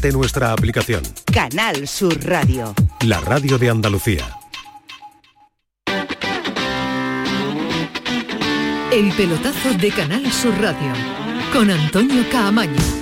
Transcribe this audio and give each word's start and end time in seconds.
de 0.00 0.12
nuestra 0.12 0.52
aplicación. 0.52 1.02
Canal 1.32 1.86
Sur 1.86 2.24
Radio. 2.24 2.74
La 3.02 3.20
radio 3.20 3.58
de 3.58 3.70
Andalucía. 3.70 4.36
El 8.90 9.12
pelotazo 9.16 9.72
de 9.78 9.90
Canal 9.90 10.30
Sur 10.32 10.58
Radio 10.60 10.92
con 11.52 11.70
Antonio 11.70 12.24
Caamaño. 12.30 12.99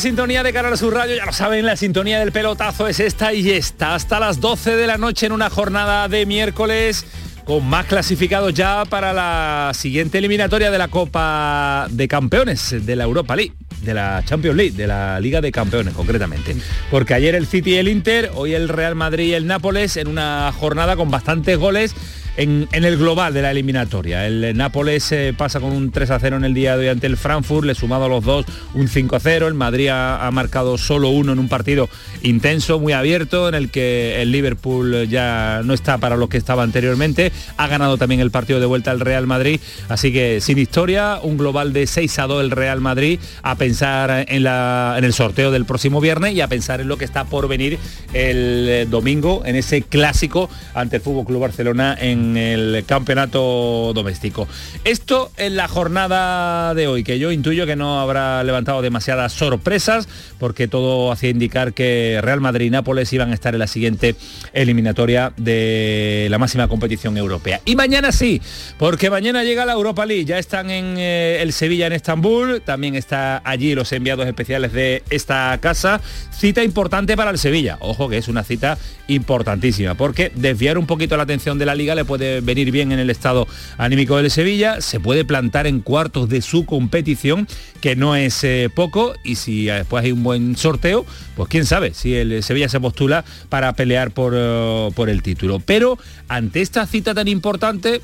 Sintonía 0.00 0.42
de 0.42 0.52
Canal 0.52 0.76
Sur 0.76 0.94
Radio. 0.94 1.16
Ya 1.16 1.26
lo 1.26 1.32
saben, 1.32 1.66
la 1.66 1.76
sintonía 1.76 2.18
del 2.18 2.32
pelotazo 2.32 2.88
es 2.88 3.00
esta 3.00 3.32
y 3.32 3.50
esta. 3.50 3.94
Hasta 3.94 4.18
las 4.18 4.40
12 4.40 4.76
de 4.76 4.86
la 4.86 4.98
noche 4.98 5.26
en 5.26 5.32
una 5.32 5.50
jornada 5.50 6.08
de 6.08 6.26
miércoles 6.26 7.04
con 7.44 7.66
más 7.66 7.86
clasificados 7.86 8.54
ya 8.54 8.84
para 8.86 9.12
la 9.12 9.72
siguiente 9.74 10.18
eliminatoria 10.18 10.70
de 10.70 10.78
la 10.78 10.88
Copa 10.88 11.86
de 11.90 12.08
Campeones 12.08 12.86
de 12.86 12.96
la 12.96 13.04
Europa 13.04 13.36
League, 13.36 13.52
de 13.82 13.94
la 13.94 14.22
Champions 14.24 14.56
League, 14.56 14.72
de 14.72 14.86
la 14.86 15.20
Liga 15.20 15.40
de 15.40 15.52
Campeones 15.52 15.94
concretamente. 15.94 16.56
Porque 16.90 17.14
ayer 17.14 17.34
el 17.34 17.46
City 17.46 17.72
y 17.72 17.76
el 17.76 17.88
Inter, 17.88 18.30
hoy 18.34 18.54
el 18.54 18.68
Real 18.68 18.94
Madrid 18.94 19.28
y 19.28 19.34
el 19.34 19.46
Nápoles 19.46 19.96
en 19.96 20.08
una 20.08 20.52
jornada 20.52 20.96
con 20.96 21.10
bastantes 21.10 21.58
goles 21.58 21.94
en, 22.36 22.68
el 22.72 22.96
global 22.96 23.32
de 23.32 23.42
la 23.42 23.50
eliminatoria. 23.50 24.26
El 24.26 24.56
Nápoles 24.56 25.10
eh, 25.12 25.34
pasa 25.36 25.60
con 25.60 25.72
un 25.72 25.90
3 25.90 26.10
a 26.10 26.18
0 26.18 26.36
en 26.36 26.44
el 26.44 26.54
día 26.54 26.76
de 26.76 26.84
hoy 26.84 26.88
ante 26.88 27.06
el 27.06 27.16
Frankfurt, 27.16 27.66
le 27.66 27.74
sumado 27.74 28.04
a 28.04 28.08
los 28.08 28.24
dos 28.24 28.46
un 28.74 28.88
5 28.88 29.16
a 29.16 29.20
0. 29.20 29.48
El 29.48 29.54
Madrid 29.54 29.88
ha, 29.92 30.30
marcado 30.32 30.78
solo 30.78 31.10
uno 31.10 31.32
en 31.32 31.38
un 31.38 31.48
partido 31.48 31.88
intenso, 32.22 32.80
muy 32.80 32.92
abierto, 32.92 33.48
en 33.48 33.54
el 33.54 33.70
que 33.70 34.20
el 34.20 34.32
Liverpool 34.32 35.06
ya 35.08 35.62
no 35.64 35.74
está 35.74 35.98
para 35.98 36.16
lo 36.16 36.28
que 36.28 36.36
estaba 36.36 36.62
anteriormente. 36.62 37.32
Ha 37.56 37.68
ganado 37.68 37.98
también 37.98 38.20
el 38.20 38.30
partido 38.30 38.58
de 38.58 38.66
vuelta 38.66 38.90
al 38.90 39.00
Real 39.00 39.26
Madrid. 39.26 39.60
Así 39.88 40.12
que 40.12 40.40
sin 40.40 40.58
historia, 40.58 41.20
un 41.22 41.36
global 41.36 41.72
de 41.72 41.86
6 41.86 42.18
a 42.18 42.26
2 42.26 42.44
el 42.44 42.50
Real 42.50 42.80
Madrid, 42.80 43.20
a 43.42 43.54
pensar 43.56 44.24
en, 44.28 44.42
la, 44.42 44.94
en 44.98 45.04
el 45.04 45.12
sorteo 45.12 45.50
del 45.50 45.64
próximo 45.64 46.00
viernes 46.00 46.34
y 46.34 46.40
a 46.40 46.48
pensar 46.48 46.80
en 46.80 46.88
lo 46.88 46.98
que 46.98 47.04
está 47.04 47.24
por 47.24 47.48
venir 47.48 47.78
el 48.12 48.66
eh, 48.68 48.86
domingo, 48.86 49.42
en 49.44 49.56
ese 49.56 49.82
clásico 49.82 50.48
ante 50.74 50.96
el 50.96 51.02
Fútbol 51.02 51.26
Club 51.26 51.40
Barcelona 51.40 51.96
en 52.00 52.23
el 52.36 52.84
campeonato 52.86 53.92
doméstico. 53.94 54.48
Esto 54.84 55.30
en 55.36 55.56
la 55.56 55.68
jornada 55.68 56.74
de 56.74 56.86
hoy, 56.86 57.04
que 57.04 57.18
yo 57.18 57.32
intuyo 57.32 57.66
que 57.66 57.76
no 57.76 58.00
habrá 58.00 58.42
levantado 58.44 58.82
demasiadas 58.82 59.32
sorpresas, 59.32 60.08
porque 60.38 60.68
todo 60.68 61.12
hacía 61.12 61.30
indicar 61.30 61.72
que 61.72 62.20
Real 62.22 62.40
Madrid 62.40 62.66
y 62.66 62.70
Nápoles 62.70 63.12
iban 63.12 63.30
a 63.30 63.34
estar 63.34 63.54
en 63.54 63.60
la 63.60 63.66
siguiente 63.66 64.16
eliminatoria 64.52 65.32
de 65.36 66.28
la 66.30 66.38
máxima 66.38 66.68
competición 66.68 67.16
europea. 67.16 67.60
Y 67.64 67.76
mañana 67.76 68.12
sí, 68.12 68.40
porque 68.78 69.10
mañana 69.10 69.44
llega 69.44 69.64
la 69.66 69.72
Europa 69.72 70.06
League, 70.06 70.24
ya 70.24 70.38
están 70.38 70.70
en 70.70 70.96
eh, 70.98 71.38
el 71.40 71.52
Sevilla 71.52 71.86
en 71.86 71.92
Estambul, 71.92 72.62
también 72.62 72.94
está 72.94 73.42
allí 73.44 73.74
los 73.74 73.92
enviados 73.92 74.26
especiales 74.26 74.72
de 74.72 75.02
esta 75.10 75.58
casa, 75.60 76.00
cita 76.32 76.62
importante 76.62 77.16
para 77.16 77.30
el 77.30 77.38
Sevilla, 77.38 77.78
ojo 77.80 78.08
que 78.08 78.18
es 78.18 78.28
una 78.28 78.44
cita 78.44 78.78
importantísima, 79.08 79.94
porque 79.94 80.30
desviar 80.34 80.78
un 80.78 80.86
poquito 80.86 81.16
la 81.16 81.24
atención 81.24 81.58
de 81.58 81.66
la 81.66 81.74
liga 81.74 81.94
le 81.94 82.04
puede 82.04 82.13
venir 82.18 82.70
bien 82.70 82.92
en 82.92 82.98
el 82.98 83.10
estado 83.10 83.46
anímico 83.78 84.16
del 84.16 84.30
Sevilla, 84.30 84.80
se 84.80 85.00
puede 85.00 85.24
plantar 85.24 85.66
en 85.66 85.80
cuartos 85.80 86.28
de 86.28 86.42
su 86.42 86.64
competición, 86.64 87.46
que 87.80 87.96
no 87.96 88.16
es 88.16 88.42
eh, 88.44 88.70
poco, 88.74 89.14
y 89.24 89.36
si 89.36 89.66
después 89.66 90.04
hay 90.04 90.12
un 90.12 90.22
buen 90.22 90.56
sorteo, 90.56 91.04
pues 91.36 91.48
quién 91.48 91.66
sabe 91.66 91.94
si 91.94 92.14
el 92.14 92.42
Sevilla 92.42 92.68
se 92.68 92.80
postula 92.80 93.24
para 93.48 93.72
pelear 93.74 94.10
por, 94.10 94.34
eh, 94.36 94.88
por 94.94 95.10
el 95.10 95.22
título. 95.22 95.60
Pero 95.60 95.98
ante 96.28 96.60
esta 96.60 96.86
cita 96.86 97.14
tan 97.14 97.28
importante, 97.28 98.00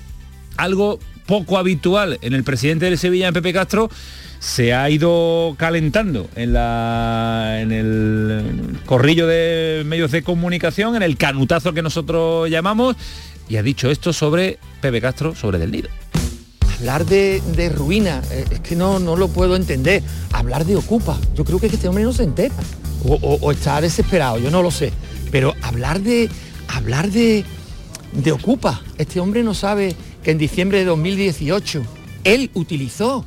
algo 0.56 0.98
poco 1.26 1.58
habitual 1.58 2.18
en 2.22 2.34
el 2.34 2.44
presidente 2.44 2.86
del 2.86 2.98
Sevilla, 2.98 3.28
en 3.28 3.34
Pepe 3.34 3.52
Castro, 3.52 3.88
se 4.40 4.72
ha 4.72 4.88
ido 4.88 5.54
calentando 5.58 6.28
en, 6.34 6.54
la, 6.54 7.58
en 7.60 7.72
el 7.72 8.78
corrillo 8.86 9.26
de 9.26 9.82
medios 9.86 10.10
de 10.10 10.22
comunicación, 10.22 10.96
en 10.96 11.02
el 11.02 11.18
canutazo 11.18 11.74
que 11.74 11.82
nosotros 11.82 12.48
llamamos, 12.48 12.96
y 13.50 13.56
ha 13.56 13.62
dicho 13.62 13.90
esto 13.90 14.12
sobre 14.12 14.58
Pepe 14.80 15.00
Castro, 15.00 15.34
sobre 15.34 15.58
Del 15.58 15.72
Nido. 15.72 15.88
Hablar 16.78 17.04
de, 17.04 17.72
ruina, 17.74 18.22
eh, 18.30 18.44
es 18.48 18.60
que 18.60 18.76
no, 18.76 19.00
no 19.00 19.16
lo 19.16 19.28
puedo 19.28 19.56
entender. 19.56 20.02
Hablar 20.32 20.64
de 20.64 20.76
ocupa, 20.76 21.18
yo 21.34 21.44
creo 21.44 21.58
que 21.58 21.66
este 21.66 21.88
hombre 21.88 22.04
no 22.04 22.12
se 22.12 22.22
entera. 22.22 22.54
O, 23.04 23.50
está 23.50 23.80
desesperado, 23.80 24.38
yo 24.38 24.50
no 24.50 24.62
lo 24.62 24.70
sé. 24.70 24.92
Pero 25.32 25.54
hablar 25.62 26.00
de, 26.00 26.30
hablar 26.68 27.10
de, 27.10 27.44
de 28.12 28.32
ocupa, 28.32 28.82
este 28.98 29.18
hombre 29.20 29.42
no 29.42 29.52
sabe 29.52 29.96
que 30.22 30.30
en 30.30 30.38
diciembre 30.38 30.78
de 30.78 30.84
2018 30.84 31.82
él 32.24 32.50
utilizó 32.54 33.24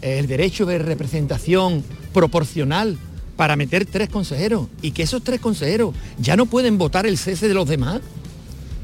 el 0.00 0.26
derecho 0.26 0.64
de 0.64 0.78
representación 0.78 1.84
proporcional 2.14 2.96
para 3.36 3.56
meter 3.56 3.84
tres 3.84 4.08
consejeros 4.08 4.68
y 4.80 4.92
que 4.92 5.02
esos 5.02 5.22
tres 5.22 5.40
consejeros 5.40 5.94
ya 6.18 6.36
no 6.36 6.46
pueden 6.46 6.78
votar 6.78 7.06
el 7.06 7.18
cese 7.18 7.46
de 7.46 7.54
los 7.54 7.68
demás. 7.68 8.00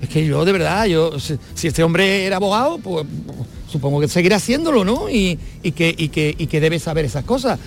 Es 0.03 0.09
que 0.09 0.27
yo 0.27 0.45
de 0.45 0.53
verdad, 0.53 0.85
yo 0.87 1.13
si 1.19 1.69
este 1.69 1.83
hombre 1.83 2.27
era 2.27 2.37
abogado, 2.37 2.79
pues 2.79 3.07
supongo 3.71 4.01
que 4.01 4.09
seguirá 4.09 4.37
haciéndolo, 4.37 4.85
¿no? 4.85 5.09
Y, 5.09 5.39
que, 5.75 5.95
y, 5.97 6.09
que, 6.09 6.35
y 6.37 6.49
que 6.49 6.61
debe 6.61 6.79
saber 6.81 7.05
esas 7.05 7.25
cosas. 7.25 7.59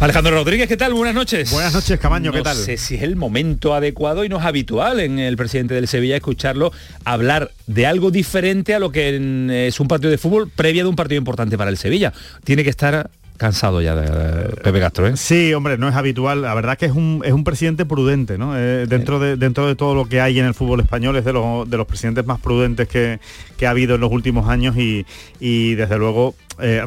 Alejandro 0.00 0.32
Rodríguez, 0.32 0.68
¿qué 0.68 0.76
tal? 0.76 0.92
Buenas 0.92 1.14
noches. 1.14 1.52
Buenas 1.52 1.72
noches, 1.72 1.98
Camaño, 2.00 2.32
¿qué 2.32 2.42
tal? 2.42 2.56
No 2.56 2.64
sé 2.64 2.76
si 2.76 2.96
es 2.96 3.02
el 3.02 3.14
momento 3.14 3.74
adecuado 3.74 4.24
y 4.24 4.28
no 4.28 4.38
es 4.38 4.44
habitual 4.44 4.98
en 4.98 5.20
el 5.20 5.36
presidente 5.36 5.74
del 5.74 5.86
Sevilla 5.86 6.16
escucharlo 6.16 6.72
hablar 7.04 7.52
de 7.68 7.86
algo 7.86 8.10
diferente 8.10 8.74
a 8.74 8.80
lo 8.80 8.90
que 8.90 9.68
es 9.68 9.78
un 9.78 9.86
partido 9.86 10.10
de 10.10 10.18
fútbol 10.18 10.50
previa 10.50 10.82
de 10.82 10.88
un 10.88 10.96
partido 10.96 11.18
importante 11.18 11.56
para 11.56 11.70
el 11.70 11.78
Sevilla. 11.78 12.12
Tiene 12.42 12.64
que 12.64 12.70
estar 12.70 13.08
cansado 13.42 13.82
ya 13.82 13.94
de, 13.94 14.56
Pepe 14.62 14.80
Castro, 14.80 15.06
¿eh? 15.06 15.16
Sí, 15.16 15.52
hombre, 15.52 15.76
no 15.76 15.88
es 15.88 15.94
habitual. 15.94 16.40
La 16.40 16.54
verdad 16.54 16.78
que 16.78 16.86
es 16.86 16.92
un, 16.92 17.20
es 17.24 17.32
un 17.32 17.44
presidente 17.44 17.84
prudente, 17.84 18.38
¿no? 18.38 18.56
Eh, 18.56 18.86
dentro, 18.86 19.18
de, 19.18 19.36
dentro 19.36 19.66
de 19.66 19.76
todo 19.76 19.94
lo 19.94 20.06
que 20.06 20.20
hay 20.20 20.38
en 20.38 20.46
el 20.46 20.54
fútbol 20.54 20.80
español 20.80 21.16
es 21.16 21.24
de 21.24 21.34
los, 21.34 21.68
de 21.68 21.76
los 21.76 21.86
presidentes 21.86 22.24
más 22.24 22.40
prudentes 22.40 22.88
que, 22.88 23.20
que 23.62 23.68
ha 23.68 23.70
habido 23.70 23.94
en 23.94 24.00
los 24.00 24.10
últimos 24.10 24.48
años 24.48 24.76
y, 24.76 25.06
y 25.38 25.76
desde 25.76 25.96
luego 25.96 26.34
eh, 26.60 26.84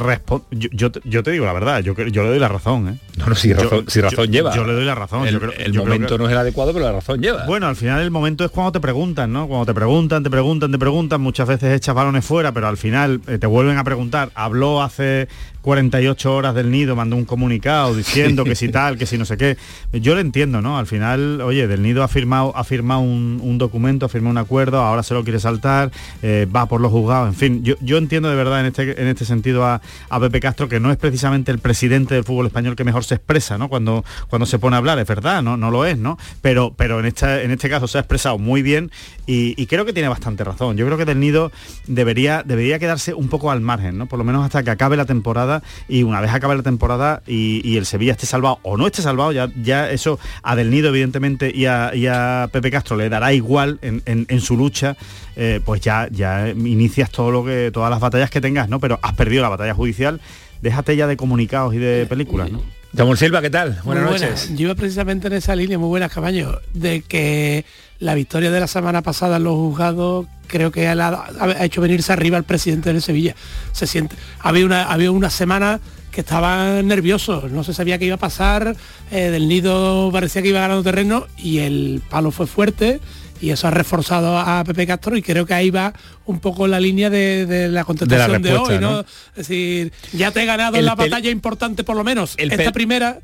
yo, 0.52 0.92
yo, 1.04 1.24
te 1.24 1.32
digo 1.32 1.46
la 1.46 1.54
verdad, 1.54 1.80
yo, 1.82 1.94
yo 1.94 2.24
le 2.24 2.30
doy 2.30 2.40
la 2.40 2.48
razón. 2.48 2.90
¿eh? 2.90 2.98
No, 3.18 3.28
no, 3.28 3.36
si 3.36 3.54
razón, 3.54 3.86
si 3.88 4.02
razón 4.02 4.32
lleva. 4.32 4.54
Yo 4.56 4.66
le 4.66 4.74
doy 4.74 4.86
la 4.86 4.96
razón. 4.96 5.28
El, 5.28 5.74
momento 5.74 6.18
no 6.18 6.26
es 6.26 6.32
el 6.32 6.38
adecuado, 6.38 6.74
pero 6.74 6.86
la 6.86 6.92
razón 6.92 7.22
lleva. 7.22 7.46
Bueno, 7.46 7.68
al 7.68 7.76
final 7.76 8.02
el 8.02 8.12
momento 8.12 8.44
es 8.46 8.52
cuando 8.52 8.74
te 8.74 8.80
preguntan, 8.80 9.32
¿no? 9.32 9.48
Cuando 9.48 9.66
te 9.66 9.74
preguntan, 9.74 10.24
te 10.24 10.30
preguntan, 10.30 10.72
te 10.72 10.78
preguntan, 10.78 11.22
muchas 11.22 11.48
veces 11.48 11.76
echas 11.76 11.96
balones 11.96 12.26
fuera, 12.26 12.52
pero 12.52 12.68
al 12.68 12.78
final 12.78 13.22
eh, 13.28 13.38
te 13.38 13.48
vuelven 13.48 13.78
a 13.78 13.84
preguntar. 13.84 14.32
Habló 14.36 14.82
hace 14.82 15.28
48 15.62 16.36
horas 16.36 16.54
del 16.54 16.70
nido, 16.70 16.96
mandó 16.96 17.16
un 17.16 17.26
comunicado 17.26 17.96
diciendo 17.96 18.44
que 18.44 18.56
si 18.56 18.70
tal, 18.72 18.98
que 18.98 19.06
si 19.06 19.18
no 19.18 19.26
sé 19.26 19.36
qué. 19.36 19.58
Yo 19.94 20.14
lo 20.14 20.22
entiendo, 20.22 20.62
¿no? 20.62 20.78
Al 20.78 20.86
final, 20.86 21.42
oye, 21.42 21.68
del 21.68 21.82
nido 21.82 22.04
ha 22.04 22.08
firmado, 22.08 22.56
ha 22.56 22.64
firmado 22.64 23.02
un, 23.02 23.58
documento, 23.58 24.06
ha 24.06 24.10
firmado 24.10 24.32
un 24.32 24.38
acuerdo, 24.38 24.80
ahora 24.80 25.02
se 25.02 25.14
lo 25.14 25.24
quiere 25.24 25.40
saltar, 25.40 25.92
eh, 26.22 26.46
va 26.54 26.65
por 26.68 26.82
los 26.82 26.92
juzgados, 26.92 27.30
en 27.30 27.36
fin. 27.36 27.64
Yo, 27.64 27.76
yo 27.82 27.98
entiendo 27.98 28.30
de 28.30 28.36
verdad 28.36 28.60
en 28.62 28.68
este, 28.68 29.02
en 29.02 29.08
este 29.08 29.26
sentido 29.26 29.66
a, 29.66 29.82
a, 30.10 30.20
Pepe 30.20 30.40
Castro, 30.40 30.68
que 30.68 30.80
no 30.80 30.92
es 30.92 30.98
precisamente 30.98 31.52
el 31.52 31.60
presidente 31.60 32.16
del 32.16 32.24
fútbol 32.24 32.48
español 32.48 32.76
que 32.76 32.84
mejor 32.84 33.04
se 33.04 33.16
expresa, 33.16 33.58
¿no? 33.58 33.70
Cuando, 33.70 34.04
cuando 34.30 34.46
se 34.46 34.60
pone 34.60 34.76
a 34.76 34.80
hablar, 34.80 35.00
es 35.00 35.08
verdad, 35.08 35.42
no, 35.42 35.58
no 35.58 35.72
lo 35.72 35.86
es, 35.86 35.98
¿no? 35.98 36.18
Pero, 36.42 36.74
pero 36.76 37.00
en, 37.00 37.06
esta, 37.06 37.42
en 37.42 37.52
este 37.52 37.70
caso 37.70 37.88
se 37.88 37.98
ha 37.98 38.02
expresado 38.02 38.38
muy 38.38 38.62
bien 38.62 38.92
y, 39.28 39.66
creo 39.66 39.86
que 39.86 39.94
tiene 39.94 40.08
bastante 40.08 40.44
razón. 40.44 40.78
Yo 40.78 40.86
creo 40.86 40.98
que 40.98 41.06
del 41.06 41.20
nido 41.20 41.52
debería, 41.88 42.44
debería 42.44 42.78
quedarse 42.78 43.14
un 43.14 43.30
poco 43.30 43.52
al 43.52 43.62
margen, 43.62 43.98
¿no? 43.98 44.06
Por 44.06 44.20
lo 44.20 44.26
menos 44.26 44.46
hasta 44.46 44.64
que 44.64 44.70
acabe 44.70 44.96
la 44.96 45.06
temporada 45.06 45.64
y 45.88 46.04
una 46.04 46.22
vez 46.22 46.32
acabe 46.32 46.56
la 46.56 46.64
temporada 46.64 47.24
y, 47.26 47.76
el 47.76 47.86
Sevilla 47.86 48.14
esté 48.14 48.26
salvado 48.26 48.60
o 48.64 48.78
no 48.78 48.88
esté 48.88 49.02
salvado, 49.02 49.34
ya, 49.34 49.50
ya 49.62 49.90
eso 49.90 50.18
a 50.44 50.56
Del 50.56 50.70
Nido 50.70 50.90
evidentemente 50.90 51.52
y 51.54 51.66
a, 51.66 52.50
Pepe 52.52 52.72
Castro 52.72 52.96
le 52.96 53.10
dará 53.10 53.34
igual 53.34 53.80
en, 53.82 54.42
su 54.42 54.56
lucha 54.56 54.96
eh, 55.36 55.60
pues 55.64 55.82
ya, 55.82 56.08
ya 56.12 56.50
inicias 56.50 57.10
todo 57.10 57.32
lo 57.32 57.46
que, 57.46 57.72
todas 57.74 57.90
las 57.90 58.00
batallas 58.00 58.30
que 58.30 58.42
tengas, 58.42 58.70
¿no? 58.70 58.80
Pero 58.80 59.00
has 59.02 59.14
perdido 59.14 59.42
la 59.42 59.50
batalla 59.50 59.74
judicial, 59.74 60.20
déjate 60.62 60.96
ya 60.96 61.08
de 61.08 61.18
comunicados 61.18 61.74
y 61.74 61.78
de 61.78 62.06
películas, 62.06 62.52
¿no? 62.52 62.62
Samuel 62.96 63.18
Silva, 63.18 63.42
¿qué 63.42 63.50
tal? 63.50 63.78
Buenas 63.84 64.06
Muy 64.06 64.14
noches. 64.14 64.30
buenas. 64.30 64.50
Yo 64.58 64.68
iba 64.68 64.76
precisamente 64.76 65.28
en 65.28 65.34
esa 65.34 65.54
línea, 65.54 65.78
muy 65.78 65.90
buenas, 65.90 66.14
Cabaño, 66.14 66.60
de 66.74 67.02
que 67.02 67.66
la 68.00 68.16
victoria 68.16 68.52
de 68.52 68.60
la 68.62 68.68
semana 68.68 69.02
pasada 69.02 69.36
en 69.36 69.44
los 69.44 69.56
juzgados 69.56 70.28
creo 70.48 70.72
que 70.72 70.88
ha, 70.88 70.94
ha 70.94 71.66
hecho 71.66 71.82
venirse 71.82 72.14
arriba 72.14 72.38
al 72.38 72.46
presidente 72.46 72.94
del 72.94 73.02
Sevilla. 73.02 73.36
Se 73.74 73.86
siente. 73.86 74.16
Había 74.40 74.66
una, 74.66 74.84
había 74.84 75.12
una 75.12 75.30
semana 75.30 75.82
que 76.16 76.22
estaban 76.22 76.88
nerviosos, 76.88 77.52
no 77.52 77.66
se 77.66 77.74
sabía 77.74 77.98
qué 78.00 78.06
iba 78.06 78.16
a 78.16 78.20
pasar, 78.20 78.76
eh, 79.12 79.30
del 79.30 79.50
nido 79.50 80.10
parecía 80.14 80.42
que 80.42 80.48
iba 80.48 80.62
ganando 80.62 80.82
terreno 80.82 81.28
y 81.38 81.60
el 81.60 82.02
palo 82.10 82.32
fue 82.32 82.48
fuerte 82.48 83.02
y 83.42 83.50
eso 83.50 83.68
ha 83.68 83.72
reforzado 83.72 84.40
a 84.40 84.64
Pepe 84.64 84.88
Castro 84.88 85.18
y 85.18 85.22
creo 85.22 85.46
que 85.46 85.54
ahí 85.54 85.72
va 85.72 85.94
un 86.26 86.40
poco 86.40 86.68
la 86.68 86.80
línea 86.80 87.10
de, 87.10 87.46
de 87.46 87.68
la 87.68 87.84
contestación 87.84 88.42
de, 88.42 88.56
hoy, 88.56 88.80
¿no? 88.80 88.92
¿no? 88.92 89.00
Es 89.02 89.36
decir, 89.36 89.92
ya 90.14 90.32
te 90.32 90.42
he 90.42 90.46
ganado 90.46 90.76
El 90.76 90.80
en 90.80 90.86
la 90.86 90.96
batalla 90.96 91.30
importante 91.30 91.84
por 91.84 91.98
lo 91.98 92.06
menos. 92.06 92.36
El 92.38 92.50
Esta 92.54 92.72
primera 92.72 93.20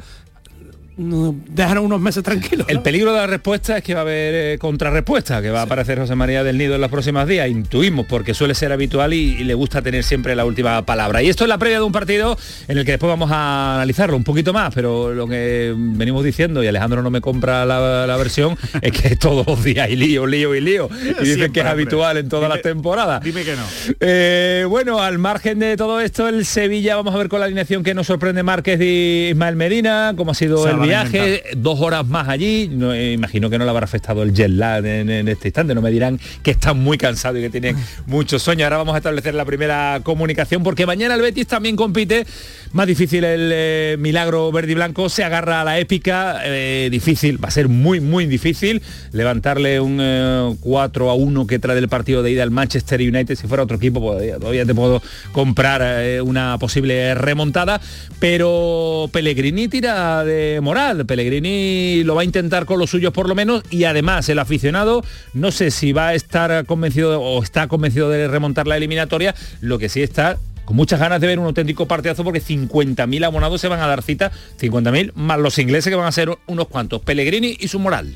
déjanos 1.06 1.84
unos 1.84 2.00
meses 2.00 2.24
tranquilos. 2.24 2.68
El 2.70 2.82
peligro 2.82 3.12
de 3.14 3.20
la 3.20 3.28
respuesta 3.28 3.78
es 3.78 3.84
que 3.84 3.94
va 3.94 4.02
a 4.02 4.04
haber 4.04 4.34
eh, 4.54 4.58
contrarrespuesta, 4.60 5.42
que 5.42 5.50
va 5.50 5.62
a 5.62 5.64
aparecer 5.64 6.00
José 6.00 6.16
María 6.16 6.44
del 6.44 6.58
Nido 6.58 6.76
en 6.76 6.82
los 6.82 6.90
próximos 6.92 7.28
días. 7.28 7.50
Intuimos, 7.50 8.06
porque 8.06 8.34
suele 8.34 8.56
ser 8.56 8.72
habitual 8.72 9.14
y, 9.14 9.36
y 9.40 9.44
le 9.44 9.54
gusta 9.54 9.82
tener 9.82 10.04
siempre 10.04 10.36
la 10.36 10.46
última 10.46 10.86
palabra. 10.86 11.22
Y 11.24 11.30
esto 11.30 11.44
es 11.44 11.48
la 11.50 11.58
previa 11.58 11.78
de 11.80 11.84
un 11.86 11.92
partido 11.92 12.38
en 12.68 12.78
el 12.78 12.86
que 12.86 12.92
después 12.92 13.10
vamos 13.10 13.32
a 13.32 13.76
analizarlo 13.76 14.16
un 14.16 14.24
poquito 14.24 14.54
más, 14.54 14.74
pero 14.74 15.14
lo 15.14 15.28
que 15.28 15.74
venimos 15.76 16.24
diciendo, 16.24 16.64
y 16.64 16.68
Alejandro 16.68 17.02
no 17.02 17.10
me 17.10 17.22
compra 17.22 17.66
la, 17.66 18.06
la 18.08 18.18
versión, 18.18 18.58
es 18.82 18.92
que 18.92 19.16
todos 19.16 19.46
los 19.48 19.64
días 19.64 19.88
hay 19.88 19.96
lío, 19.96 20.26
lío 20.28 20.54
y 20.56 20.62
lío. 20.62 20.90
Y 20.92 21.06
dicen 21.08 21.26
Siempre, 21.26 21.52
que 21.52 21.60
es 21.62 21.66
habitual 21.66 22.18
en 22.18 22.30
todas 22.30 22.46
Dime- 22.50 22.56
las 22.56 22.62
temporadas. 22.62 23.24
Dime 23.24 23.44
que 23.44 23.56
no. 23.56 23.64
Eh, 24.00 24.66
bueno, 24.70 25.02
al 25.02 25.18
margen 25.18 25.60
de 25.60 25.78
todo 25.78 26.00
esto, 26.00 26.28
el 26.28 26.46
Sevilla, 26.46 26.96
vamos 26.96 27.14
a 27.16 27.18
ver 27.18 27.28
con 27.30 27.40
la 27.40 27.46
alineación 27.46 27.84
que 27.84 27.94
nos 27.94 28.08
sorprende 28.08 28.44
Márquez 28.44 28.80
y 28.82 29.30
Ismael 29.32 29.56
Medina, 29.56 30.14
cómo 30.16 30.32
ha 30.32 30.36
sido 30.36 30.68
el 30.68 30.78
viaje, 30.92 31.44
dos 31.58 31.80
horas 31.80 32.06
más 32.06 32.28
allí, 32.28 32.70
no, 32.72 32.94
eh, 32.94 33.14
imagino 33.14 33.50
que 33.50 33.58
no 33.58 33.66
le 33.66 33.70
habrá 33.70 33.86
afectado 33.86 34.24
el 34.24 34.34
jet 34.34 34.50
lag 34.50 34.86
en, 34.86 35.10
en 35.10 35.28
este 35.28 35.48
instante, 35.50 35.74
no 35.74 35.82
me 35.82 35.92
dirán 35.92 36.20
que 36.44 36.52
están 36.52 36.80
muy 36.80 36.98
cansados 36.98 37.40
y 37.40 37.42
que 37.42 37.50
tienen 37.50 37.76
muchos 38.06 38.42
sueños. 38.42 38.66
Ahora 38.66 38.78
vamos 38.78 38.96
a 38.96 38.98
establecer 38.98 39.34
la 39.34 39.46
primera 39.46 40.02
comunicación 40.04 40.64
porque 40.64 40.86
mañana 40.86 41.16
el 41.16 41.22
Betis 41.22 41.48
también 41.48 41.76
compite, 41.76 42.26
más 42.74 42.88
difícil 42.88 43.24
el 43.24 43.52
eh, 43.54 43.96
milagro 44.00 44.52
verde 44.52 44.72
y 44.72 44.76
blanco, 44.76 45.10
se 45.10 45.24
agarra 45.24 45.62
a 45.62 45.64
la 45.64 45.80
épica, 45.80 46.42
eh, 46.44 46.90
difícil, 46.92 47.44
va 47.44 47.48
a 47.48 47.52
ser 47.52 47.68
muy, 47.68 48.00
muy 48.00 48.26
difícil 48.26 48.82
levantarle 49.12 49.80
un 49.80 50.00
eh, 50.02 50.56
4 50.62 51.10
a 51.10 51.14
1 51.14 51.48
que 51.48 51.60
trae 51.60 51.76
del 51.76 51.90
partido 51.90 52.24
de 52.24 52.32
ida 52.32 52.44
al 52.44 52.52
Manchester 52.52 53.02
United, 53.02 53.36
si 53.36 53.48
fuera 53.48 53.64
otro 53.64 53.78
equipo 53.78 54.00
todavía, 54.00 54.38
todavía 54.38 54.66
te 54.66 54.76
puedo 54.76 55.02
comprar 55.32 56.22
una 56.22 56.58
posible 56.58 57.14
remontada, 57.16 57.82
pero 58.20 59.10
Pellegrini 59.12 59.68
tira 59.68 60.24
de 60.24 60.60
moral, 60.62 60.81
Pellegrini 61.08 62.04
lo 62.04 62.16
va 62.16 62.22
a 62.22 62.26
intentar 62.26 62.66
con 62.66 62.80
los 62.80 62.90
suyos 62.90 63.14
por 63.14 63.28
lo 63.28 63.36
menos 63.36 63.64
y 63.70 63.84
además 63.84 64.28
el 64.30 64.40
aficionado 64.40 65.04
no 65.34 65.52
sé 65.52 65.72
si 65.72 65.94
va 65.94 66.10
a 66.10 66.14
estar 66.16 66.66
convencido 66.66 67.22
o 67.22 67.44
está 67.44 67.68
convencido 67.68 68.10
de 68.10 68.28
remontar 68.28 68.68
la 68.68 68.78
eliminatoria, 68.78 69.36
lo 69.62 69.80
que 69.80 69.90
sí 69.90 70.02
está 70.02 70.38
con 70.66 70.76
muchas 70.76 71.00
ganas 71.00 71.22
de 71.22 71.28
ver 71.28 71.40
un 71.40 71.46
auténtico 71.46 71.88
partidazo 71.88 72.24
porque 72.24 72.42
50.000 72.42 73.26
abonados 73.26 73.62
se 73.62 73.68
van 73.68 73.80
a 73.80 73.88
dar 73.88 74.02
cita, 74.02 74.32
50.000 74.60 75.14
más 75.16 75.40
los 75.40 75.58
ingleses 75.60 75.90
que 75.90 75.96
van 75.96 76.08
a 76.08 76.12
ser 76.12 76.30
unos 76.48 76.68
cuantos, 76.68 77.02
Pellegrini 77.02 77.58
y 77.60 77.68
su 77.68 77.80
moral. 77.80 78.16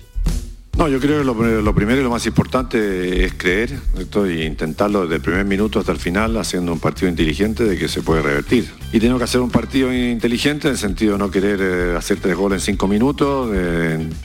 No, 0.78 0.90
yo 0.90 1.00
creo 1.00 1.20
que 1.20 1.24
lo, 1.24 1.74
primero 1.74 2.02
y 2.02 2.04
lo 2.04 2.10
más 2.10 2.26
importante 2.26 3.24
es 3.24 3.34
creer 3.36 3.80
¿cierto? 3.96 4.30
y 4.30 4.44
intentarlo 4.44 5.04
desde 5.04 5.16
el 5.16 5.22
primer 5.22 5.46
minuto 5.46 5.80
hasta 5.80 5.94
el 5.94 6.00
final 6.00 6.36
haciendo 6.36 6.74
un 6.74 6.82
partido 6.82 7.08
inteligente 7.08 7.64
de 7.64 7.78
que 7.78 7.88
se 7.88 8.02
puede 8.02 8.22
revertir. 8.22 8.70
Y 8.92 9.00
tenemos 9.00 9.20
que 9.20 9.24
hacer 9.24 9.40
un 9.40 9.50
partido 9.50 9.94
inteligente 9.94 10.68
en 10.68 10.74
el 10.74 10.78
sentido 10.78 11.14
de 11.14 11.20
no 11.20 11.32
querer 11.32 11.60
eh, 11.62 11.96
hacer 11.98 12.20
tres 12.20 12.36
goles 12.36 12.62
en 12.62 12.74
cinco 12.74 12.90
minutos, 12.90 13.50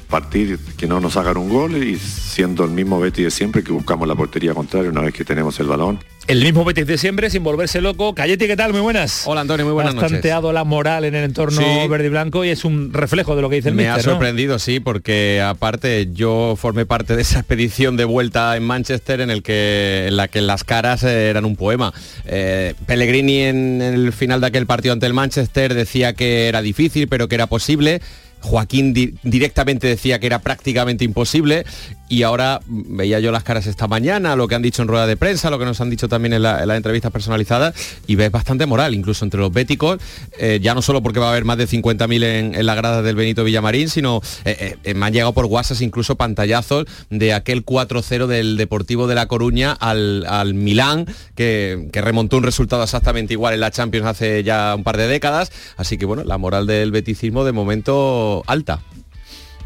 partir 0.09 0.59
que 0.77 0.89
no 0.89 0.99
nos 0.99 1.17
hagan 1.17 1.37
un 1.37 1.51
gol 1.51 1.77
y 1.77 1.97
siendo 1.97 2.65
el 2.65 2.73
mismo 2.73 2.99
Betty 2.99 3.23
de 3.23 3.31
siempre 3.31 3.63
que 3.63 3.71
buscamos 3.71 4.09
la 4.09 4.17
portería 4.17 4.53
contraria 4.53 4.91
una 4.91 5.03
vez 5.03 5.15
que 5.15 5.25
tenemos 5.25 5.61
el 5.61 5.69
balón. 5.69 6.01
El 6.31 6.45
mismo 6.45 6.65
Betis 6.65 6.87
de 6.87 6.97
siempre, 6.97 7.29
sin 7.29 7.43
volverse 7.43 7.81
loco. 7.81 8.15
Cayeti, 8.15 8.47
¿qué 8.47 8.57
tal? 8.57 8.71
Muy 8.71 8.81
buenas. 8.83 9.25
Hola 9.27 9.41
Antonio, 9.41 9.67
muy 9.67 9.73
buenas 9.75 9.91
Has 9.91 9.97
noches. 9.97 10.13
tanteado 10.13 10.53
la 10.53 10.63
moral 10.63 11.05
en 11.05 11.17
el 11.17 11.25
entorno 11.25 11.61
Sí. 11.61 11.89
verde 11.89 12.07
y 12.07 12.09
blanco 12.09 12.45
y 12.45 12.51
es 12.51 12.65
un 12.65 12.93
reflejo 12.93 13.35
de 13.35 13.43
lo 13.43 13.51
que 13.51 13.57
dice 13.57 13.71
el 13.71 13.75
Me 13.75 13.89
ha 13.89 13.99
sorprendido, 13.99 14.61
sí, 14.61 14.79
porque 14.79 15.43
aparte 15.45 16.09
yo 16.13 16.55
formé 16.57 16.87
parte 16.87 17.17
de 17.17 17.23
esa 17.23 17.41
expedición 17.41 17.97
de 17.97 18.05
vuelta 18.05 18.57
en 18.57 18.63
Manchester 18.63 19.21
en 19.21 19.31
el 19.31 19.43
que 19.43 20.05
en 20.07 20.17
la 20.17 20.29
que 20.29 20.41
las 20.41 20.63
caras 20.63 21.03
eh, 21.03 21.31
eran 21.31 21.45
un 21.45 21.57
poema. 21.57 21.93
Eh, 22.27 22.75
Pellegrini 22.87 23.41
en 23.41 23.83
el 23.83 24.13
final 24.13 24.41
de 24.41 24.47
aquel 24.47 24.67
partido 24.67 24.93
ante 24.93 25.07
el 25.07 25.15
Manchester 25.15 25.75
decía 25.75 26.13
que 26.13 26.47
era 26.47 26.63
difícil, 26.63 27.09
pero 27.09 27.27
que 27.27 27.35
era 27.35 27.49
posible. 27.49 28.01
Joaquín 28.43 28.95
di- 28.95 29.15
directamente 29.23 29.87
decía 29.87 30.19
que 30.21 30.27
era 30.27 30.39
prácticamente 30.39 31.05
imposible 31.05 31.67
y 32.11 32.25
ahora 32.25 32.61
veía 32.67 33.21
yo 33.21 33.31
las 33.33 33.45
caras 33.45 33.67
esta 33.67 33.87
mañana, 33.89 34.37
lo 34.37 34.49
que 34.49 34.57
han 34.57 34.63
dicho 34.63 34.83
en 34.83 34.89
rueda 34.89 35.07
de 35.07 35.17
prensa, 35.17 35.49
lo 35.49 35.59
que 35.59 35.65
nos 35.65 35.81
han 35.81 35.89
dicho 35.89 36.09
también 36.09 36.33
en, 36.35 36.43
la- 36.43 36.61
en 36.61 36.69
las 36.69 36.77
entrevistas 36.77 37.11
personalizadas 37.13 37.73
y 38.07 38.17
ves 38.17 38.31
bastante 38.31 38.67
moral, 38.67 38.95
incluso 38.95 39.25
entre 39.25 39.41
los 39.41 39.53
béticos, 39.53 39.99
eh, 40.39 40.59
ya 40.61 40.75
no 40.75 40.83
solo 40.83 41.03
porque 41.03 41.21
va 41.21 41.29
a 41.29 41.31
haber 41.31 41.45
más 41.45 41.57
de 41.57 41.69
50.000 41.69 42.23
en, 42.25 42.55
en 42.55 42.67
la 42.67 42.75
grada 42.75 43.01
del 43.03 43.15
Benito 43.17 43.45
Villamarín, 43.45 43.89
sino 43.89 44.21
eh, 44.45 44.77
eh, 44.85 44.95
me 44.95 45.07
han 45.07 45.13
llegado 45.13 45.33
por 45.33 45.47
WhatsApp 45.47 45.81
incluso 45.83 46.17
pantallazos 46.17 46.87
de 47.11 47.33
aquel 47.33 47.65
4-0 47.65 48.27
del 48.27 48.57
Deportivo 48.57 49.07
de 49.07 49.15
La 49.15 49.27
Coruña 49.29 49.73
al, 49.73 50.27
al 50.27 50.53
Milán, 50.55 51.07
que, 51.37 51.89
que 51.93 52.01
remontó 52.03 52.37
un 52.39 52.43
resultado 52.43 52.83
exactamente 52.83 53.35
igual 53.35 53.55
en 53.55 53.61
la 53.61 53.71
Champions 53.71 54.07
hace 54.09 54.43
ya 54.43 54.75
un 54.75 54.83
par 54.83 54.97
de 54.97 55.07
décadas, 55.07 55.53
así 55.77 55.97
que 55.97 56.07
bueno, 56.07 56.25
la 56.25 56.39
moral 56.39 56.67
del 56.67 56.91
beticismo 56.91 57.45
de 57.45 57.53
momento 57.53 58.43
alta. 58.49 58.81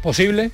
¿Posible? 0.03 0.51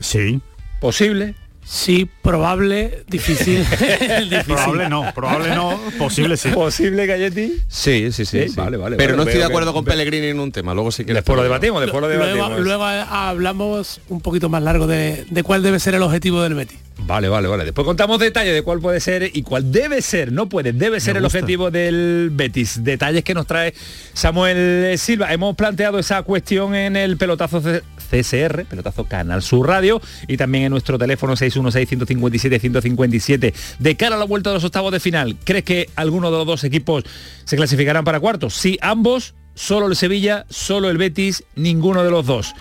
Sí. 0.00 0.40
¿Posible? 0.84 1.34
Sí, 1.64 2.06
probable, 2.20 3.04
difícil. 3.08 3.60
difícil. 4.28 4.44
Probable 4.44 4.90
no, 4.90 5.14
probable 5.14 5.54
no, 5.54 5.80
posible 5.96 6.36
sí. 6.36 6.50
¿Posible, 6.50 7.06
Galletti? 7.06 7.54
Sí, 7.68 8.12
sí, 8.12 8.26
sí. 8.26 8.42
Sí, 8.42 8.48
sí. 8.50 8.54
vale, 8.54 8.76
vale, 8.76 8.96
Pero 8.96 9.12
vale, 9.12 9.16
no 9.16 9.22
estoy 9.22 9.38
de 9.38 9.46
acuerdo 9.46 9.70
que- 9.70 9.76
con 9.76 9.84
Pellegrini 9.86 10.26
en 10.26 10.40
un 10.40 10.52
tema. 10.52 10.74
Luego 10.74 10.92
sí 10.92 11.06
que 11.06 11.14
Después 11.14 11.36
lo 11.38 11.42
debatimos, 11.42 11.80
después 11.80 12.02
lo 12.02 12.08
debatimos. 12.08 12.48
Luego, 12.50 12.62
luego 12.62 12.84
hablamos 12.84 13.98
un 14.10 14.20
poquito 14.20 14.50
más 14.50 14.62
largo 14.62 14.86
de, 14.86 15.24
de 15.30 15.42
cuál 15.42 15.62
debe 15.62 15.80
ser 15.80 15.94
el 15.94 16.02
objetivo 16.02 16.42
del 16.42 16.52
Betis. 16.52 16.78
Vale, 17.06 17.28
vale, 17.28 17.48
vale. 17.48 17.64
Después 17.64 17.84
contamos 17.86 18.18
detalles 18.18 18.54
de 18.54 18.62
cuál 18.62 18.80
puede 18.80 19.00
ser 19.00 19.30
y 19.32 19.42
cuál 19.42 19.72
debe 19.72 20.00
ser, 20.02 20.32
no 20.32 20.48
puede, 20.48 20.72
debe 20.72 21.00
ser 21.00 21.16
el 21.16 21.24
objetivo 21.24 21.70
del 21.70 22.28
Betis. 22.30 22.84
Detalles 22.84 23.24
que 23.24 23.32
nos 23.34 23.46
trae 23.46 23.74
Samuel 24.12 24.98
Silva. 24.98 25.32
Hemos 25.32 25.56
planteado 25.56 25.98
esa 25.98 26.22
cuestión 26.22 26.74
en 26.74 26.96
el 26.96 27.16
pelotazo 27.16 27.62
CSR, 28.04 28.66
pelotazo 28.66 29.04
Canal 29.04 29.42
Sur 29.42 29.68
Radio, 29.68 30.00
y 30.28 30.36
también 30.36 30.64
en 30.64 30.70
nuestro 30.70 30.98
teléfono 30.98 31.34
616-157-157. 31.34 33.54
De 33.78 33.96
cara 33.96 34.16
a 34.16 34.18
la 34.18 34.24
vuelta 34.24 34.50
de 34.50 34.54
los 34.54 34.64
octavos 34.64 34.92
de 34.92 35.00
final, 35.00 35.36
¿crees 35.44 35.64
que 35.64 35.88
alguno 35.96 36.30
de 36.30 36.38
los 36.38 36.46
dos 36.46 36.64
equipos 36.64 37.04
se 37.44 37.56
clasificarán 37.56 38.04
para 38.04 38.20
cuartos? 38.20 38.54
Sí, 38.54 38.78
ambos, 38.80 39.34
solo 39.54 39.86
el 39.86 39.96
Sevilla, 39.96 40.46
solo 40.48 40.90
el 40.90 40.98
Betis, 40.98 41.44
ninguno 41.56 42.04
de 42.04 42.10
los 42.10 42.26
dos. 42.26 42.54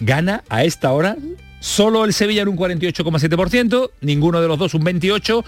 Gana 0.00 0.44
a 0.48 0.64
esta 0.64 0.92
hora 0.92 1.16
solo 1.60 2.04
el 2.04 2.12
Sevilla 2.12 2.42
en 2.42 2.48
un 2.48 2.56
48,7%, 2.56 3.90
ninguno 4.00 4.40
de 4.40 4.48
los 4.48 4.58
dos 4.58 4.74
un 4.74 4.82
28%, 4.82 5.44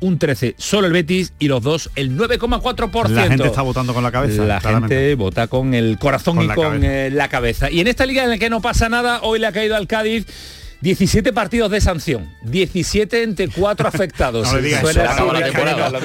un 0.00 0.18
13 0.18 0.54
solo 0.58 0.86
el 0.86 0.92
Betis 0.92 1.32
y 1.38 1.48
los 1.48 1.62
dos 1.62 1.90
el 1.94 2.16
9,4%. 2.16 3.08
La 3.10 3.28
gente 3.28 3.46
está 3.46 3.62
votando 3.62 3.92
con 3.94 4.02
la 4.02 4.10
cabeza. 4.10 4.44
La 4.44 4.58
claramente. 4.60 4.94
gente 4.96 5.14
vota 5.14 5.46
con 5.46 5.74
el 5.74 5.98
corazón 5.98 6.36
Con 6.36 6.44
y 6.44 6.48
la 6.48 6.54
con 6.54 6.64
cabeza. 6.64 6.86
eh, 7.06 7.10
la 7.10 7.28
cabeza. 7.28 7.70
Y 7.70 7.80
en 7.80 7.86
esta 7.88 8.06
liga 8.06 8.24
en 8.24 8.30
la 8.30 8.38
que 8.38 8.50
no 8.50 8.60
pasa 8.60 8.88
nada, 8.88 9.20
hoy 9.22 9.38
le 9.38 9.46
ha 9.46 9.52
caído 9.52 9.76
al 9.76 9.86
Cádiz 9.86 10.26
17 10.80 11.32
partidos 11.32 11.70
de 11.70 11.80
sanción, 11.80 12.28
17 12.42 13.22
entre 13.22 13.48
4 13.48 13.88
afectados. 13.88 14.46
No 14.50 14.56
le 14.58 14.62
digas 14.68 14.80
Suena 14.80 15.04
eso, 15.04 15.24
No 15.26 15.32
le 15.32 15.38
digas 15.38 15.52
Carlos, 15.52 16.02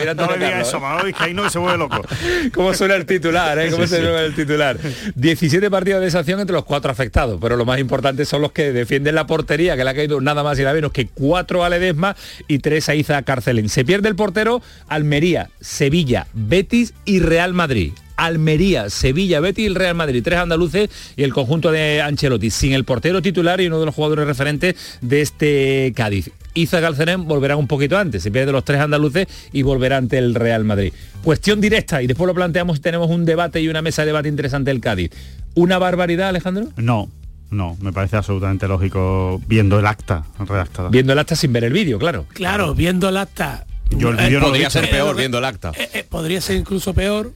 eso, 0.68 0.78
¿eh? 0.78 0.80
Manolo 0.80 1.44
que 1.44 1.50
se 1.50 1.60
vuelve 1.60 1.78
loco. 1.78 2.02
¿Cómo 2.54 2.74
suena 2.74 2.96
el 2.96 3.06
titular? 3.06 3.58
eh? 3.60 3.70
¿Cómo 3.72 3.84
Sí, 3.88 3.96
sí. 3.96 4.02
suena 4.02 4.22
el 4.22 4.36
titular? 4.36 4.78
17 5.16 5.70
partidos 5.72 6.02
de 6.02 6.12
sanción 6.12 6.40
entre 6.40 6.54
los 6.54 6.66
cuatro 6.66 6.92
afectados, 6.92 7.40
pero 7.42 7.56
lo 7.56 7.66
más 7.66 7.80
importante 7.80 8.26
son 8.26 8.42
los 8.42 8.52
que 8.52 8.72
defienden 8.74 9.16
la 9.16 9.26
portería, 9.28 9.78
que 9.78 9.84
le 9.84 9.90
ha 9.90 9.96
caído 9.96 10.20
nada 10.22 10.44
más 10.44 10.60
y 10.60 10.64
nada 10.64 10.74
menos 10.74 10.92
que 10.92 11.08
cuatro 11.08 11.64
a 11.64 11.70
Ledesma 11.70 12.16
y 12.48 12.60
tres 12.60 12.90
a 12.90 12.96
Iza 12.96 13.22
Carcelén. 13.24 13.70
Se 13.70 13.86
pierde 13.86 14.10
el 14.10 14.16
portero 14.16 14.62
Almería, 14.88 15.50
Sevilla, 15.62 16.28
Betis 16.34 16.94
y 17.06 17.20
Real 17.20 17.54
Madrid. 17.54 17.94
Almería, 18.18 18.90
Sevilla, 18.90 19.40
Betis 19.40 19.64
y 19.64 19.68
el 19.68 19.76
Real 19.76 19.96
Madrid, 19.96 20.22
tres 20.24 20.40
andaluces 20.40 20.90
y 21.16 21.24
el 21.24 21.34
conjunto 21.34 21.72
de 21.72 22.02
Ancelotti, 22.02 22.50
sin 22.50 22.74
el 22.74 22.84
portero 22.86 23.22
titular 23.22 23.60
y 23.62 23.68
uno 23.68 23.80
de 23.80 23.86
los 23.86 23.96
jugadores 23.96 24.26
referentes 24.28 24.76
de 25.02 25.22
este 25.22 25.94
Cádiz. 25.96 26.32
Iza 26.54 26.80
Calcerén 26.80 27.28
volverá 27.28 27.58
un 27.58 27.68
poquito 27.68 27.98
antes, 27.98 28.24
se 28.24 28.32
pierde 28.32 28.52
los 28.54 28.64
tres 28.64 28.80
andaluces 28.80 29.28
y 29.52 29.62
volverá 29.62 29.98
ante 29.98 30.18
el 30.18 30.34
Real 30.36 30.64
Madrid. 30.64 30.94
Cuestión 31.24 31.60
directa 31.60 32.02
y 32.02 32.08
después 32.08 32.28
lo 32.28 32.34
planteamos 32.34 32.78
y 32.78 32.80
tenemos 32.80 33.10
un 33.10 33.26
debate 33.26 33.62
y 33.62 33.68
una 33.68 33.82
mesa 33.82 34.04
de 34.04 34.08
debate 34.08 34.30
interesante 34.30 34.72
del 34.72 34.80
Cádiz. 34.80 35.12
¿Una 35.54 35.78
barbaridad, 35.78 36.30
Alejandro? 36.30 36.70
No, 36.78 37.10
No, 37.52 37.78
me 37.82 37.92
parece 37.94 38.16
absolutamente 38.18 38.68
lógico 38.68 39.42
viendo 39.48 39.78
el 39.80 39.86
acta 39.86 40.26
redactada. 40.40 40.90
Viendo 40.90 41.14
el 41.14 41.20
acta 41.20 41.36
sin 41.36 41.52
ver 41.54 41.64
el 41.66 41.74
vídeo, 41.74 42.00
claro. 42.00 42.26
Claro, 42.34 42.74
viendo 42.74 43.10
el 43.10 43.18
acta. 43.18 43.66
Yo 43.92 44.10
el 44.10 44.20
eh, 44.20 44.32
no 44.32 44.40
Podría 44.48 44.70
ser 44.70 44.90
peor 44.90 45.16
viendo 45.16 45.38
el 45.38 45.46
acta. 45.46 45.72
eh, 45.78 45.90
eh, 45.94 46.06
podría 46.10 46.42
ser 46.42 46.56
incluso 46.58 46.94
peor 46.94 47.34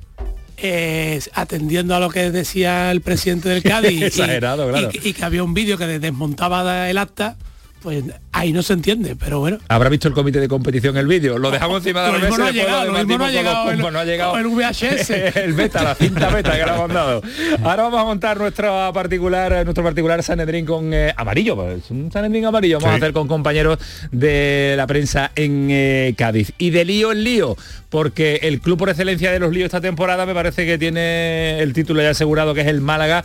eh, 0.62 1.20
atendiendo 1.34 1.96
a 1.96 2.00
lo 2.00 2.10
que 2.10 2.32
decía 2.32 2.92
el 2.92 3.02
presidente 3.02 3.50
del 3.50 3.64
Cádiz 3.64 3.92
y- 4.00 4.04
Exagerado, 4.04 4.68
y, 4.70 4.72
claro. 4.72 4.90
y 5.04 5.14
que 5.14 5.26
había 5.26 5.44
un 5.44 5.54
vídeo 5.54 5.78
que 5.78 5.86
desmontaba 6.00 6.90
el 6.90 6.98
acta 6.98 7.38
pues 7.82 8.04
ahí 8.32 8.52
no 8.52 8.62
se 8.62 8.74
entiende 8.74 9.16
pero 9.16 9.40
bueno 9.40 9.58
¿Habrá 9.70 9.90
visto 9.90 10.08
el 10.08 10.14
comité 10.14 10.40
de 10.40 10.48
competición 10.48 10.98
el 10.98 11.08
vídeo? 11.08 11.38
Lo 11.38 11.50
dejamos 11.52 11.78
encima 11.78 12.04
de 12.04 12.12
la 12.12 12.18
mesa. 12.20 12.38
no 12.38 12.46
ha 12.46 12.52
llegado, 12.52 12.86
lo 12.86 12.92
no 12.92 13.26
ha 13.26 13.32
llegado 13.32 13.70
el- 13.70 13.76
cumpos, 13.76 13.94
no 13.94 14.00
ha 14.00 14.06
llegado 14.06 14.38
el 14.38 14.48
VHS. 14.48 15.10
el 15.38 15.54
beta, 15.54 15.84
la 15.84 15.96
cinta 15.96 16.30
beta 16.30 16.52
que 16.58 16.66
le 16.66 16.72
hemos 16.74 16.94
dado. 16.94 17.22
Ahora 17.64 17.84
vamos 17.84 18.02
a 18.02 18.04
montar 18.06 18.38
nuestra 18.38 18.92
particular, 18.92 19.64
nuestro 19.64 19.84
particular 19.84 20.22
Sanedrín 20.24 20.66
con 20.66 20.94
eh, 20.94 21.14
amarillo. 21.16 21.56
pues, 21.56 21.90
un 21.92 22.12
Sanedrín 22.12 22.46
amarillo 22.46 22.80
vamos 22.80 22.94
a 22.94 22.98
hacer 22.98 23.14
con 23.14 23.28
compañeros 23.28 23.78
de 24.12 24.74
la 24.76 24.86
prensa 24.88 25.32
en 25.36 25.68
eh, 25.72 26.14
Cádiz. 26.18 26.52
Y 26.58 26.72
de 26.72 26.86
lío 26.86 27.12
en 27.12 27.24
lío, 27.24 27.56
porque 27.90 28.40
el 28.44 28.60
club 28.60 28.78
por 28.78 28.90
excelencia 28.90 29.32
de 29.32 29.40
los 29.40 29.52
líos 29.54 29.66
esta 29.66 29.82
temporada 29.82 30.26
me 30.26 30.34
parece 30.34 30.66
que 30.66 30.78
tiene 30.78 31.60
el 31.60 31.74
título 31.74 32.02
ya 32.02 32.10
asegurado 32.12 32.54
que 32.54 32.62
es 32.62 32.68
el 32.68 32.82
Málaga 32.82 33.24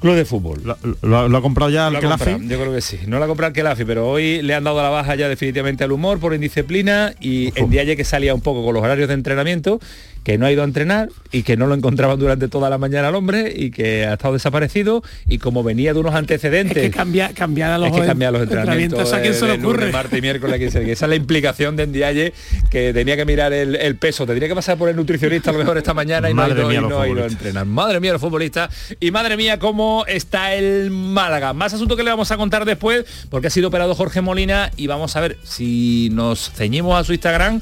Club 0.00 0.14
de 0.14 0.24
Fútbol. 0.24 0.60
¿Lo, 0.64 0.76
lo- 1.02 1.28
lo 1.28 1.38
ha 1.38 1.42
comprado 1.42 1.70
ya 1.70 1.88
el 1.88 1.98
Kelafi? 1.98 2.30
Yo 2.48 2.60
creo 2.60 2.72
que 2.72 2.80
sí. 2.80 2.98
No 3.06 3.18
la 3.18 3.24
ha 3.24 3.28
comprado 3.28 3.48
el 3.48 3.54
Kelafi, 3.54 3.84
pero 3.84 4.08
hoy 4.08 4.42
le 4.42 4.54
han 4.54 4.62
dado 4.64 4.82
la 4.82 4.90
baja 4.90 5.14
ya 5.14 5.28
definitivamente 5.28 5.84
al 5.84 5.92
humor 5.92 6.18
por 6.20 6.34
indisciplina 6.34 7.14
y 7.20 7.52
en 7.58 7.70
día 7.70 7.84
que 7.96 8.04
salía 8.04 8.34
un 8.34 8.40
poco 8.42 8.64
con 8.64 8.74
los 8.74 8.82
horarios 8.82 9.08
de 9.08 9.14
entrenamiento, 9.14 9.80
que 10.26 10.38
no 10.38 10.46
ha 10.46 10.50
ido 10.50 10.62
a 10.62 10.64
entrenar 10.64 11.08
y 11.30 11.44
que 11.44 11.56
no 11.56 11.68
lo 11.68 11.74
encontraban 11.76 12.18
durante 12.18 12.48
toda 12.48 12.68
la 12.68 12.78
mañana 12.78 13.06
al 13.08 13.14
hombre 13.14 13.52
y 13.54 13.70
que 13.70 14.06
ha 14.06 14.14
estado 14.14 14.34
desaparecido 14.34 15.04
y 15.28 15.38
como 15.38 15.62
venía 15.62 15.94
de 15.94 16.00
unos 16.00 16.14
es 16.14 16.18
antecedentes. 16.18 16.82
que 16.82 16.90
cambia 16.90 17.32
cambiar 17.32 17.70
a 17.70 17.78
los, 17.78 17.90
es 17.92 18.00
que 18.00 18.06
cambiar 18.08 18.32
los 18.32 18.42
entrenamientos 18.42 19.12
a 19.12 19.22
quién 19.22 19.34
se 19.34 19.46
le 19.46 19.52
ocurre 19.52 19.92
martes 19.92 20.18
y 20.18 20.22
miércoles 20.22 20.58
que, 20.58 20.68
se- 20.72 20.90
esa 20.90 21.04
es 21.06 21.08
la 21.10 21.14
implicación 21.14 21.76
de 21.76 21.86
Ndiaye 21.86 22.32
que 22.70 22.92
tenía 22.92 23.14
que 23.16 23.24
mirar 23.24 23.52
el, 23.52 23.76
el 23.76 23.94
peso. 23.98 24.26
Tendría 24.26 24.48
que 24.48 24.56
pasar 24.56 24.76
por 24.76 24.88
el 24.88 24.96
nutricionista 24.96 25.50
a 25.50 25.52
lo 25.52 25.60
mejor 25.60 25.78
esta 25.78 25.94
mañana 25.94 26.28
y 26.28 26.34
no 26.34 26.42
ha 26.42 26.48
Madre 26.48 26.60
ido, 26.60 26.68
mía, 26.70 26.78
y 26.78 26.82
no 26.82 26.88
a 26.98 27.04
futbolistas. 27.04 27.32
entrenar. 27.32 27.66
Madre 27.66 28.00
mía 28.00 28.12
los 28.12 28.20
futbolistas. 28.20 28.70
Y 28.98 29.12
madre 29.12 29.36
mía 29.36 29.60
cómo 29.60 30.04
está 30.08 30.54
el 30.54 30.90
Málaga 30.90 31.52
más 31.52 31.72
asunto 31.72 31.94
que 31.96 32.02
le 32.02 32.10
vamos 32.10 32.32
a 32.32 32.36
contar 32.36 32.64
después 32.64 33.04
porque 33.30 33.46
ha 33.46 33.50
sido 33.50 33.68
operado 33.68 33.94
Jorge 33.94 34.22
Molina 34.22 34.72
y 34.76 34.88
vamos 34.88 35.14
a 35.14 35.20
ver 35.20 35.38
si 35.44 36.08
nos 36.12 36.50
ceñimos 36.50 37.00
a 37.00 37.04
su 37.04 37.12
Instagram 37.12 37.60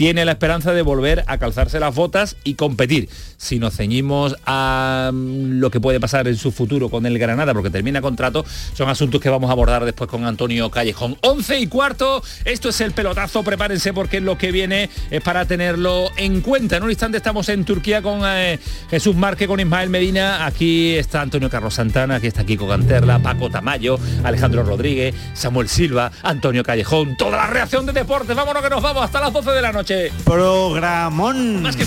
tiene 0.00 0.24
la 0.24 0.32
esperanza 0.32 0.72
de 0.72 0.80
volver 0.80 1.24
a 1.26 1.36
calzarse 1.36 1.78
las 1.78 1.94
botas 1.94 2.38
y 2.42 2.54
competir. 2.54 3.10
Si 3.40 3.58
nos 3.58 3.74
ceñimos 3.74 4.36
a 4.44 5.10
mm, 5.14 5.60
lo 5.60 5.70
que 5.70 5.80
puede 5.80 5.98
pasar 5.98 6.28
en 6.28 6.36
su 6.36 6.52
futuro 6.52 6.90
con 6.90 7.06
el 7.06 7.18
Granada, 7.18 7.54
porque 7.54 7.70
termina 7.70 8.02
contrato, 8.02 8.44
son 8.74 8.90
asuntos 8.90 9.18
que 9.18 9.30
vamos 9.30 9.48
a 9.48 9.54
abordar 9.54 9.86
después 9.86 10.10
con 10.10 10.26
Antonio 10.26 10.70
Callejón. 10.70 11.16
11 11.22 11.58
y 11.58 11.66
cuarto, 11.66 12.22
esto 12.44 12.68
es 12.68 12.80
el 12.82 12.92
pelotazo, 12.92 13.42
prepárense 13.42 13.94
porque 13.94 14.20
lo 14.20 14.36
que 14.36 14.52
viene 14.52 14.90
es 15.10 15.22
para 15.22 15.46
tenerlo 15.46 16.10
en 16.18 16.42
cuenta. 16.42 16.76
En 16.76 16.82
un 16.82 16.90
instante 16.90 17.16
estamos 17.16 17.48
en 17.48 17.64
Turquía 17.64 18.02
con 18.02 18.20
eh, 18.24 18.58
Jesús 18.90 19.16
Marque, 19.16 19.46
con 19.46 19.58
Ismael 19.58 19.88
Medina, 19.88 20.44
aquí 20.44 20.94
está 20.96 21.22
Antonio 21.22 21.48
Carlos 21.48 21.72
Santana, 21.72 22.16
aquí 22.16 22.26
está 22.26 22.44
Kiko 22.44 22.68
Canterla, 22.68 23.20
Paco 23.20 23.48
Tamayo, 23.48 23.98
Alejandro 24.22 24.64
Rodríguez, 24.64 25.14
Samuel 25.32 25.70
Silva, 25.70 26.12
Antonio 26.22 26.62
Callejón, 26.62 27.16
toda 27.16 27.38
la 27.38 27.46
reacción 27.46 27.86
de 27.86 27.94
deportes, 27.94 28.36
vámonos 28.36 28.62
que 28.62 28.68
nos 28.68 28.82
vamos 28.82 29.02
hasta 29.02 29.18
las 29.18 29.32
12 29.32 29.50
de 29.50 29.62
la 29.62 29.72
noche. 29.72 30.12
Programón. 30.26 31.62
Más 31.62 31.74
que 31.74 31.86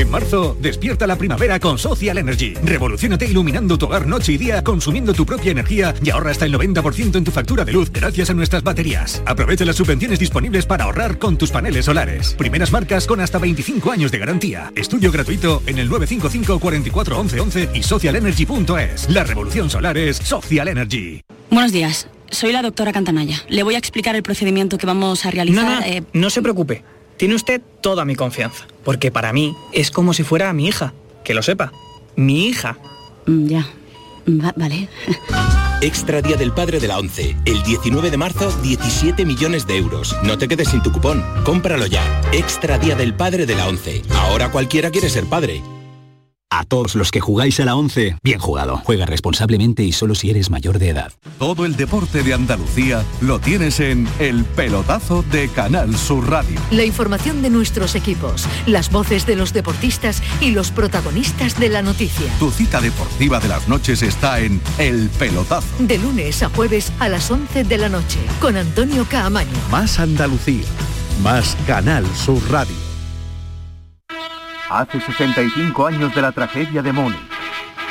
En 0.00 0.10
marzo, 0.10 0.56
despierta 0.58 1.06
la 1.06 1.16
primavera 1.16 1.60
con 1.60 1.76
Social 1.76 2.16
Energy. 2.16 2.54
Revolucionate 2.64 3.26
iluminando 3.26 3.76
tu 3.76 3.84
hogar 3.84 4.06
noche 4.06 4.32
y 4.32 4.38
día, 4.38 4.64
consumiendo 4.64 5.12
tu 5.12 5.26
propia 5.26 5.52
energía 5.52 5.94
y 6.02 6.08
ahorra 6.08 6.30
hasta 6.30 6.46
el 6.46 6.54
90% 6.54 7.16
en 7.16 7.24
tu 7.24 7.30
factura 7.30 7.66
de 7.66 7.72
luz 7.72 7.92
gracias 7.92 8.30
a 8.30 8.32
nuestras 8.32 8.62
baterías. 8.62 9.22
Aprovecha 9.26 9.66
las 9.66 9.76
subvenciones 9.76 10.18
disponibles 10.18 10.64
para 10.64 10.84
ahorrar 10.84 11.18
con 11.18 11.36
tus 11.36 11.50
paneles 11.50 11.84
solares. 11.84 12.32
Primeras 12.32 12.72
marcas 12.72 13.06
con 13.06 13.20
hasta 13.20 13.36
25 13.36 13.90
años 13.92 14.10
de 14.10 14.16
garantía. 14.16 14.72
Estudio 14.74 15.12
gratuito 15.12 15.62
en 15.66 15.78
el 15.78 15.90
955 15.90 16.58
44 16.58 17.20
11 17.20 17.40
11 17.40 17.68
y 17.74 17.82
socialenergy.es. 17.82 19.10
La 19.10 19.24
revolución 19.24 19.68
solar 19.68 19.98
es 19.98 20.16
Social 20.16 20.68
Energy. 20.68 21.20
Buenos 21.50 21.72
días, 21.72 22.08
soy 22.30 22.52
la 22.52 22.62
doctora 22.62 22.94
Cantanaya. 22.94 23.36
Le 23.50 23.62
voy 23.64 23.74
a 23.74 23.78
explicar 23.78 24.16
el 24.16 24.22
procedimiento 24.22 24.78
que 24.78 24.86
vamos 24.86 25.26
a 25.26 25.30
realizar. 25.30 25.62
No, 25.62 25.80
no, 25.80 25.84
eh, 25.84 26.02
no 26.14 26.30
se 26.30 26.40
preocupe. 26.40 26.84
Tiene 27.20 27.34
usted 27.34 27.60
toda 27.82 28.06
mi 28.06 28.16
confianza. 28.16 28.64
Porque 28.82 29.10
para 29.10 29.30
mí 29.34 29.54
es 29.74 29.90
como 29.90 30.14
si 30.14 30.22
fuera 30.22 30.50
mi 30.54 30.66
hija. 30.66 30.94
Que 31.22 31.34
lo 31.34 31.42
sepa. 31.42 31.70
Mi 32.16 32.46
hija. 32.46 32.78
mm, 33.26 33.46
ya. 33.46 33.66
Va- 34.26 34.54
vale. 34.56 34.88
Extra 35.82 36.22
Día 36.22 36.36
del 36.38 36.52
Padre 36.52 36.80
de 36.80 36.88
la 36.88 36.98
ONCE. 36.98 37.36
El 37.44 37.62
19 37.62 38.10
de 38.10 38.16
marzo, 38.16 38.50
17 38.62 39.26
millones 39.26 39.66
de 39.66 39.76
euros. 39.76 40.16
No 40.22 40.38
te 40.38 40.48
quedes 40.48 40.68
sin 40.68 40.82
tu 40.82 40.92
cupón. 40.92 41.22
Cómpralo 41.44 41.84
ya. 41.84 42.22
Extra 42.32 42.78
Día 42.78 42.96
del 42.96 43.12
Padre 43.12 43.44
de 43.44 43.54
la 43.54 43.68
ONCE. 43.68 44.00
Ahora 44.14 44.50
cualquiera 44.50 44.90
quiere 44.90 45.10
ser 45.10 45.26
padre. 45.26 45.62
A 46.52 46.64
todos 46.64 46.96
los 46.96 47.12
que 47.12 47.20
jugáis 47.20 47.60
a 47.60 47.64
la 47.64 47.76
11, 47.76 48.16
bien 48.24 48.40
jugado. 48.40 48.78
Juega 48.84 49.06
responsablemente 49.06 49.84
y 49.84 49.92
solo 49.92 50.16
si 50.16 50.30
eres 50.30 50.50
mayor 50.50 50.80
de 50.80 50.88
edad. 50.88 51.12
Todo 51.38 51.64
el 51.64 51.76
deporte 51.76 52.24
de 52.24 52.34
Andalucía 52.34 53.04
lo 53.20 53.38
tienes 53.38 53.78
en 53.78 54.08
El 54.18 54.44
Pelotazo 54.44 55.22
de 55.30 55.48
Canal 55.48 55.96
Sur 55.96 56.28
Radio. 56.28 56.60
La 56.72 56.84
información 56.84 57.40
de 57.40 57.50
nuestros 57.50 57.94
equipos, 57.94 58.46
las 58.66 58.90
voces 58.90 59.26
de 59.26 59.36
los 59.36 59.52
deportistas 59.52 60.24
y 60.40 60.50
los 60.50 60.72
protagonistas 60.72 61.58
de 61.60 61.68
la 61.68 61.82
noticia. 61.82 62.26
Tu 62.40 62.50
cita 62.50 62.80
deportiva 62.80 63.38
de 63.38 63.46
las 63.46 63.68
noches 63.68 64.02
está 64.02 64.40
en 64.40 64.60
El 64.76 65.08
Pelotazo. 65.10 65.68
De 65.78 65.98
lunes 65.98 66.42
a 66.42 66.48
jueves 66.48 66.92
a 66.98 67.08
las 67.08 67.30
11 67.30 67.62
de 67.62 67.78
la 67.78 67.88
noche 67.88 68.18
con 68.40 68.56
Antonio 68.56 69.06
Caamaño. 69.08 69.52
Más 69.70 70.00
Andalucía. 70.00 70.64
Más 71.22 71.56
Canal 71.68 72.04
Sur 72.16 72.42
Radio. 72.50 72.89
Hace 74.70 75.00
65 75.00 75.84
años 75.84 76.14
de 76.14 76.22
la 76.22 76.30
tragedia 76.30 76.80
de 76.80 76.92
Múnich. 76.92 77.18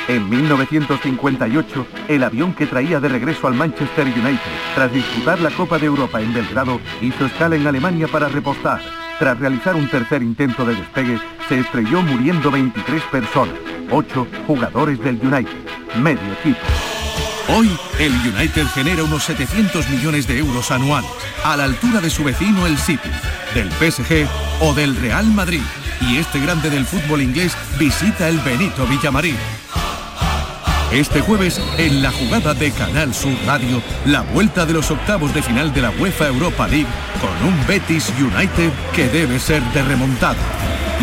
En 0.08 0.30
1958, 0.30 1.86
el 2.08 2.24
avión 2.24 2.54
que 2.54 2.66
traía 2.66 2.98
de 2.98 3.10
regreso 3.10 3.46
al 3.46 3.54
Manchester 3.54 4.06
United, 4.06 4.40
tras 4.74 4.90
disputar 4.90 5.40
la 5.40 5.50
Copa 5.50 5.78
de 5.78 5.86
Europa 5.86 6.22
en 6.22 6.32
Belgrado, 6.32 6.80
hizo 7.02 7.26
escala 7.26 7.56
en 7.56 7.66
Alemania 7.66 8.08
para 8.08 8.28
repostar. 8.28 8.80
Tras 9.18 9.38
realizar 9.38 9.76
un 9.76 9.90
tercer 9.90 10.22
intento 10.22 10.64
de 10.64 10.74
despegue, 10.74 11.20
se 11.50 11.60
estrelló 11.60 12.00
muriendo 12.00 12.50
23 12.50 13.02
personas, 13.04 13.54
8 13.90 14.26
jugadores 14.46 14.98
del 15.00 15.20
United, 15.22 15.52
medio 15.98 16.32
equipo. 16.40 16.60
Hoy, 17.54 17.70
el 17.98 18.12
United 18.34 18.66
genera 18.68 19.04
unos 19.04 19.24
700 19.24 19.86
millones 19.90 20.26
de 20.26 20.38
euros 20.38 20.70
anuales, 20.70 21.10
a 21.44 21.58
la 21.58 21.64
altura 21.64 22.00
de 22.00 22.08
su 22.08 22.24
vecino 22.24 22.66
el 22.66 22.78
City, 22.78 23.10
del 23.54 23.70
PSG 23.70 24.26
o 24.60 24.72
del 24.72 24.96
Real 24.96 25.26
Madrid. 25.26 25.62
Y 26.00 26.16
este 26.16 26.40
grande 26.40 26.70
del 26.70 26.86
fútbol 26.86 27.22
inglés 27.22 27.56
visita 27.78 28.28
el 28.28 28.38
Benito 28.38 28.86
Villamarín. 28.86 29.36
Este 30.92 31.20
jueves, 31.20 31.60
en 31.78 32.02
la 32.02 32.10
jugada 32.10 32.52
de 32.52 32.72
Canal 32.72 33.14
Sur 33.14 33.32
Radio, 33.46 33.80
la 34.06 34.22
vuelta 34.22 34.66
de 34.66 34.72
los 34.72 34.90
octavos 34.90 35.32
de 35.32 35.40
final 35.40 35.72
de 35.72 35.82
la 35.82 35.90
UEFA 35.90 36.26
Europa 36.26 36.66
League 36.66 36.88
con 37.20 37.48
un 37.48 37.66
Betis 37.68 38.12
United 38.18 38.72
que 38.92 39.08
debe 39.08 39.38
ser 39.38 39.62
de 39.72 39.82
remontada. 39.84 40.36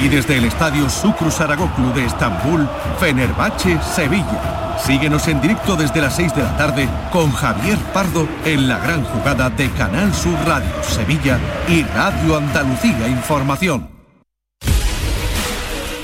Y 0.04 0.10
desde 0.10 0.38
el 0.38 0.46
estadio 0.46 0.89
Sucru 0.89 1.32
Saragoglu 1.32 1.94
de 1.94 2.06
Estambul, 2.06 2.68
Fenerbahce 3.00 3.80
Sevilla. 3.82 4.77
Síguenos 4.86 5.25
en 5.30 5.39
directo 5.42 5.77
desde 5.77 6.01
las 6.01 6.18
6 6.18 6.36
de 6.36 6.44
la 6.44 6.58
tarde 6.58 6.89
con 7.12 7.32
Javier 7.32 7.77
Pardo 7.94 8.27
en 8.46 8.68
la 8.68 8.80
gran 8.80 9.04
jugada 9.06 9.50
de 9.50 9.70
Canal 9.72 10.13
Sur 10.13 10.38
Radio 10.46 10.84
Sevilla 10.84 11.39
y 11.68 11.84
Radio 11.84 12.38
Andalucía 12.38 13.08
Información. 13.08 13.97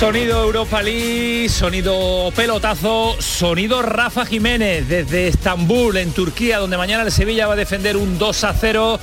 Sonido 0.00 0.42
Europa 0.44 0.82
League, 0.82 1.50
sonido 1.50 2.32
pelotazo, 2.34 3.20
sonido 3.20 3.82
Rafa 3.82 4.24
Jiménez 4.24 4.88
desde 4.88 5.28
Estambul, 5.28 5.98
en 5.98 6.12
Turquía, 6.12 6.56
donde 6.56 6.78
mañana 6.78 7.02
el 7.02 7.12
Sevilla 7.12 7.46
va 7.46 7.52
a 7.52 7.56
defender 7.56 7.98
un 7.98 8.18
2 8.18 8.44
a 8.44 8.54
0 8.54 8.98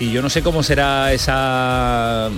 y 0.00 0.10
yo 0.10 0.20
no 0.22 0.28
sé 0.28 0.42
cómo 0.42 0.64
será 0.64 1.12
esa, 1.12 2.30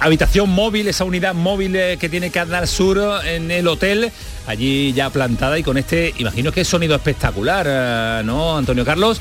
habitación 0.00 0.50
móvil, 0.50 0.88
esa 0.88 1.04
unidad 1.04 1.32
móvil 1.32 1.76
eh, 1.76 1.96
que 1.96 2.08
tiene 2.08 2.32
Canal 2.32 2.66
Sur 2.66 3.24
en 3.24 3.48
el 3.52 3.68
hotel, 3.68 4.10
allí 4.48 4.92
ya 4.92 5.10
plantada 5.10 5.56
y 5.56 5.62
con 5.62 5.78
este, 5.78 6.12
imagino 6.18 6.50
que 6.50 6.64
sonido 6.64 6.96
espectacular, 6.96 7.66
eh, 7.68 8.22
¿no, 8.24 8.58
Antonio 8.58 8.84
Carlos? 8.84 9.20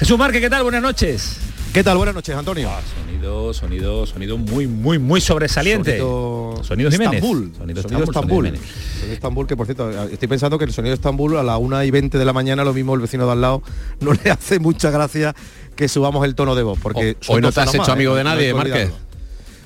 Jesús 0.00 0.18
Marque, 0.18 0.40
¿qué 0.40 0.50
tal? 0.50 0.64
Buenas 0.64 0.82
noches. 0.82 1.51
¿Qué 1.72 1.82
tal? 1.82 1.96
Buenas 1.96 2.14
noches, 2.14 2.36
Antonio. 2.36 2.68
Ah, 2.70 2.82
sonido, 2.94 3.54
sonido, 3.54 4.04
sonido 4.04 4.36
muy, 4.36 4.66
muy, 4.66 4.98
muy 4.98 5.22
sobresaliente. 5.22 5.96
Sonido, 5.96 6.60
sonido 6.62 6.90
Jiménez. 6.90 7.14
Estambul. 7.14 7.52
Sonido 7.56 7.80
Estambul, 7.80 8.04
Estambul. 8.04 8.46
sonido 8.46 8.64
Sonido 8.98 9.14
Estambul, 9.14 9.46
que 9.46 9.56
por 9.56 9.66
cierto, 9.66 9.90
estoy 9.90 10.28
pensando 10.28 10.58
que 10.58 10.66
el 10.66 10.72
sonido 10.74 10.90
de 10.90 10.96
Estambul 10.96 11.34
a 11.38 11.42
la 11.42 11.56
1 11.56 11.84
y 11.84 11.90
20 11.90 12.18
de 12.18 12.24
la 12.26 12.34
mañana, 12.34 12.62
lo 12.62 12.74
mismo 12.74 12.94
el 12.94 13.00
vecino 13.00 13.24
de 13.24 13.32
al 13.32 13.40
lado, 13.40 13.62
no 14.00 14.12
le 14.12 14.30
hace 14.30 14.58
mucha 14.58 14.90
gracia 14.90 15.34
que 15.74 15.88
subamos 15.88 16.26
el 16.26 16.34
tono 16.34 16.54
de 16.54 16.62
voz. 16.62 16.78
Porque 16.78 17.16
Hoy 17.28 17.40
no 17.40 17.50
te 17.50 17.60
has 17.62 17.70
hecho 17.70 17.78
más, 17.78 17.88
amigo 17.88 18.12
¿eh? 18.14 18.18
de 18.18 18.24
No 18.24 18.30
nadie, 18.30 18.52
Márquez. 18.52 18.90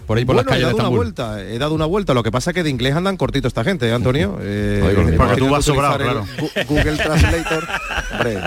Por 0.07 0.19
ahí 0.19 0.25
por 0.25 0.37
Bueno, 0.37 0.49
las 0.49 0.57
he 0.59 0.61
calles 0.63 0.67
de 0.69 0.79
dado 0.79 0.89
una 0.89 0.97
vuelta, 0.97 1.43
he 1.43 1.59
dado 1.59 1.75
una 1.75 1.87
vuelta. 1.87 2.15
Lo 2.15 2.23
que 2.23 2.31
pasa 2.31 2.51
es 2.51 2.55
que 2.55 2.63
de 2.63 2.71
inglés 2.71 2.95
andan 2.95 3.17
cortito 3.17 3.49
esta 3.49 3.65
gente, 3.65 3.89
¿eh, 3.89 3.93
Antonio. 3.93 4.39
Eh, 4.41 5.15
porque 5.17 5.37
tú 5.37 5.49
vas 5.49 5.65
sobrado, 5.65 5.99
Gu- 5.99 6.67
Google 6.69 6.97
Translator, 6.97 7.65
hombre, 8.13 8.39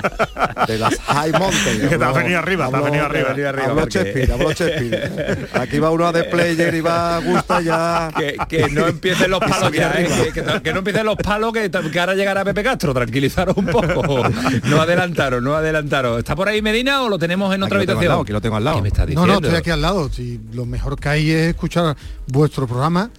de 0.67 0.77
las 0.77 0.95
High 0.99 1.31
Mountains. 1.33 1.79
Que 1.81 1.87
te 1.89 1.95
has 1.95 2.01
Hablo- 2.01 2.13
venido 2.15 2.39
arriba, 2.39 2.69
te 2.69 2.69
has 2.69 2.73
hablo- 2.81 2.85
venido 2.85 3.05
arriba. 3.05 3.29
venido 3.29 3.49
arriba, 3.49 3.65
Hablo 3.65 3.81
porque- 3.81 3.97
Shakespeare, 3.99 4.31
hablo 4.33 4.51
Shakespeare. 4.53 5.47
Aquí 5.53 5.79
va 5.79 5.91
uno 5.91 6.07
a 6.07 6.13
The 6.13 6.23
Player 6.25 6.73
y 6.75 6.81
va 6.81 7.17
a 7.17 7.19
gusto 7.19 7.59
ya. 7.61 8.11
Que, 8.17 8.37
que 8.47 8.69
no 8.69 8.87
empiecen 8.87 9.29
los 9.31 9.39
palos 9.49 9.71
ya, 9.73 9.91
¿eh? 9.97 10.07
que, 10.33 10.41
que- 10.41 10.61
que 10.61 10.71
no 10.73 10.79
empiecen 10.79 11.05
los 11.05 11.15
palos 11.17 11.51
que, 11.53 11.69
que 11.69 11.99
ahora 11.99 12.15
llegará 12.15 12.45
Pepe 12.45 12.63
Castro, 12.63 12.93
tranquilizaros 12.93 13.57
un 13.57 13.65
poco. 13.65 14.23
No 14.63 14.81
adelantaros, 14.81 15.41
no 15.41 15.55
adelantaros. 15.55 16.19
¿Está 16.19 16.35
por 16.35 16.47
ahí 16.47 16.61
Medina 16.61 17.01
o 17.03 17.09
lo 17.09 17.19
tenemos 17.19 17.53
en 17.53 17.63
otra 17.63 17.79
Aquí 17.79 17.85
lo 17.85 17.91
tengo 17.91 17.91
al 17.91 17.97
habitación? 17.97 18.09
lado, 18.09 18.21
aquí 18.21 18.31
lo 18.31 18.41
tengo 18.41 18.55
al 18.55 18.63
lado. 18.63 18.75
¿Qué 18.77 18.81
me 18.81 18.87
estás 18.87 19.09
No, 19.09 19.25
no, 19.27 19.33
estoy 19.35 19.55
aquí 19.55 19.69
al 19.71 19.81
lado. 19.81 20.09
Si 20.09 20.39
lo 20.53 20.65
mejor 20.65 20.97
que 20.99 21.09
hay 21.09 21.31
es 21.31 21.48
escuchar 21.49 21.95
vuestro 22.27 22.67
programa 22.67 23.09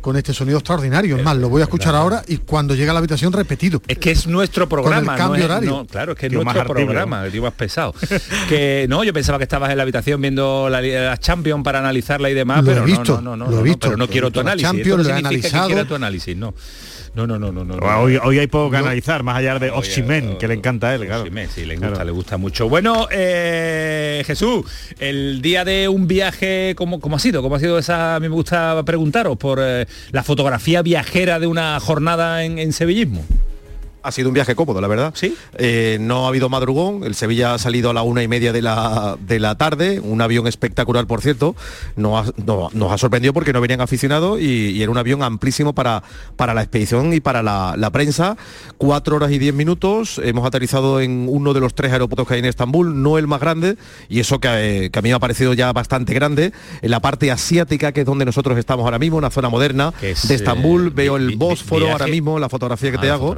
con 0.00 0.16
este 0.16 0.32
sonido 0.32 0.58
extraordinario. 0.58 1.16
Es 1.16 1.24
más, 1.24 1.36
lo 1.36 1.48
voy 1.48 1.60
a 1.60 1.64
escuchar 1.64 1.94
ahora 1.94 2.22
y 2.28 2.36
cuando 2.38 2.74
llegue 2.74 2.88
a 2.88 2.92
la 2.92 3.00
habitación 3.00 3.32
repetido. 3.32 3.82
Es 3.88 3.98
que 3.98 4.12
es 4.12 4.26
nuestro 4.28 4.68
programa, 4.68 5.04
Con 5.06 5.14
el 5.14 5.18
cambio 5.18 5.38
no 5.38 5.44
es- 5.44 5.50
horario. 5.50 5.70
no, 5.70 5.86
claro, 5.86 6.12
es 6.12 6.18
que 6.18 6.26
es 6.26 6.30
Tío, 6.30 6.44
nuestro 6.44 6.64
programa, 6.66 7.24
el 7.26 7.32
tío 7.32 7.42
más 7.42 7.52
pesado. 7.52 7.94
que 8.48 8.86
no, 8.88 9.02
yo 9.02 9.12
pensaba 9.12 9.38
que 9.38 9.44
estabas 9.44 9.70
en 9.70 9.76
la 9.76 9.82
habitación 9.82 10.20
viendo 10.22 10.68
la, 10.70 10.80
la 10.80 11.16
Champions 11.18 11.64
para 11.64 11.80
analizarla 11.80 12.30
y 12.30 12.34
demás, 12.34 12.64
Lo 12.64 12.70
he 12.70 12.74
pero 12.74 12.86
visto, 12.86 13.20
no, 13.20 13.36
no, 13.36 13.36
no, 13.36 13.44
no, 13.46 13.50
lo 13.50 13.56
he 13.56 13.58
no, 13.58 13.62
visto, 13.64 13.78
pero 13.88 13.96
no 13.96 14.04
he 14.04 14.08
quiero 14.08 14.30
tu 14.30 14.40
análisis. 14.40 14.68
Champions, 14.68 14.86
Esto 14.88 14.96
no 14.96 15.02
lo 15.02 15.08
he 15.08 15.12
que 15.12 15.18
analizado. 15.26 15.66
quiera 15.66 15.84
tu 15.84 15.94
análisis, 15.96 16.36
no. 16.36 16.54
No, 17.18 17.26
no, 17.26 17.36
no, 17.36 17.50
no, 17.50 17.64
no. 17.64 17.76
no. 17.76 18.00
Hoy, 18.00 18.16
hoy 18.22 18.38
hay 18.38 18.46
poco 18.46 18.70
que 18.70 18.76
analizar, 18.76 19.24
más 19.24 19.38
allá 19.38 19.58
de 19.58 19.70
Oximen, 19.72 20.38
que 20.38 20.46
le 20.46 20.54
encanta 20.54 20.90
a 20.90 20.94
él, 20.94 21.04
claro. 21.04 21.22
Osimhen, 21.22 21.48
sí, 21.50 21.64
le 21.64 21.74
gusta, 21.74 21.88
Claro. 21.88 22.04
le 22.04 22.10
gusta 22.12 22.36
mucho. 22.36 22.68
Bueno, 22.68 23.08
eh, 23.10 24.22
Jesús, 24.24 24.64
el 25.00 25.42
día 25.42 25.64
de 25.64 25.88
un 25.88 26.06
viaje, 26.06 26.74
¿cómo, 26.76 27.00
cómo 27.00 27.16
ha 27.16 27.18
sido? 27.18 27.42
¿Cómo 27.42 27.56
ha 27.56 27.58
sido 27.58 27.76
esa? 27.76 28.14
A 28.14 28.20
mí 28.20 28.28
me 28.28 28.34
gusta 28.34 28.80
preguntaros 28.84 29.36
por 29.36 29.58
eh, 29.60 29.86
la 30.12 30.22
fotografía 30.22 30.80
viajera 30.82 31.40
de 31.40 31.48
una 31.48 31.80
jornada 31.80 32.44
en, 32.44 32.60
en 32.60 32.72
sevillismo. 32.72 33.24
Ha 34.08 34.12
sido 34.12 34.28
un 34.28 34.34
viaje 34.34 34.54
cómodo, 34.54 34.80
la 34.80 34.88
verdad. 34.88 35.12
Sí. 35.14 35.34
Eh, 35.56 35.98
no 36.00 36.24
ha 36.24 36.28
habido 36.28 36.48
madrugón. 36.48 37.04
El 37.04 37.14
Sevilla 37.14 37.54
ha 37.54 37.58
salido 37.58 37.90
a 37.90 37.94
la 37.94 38.02
una 38.02 38.22
y 38.22 38.28
media 38.28 38.52
de 38.52 38.62
la, 38.62 39.16
de 39.20 39.38
la 39.38 39.56
tarde. 39.56 40.00
Un 40.00 40.20
avión 40.20 40.46
espectacular, 40.46 41.06
por 41.06 41.20
cierto. 41.22 41.54
Nos 41.96 42.28
ha, 42.28 42.32
no- 42.44 42.68
nos 42.72 42.92
ha 42.92 42.98
sorprendido 42.98 43.32
porque 43.32 43.52
no 43.52 43.60
venían 43.60 43.80
aficionados 43.80 44.40
y, 44.40 44.70
y 44.70 44.82
era 44.82 44.90
un 44.90 44.98
avión 44.98 45.22
amplísimo 45.22 45.74
para, 45.74 46.02
para 46.36 46.54
la 46.54 46.62
expedición 46.62 47.12
y 47.12 47.20
para 47.20 47.42
la, 47.42 47.74
la 47.76 47.90
prensa. 47.90 48.36
Cuatro 48.78 49.16
horas 49.16 49.30
y 49.32 49.38
diez 49.38 49.54
minutos. 49.54 50.20
Hemos 50.24 50.46
aterrizado 50.46 51.00
en 51.00 51.26
uno 51.28 51.52
de 51.54 51.60
los 51.60 51.74
tres 51.74 51.92
aeropuertos 51.92 52.26
que 52.26 52.34
hay 52.34 52.40
en 52.40 52.46
Estambul, 52.46 53.02
no 53.02 53.18
el 53.18 53.26
más 53.26 53.40
grande, 53.40 53.76
y 54.08 54.20
eso 54.20 54.38
que, 54.40 54.48
eh, 54.86 54.90
que 54.90 54.98
a 54.98 55.02
mí 55.02 55.08
me 55.10 55.14
ha 55.14 55.18
parecido 55.18 55.52
ya 55.54 55.72
bastante 55.72 56.14
grande. 56.14 56.52
En 56.82 56.90
la 56.90 57.00
parte 57.00 57.30
asiática, 57.30 57.92
que 57.92 58.00
es 58.00 58.06
donde 58.06 58.24
nosotros 58.24 58.58
estamos 58.58 58.84
ahora 58.84 58.98
mismo, 58.98 59.16
una 59.18 59.30
zona 59.30 59.48
moderna 59.48 59.92
es, 60.02 60.26
de 60.28 60.34
Estambul. 60.34 60.88
eh, 60.88 60.92
Veo 60.94 61.16
el 61.16 61.36
Bósforo 61.36 61.90
ahora 61.92 62.06
mismo, 62.06 62.38
la 62.38 62.48
fotografía 62.48 62.90
que 62.90 62.96
Ah, 62.96 63.00
te 63.00 63.10
hago. 63.10 63.34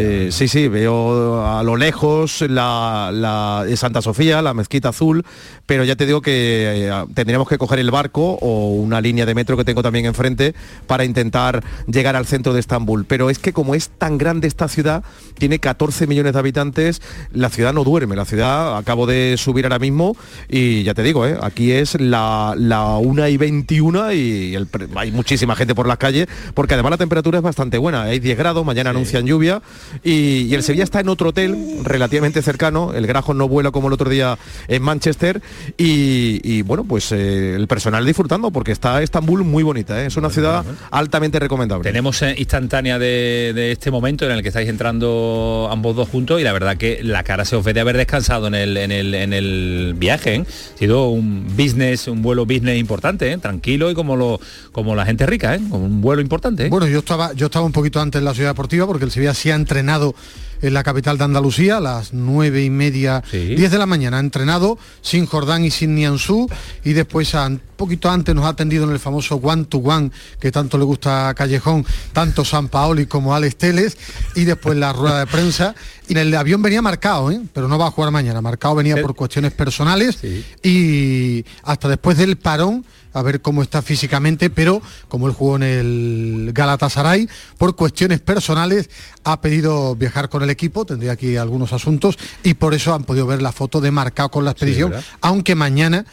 Eh, 0.00 0.32
sí, 0.32 0.48
sí, 0.48 0.68
veo 0.68 1.46
a 1.46 1.62
lo 1.62 1.76
lejos 1.76 2.42
la, 2.42 3.64
Santa 3.76 4.02
Sofía, 4.02 4.40
la 4.42 4.54
mezquita 4.54 4.90
azul, 4.90 5.24
pero 5.66 5.84
ya 5.84 5.96
te 5.96 6.06
digo 6.06 6.22
que 6.22 6.88
eh, 6.88 7.04
tendríamos 7.14 7.48
que 7.48 7.58
coger 7.58 7.78
el 7.78 7.90
barco 7.90 8.38
o 8.40 8.74
una 8.74 9.00
línea 9.00 9.26
de 9.26 9.34
metro 9.34 9.56
que 9.56 9.64
tengo 9.64 9.82
también 9.82 10.06
enfrente 10.06 10.54
para 10.86 11.04
intentar 11.04 11.62
llegar 11.86 12.16
al 12.16 12.26
centro 12.26 12.54
de 12.54 12.60
Estambul. 12.60 13.04
Pero 13.04 13.30
es 13.30 13.38
que 13.38 13.52
como 13.52 13.74
es 13.74 13.90
tan 13.90 14.18
grande 14.18 14.48
esta 14.48 14.68
ciudad, 14.68 15.04
tiene 15.38 15.58
14 15.58 16.06
millones 16.06 16.32
de 16.32 16.38
habitantes, 16.38 17.02
la 17.32 17.50
ciudad 17.50 17.72
no 17.72 17.84
duerme, 17.84 18.16
la 18.16 18.24
ciudad 18.24 18.76
acabo 18.78 19.06
de 19.06 19.36
subir 19.36 19.66
ahora 19.66 19.78
mismo 19.78 20.16
y 20.48 20.82
ya 20.82 20.94
te 20.94 21.02
digo, 21.02 21.26
eh, 21.26 21.36
aquí 21.42 21.72
es 21.72 22.00
la, 22.00 22.54
la 22.56 22.96
1 22.96 23.28
y 23.28 23.36
21 23.36 24.12
y 24.12 24.54
el 24.54 24.68
hay 24.96 25.10
muchísima 25.10 25.56
gente 25.56 25.74
por 25.74 25.86
las 25.86 25.98
calles, 25.98 26.26
porque 26.54 26.74
además 26.74 26.92
la 26.92 26.96
temperatura 26.98 27.38
es 27.38 27.42
bastante 27.42 27.78
buena, 27.78 28.02
hay 28.04 28.20
10 28.20 28.38
grados, 28.38 28.64
mañana 28.64 28.90
anuncian 28.90 29.26
lluvia 29.26 29.60
y, 30.04 30.42
y 30.42 30.54
el 30.54 30.62
Sevilla 30.62 30.84
está 30.84 31.00
en 31.00 31.08
otro 31.08 31.30
hotel 31.30 31.78
relativamente 31.82 32.42
cercano, 32.42 32.92
el 32.94 33.06
Grajo 33.06 33.34
no 33.34 33.48
vuela 33.48 33.70
como 33.70 33.88
el 33.88 33.94
otro 33.94 34.10
día 34.10 34.38
en 34.68 34.82
Manchester 34.82 35.42
y, 35.76 36.40
y, 36.44 36.62
bueno, 36.62 36.84
pues 36.84 37.12
eh, 37.12 37.54
el 37.54 37.66
personal 37.66 38.04
disfrutando 38.04 38.50
porque 38.50 38.72
está 38.72 39.02
Estambul 39.02 39.44
muy 39.44 39.62
bonita, 39.62 40.02
¿eh? 40.02 40.06
es 40.06 40.16
una 40.16 40.30
ciudad 40.30 40.64
altamente 40.90 41.38
recomendable. 41.38 41.88
Tenemos 41.88 42.22
eh, 42.22 42.34
instantánea 42.38 42.98
de, 42.98 43.52
de 43.54 43.72
este 43.72 43.90
momento 43.90 44.24
en 44.26 44.32
el 44.32 44.42
que 44.42 44.48
estáis 44.48 44.68
entrando 44.68 45.68
ambos 45.70 45.96
dos 45.96 46.08
juntos 46.08 46.40
y 46.40 46.44
la 46.44 46.52
verdad 46.52 46.76
que 46.76 47.00
la 47.02 47.22
cara 47.22 47.44
se 47.44 47.56
os 47.56 47.64
ve 47.64 47.72
de 47.72 47.80
haber 47.80 47.96
descansado 47.96 48.46
en 48.46 48.54
el, 48.54 48.76
en 48.76 48.92
el, 48.92 49.14
en 49.14 49.32
el 49.32 49.94
viaje. 49.96 50.34
¿eh? 50.36 50.44
Ha 50.74 50.78
sido 50.78 51.08
un 51.08 51.46
business, 51.56 52.08
un 52.08 52.22
vuelo 52.22 52.46
business 52.46 52.78
importante, 52.78 53.32
¿eh? 53.32 53.38
tranquilo 53.38 53.90
y 53.90 53.94
como, 53.94 54.16
lo, 54.16 54.40
como 54.72 54.94
la 54.94 55.04
gente 55.06 55.26
rica, 55.26 55.54
¿eh? 55.54 55.60
como 55.70 55.84
un 55.84 56.00
vuelo 56.00 56.22
importante. 56.22 56.66
¿eh? 56.66 56.68
Bueno, 56.68 56.86
yo 56.86 57.00
estaba, 57.00 57.32
yo 57.32 57.46
estaba 57.46 57.64
un 57.64 57.72
poquito 57.72 58.00
antes 58.00 58.18
en 58.18 58.24
la 58.24 58.34
ciudad 58.34 58.50
deportiva 58.50 58.86
porque 58.86 59.04
el 59.04 59.10
Sevilla 59.10 59.34
sí 59.34 59.50
ha 59.50 59.54
entrenado 59.70 60.16
en 60.62 60.74
la 60.74 60.82
capital 60.82 61.16
de 61.16 61.24
Andalucía 61.24 61.78
a 61.78 61.80
las 61.80 62.12
nueve 62.12 62.62
y 62.62 62.68
media, 62.70 63.22
Sí. 63.30 63.54
10 63.54 63.70
de 63.70 63.78
la 63.78 63.86
mañana. 63.86 64.18
Ha 64.18 64.20
entrenado 64.20 64.78
sin 65.00 65.24
Jordán 65.24 65.64
y 65.64 65.70
sin 65.70 65.94
Nianzú 65.94 66.50
y 66.84 66.92
después 66.92 67.32
un 67.34 67.60
poquito 67.76 68.10
antes 68.10 68.34
nos 68.34 68.44
ha 68.44 68.48
atendido 68.48 68.84
en 68.84 68.90
el 68.90 68.98
famoso 68.98 69.36
one 69.36 69.64
to 69.64 69.78
one 69.78 70.10
que 70.38 70.50
tanto 70.50 70.76
le 70.76 70.84
gusta 70.84 71.30
a 71.30 71.34
Callejón, 71.34 71.86
tanto 72.12 72.44
San 72.44 72.68
Paoli 72.68 73.06
como 73.06 73.34
Alex 73.34 73.56
Teles 73.56 73.96
y 74.34 74.44
después 74.44 74.76
la 74.76 74.92
rueda 74.92 75.20
de 75.20 75.26
prensa. 75.28 75.74
Y 76.08 76.12
en 76.12 76.18
el 76.18 76.34
avión 76.34 76.60
venía 76.60 76.82
marcado, 76.82 77.30
¿eh? 77.30 77.40
pero 77.54 77.68
no 77.68 77.78
va 77.78 77.86
a 77.86 77.90
jugar 77.92 78.10
mañana. 78.10 78.42
Marcado 78.42 78.74
venía 78.74 79.00
por 79.00 79.14
cuestiones 79.14 79.52
personales 79.52 80.18
y 80.64 81.44
hasta 81.62 81.88
después 81.88 82.18
del 82.18 82.36
parón 82.36 82.84
a 83.12 83.22
ver 83.22 83.40
cómo 83.40 83.62
está 83.62 83.82
físicamente, 83.82 84.50
pero 84.50 84.82
como 85.08 85.26
él 85.26 85.32
jugó 85.32 85.56
en 85.56 85.62
el 85.62 86.50
Galatasaray, 86.52 87.28
por 87.58 87.76
cuestiones 87.76 88.20
personales 88.20 88.90
ha 89.24 89.40
pedido 89.40 89.94
viajar 89.96 90.28
con 90.28 90.42
el 90.42 90.50
equipo, 90.50 90.84
tendría 90.84 91.12
aquí 91.12 91.36
algunos 91.36 91.72
asuntos, 91.72 92.18
y 92.42 92.54
por 92.54 92.74
eso 92.74 92.94
han 92.94 93.04
podido 93.04 93.26
ver 93.26 93.42
la 93.42 93.52
foto 93.52 93.80
de 93.80 93.90
marcado 93.90 94.30
con 94.30 94.44
la 94.44 94.52
expedición, 94.52 94.92
aunque 95.20 95.54
mañana, 95.54 96.06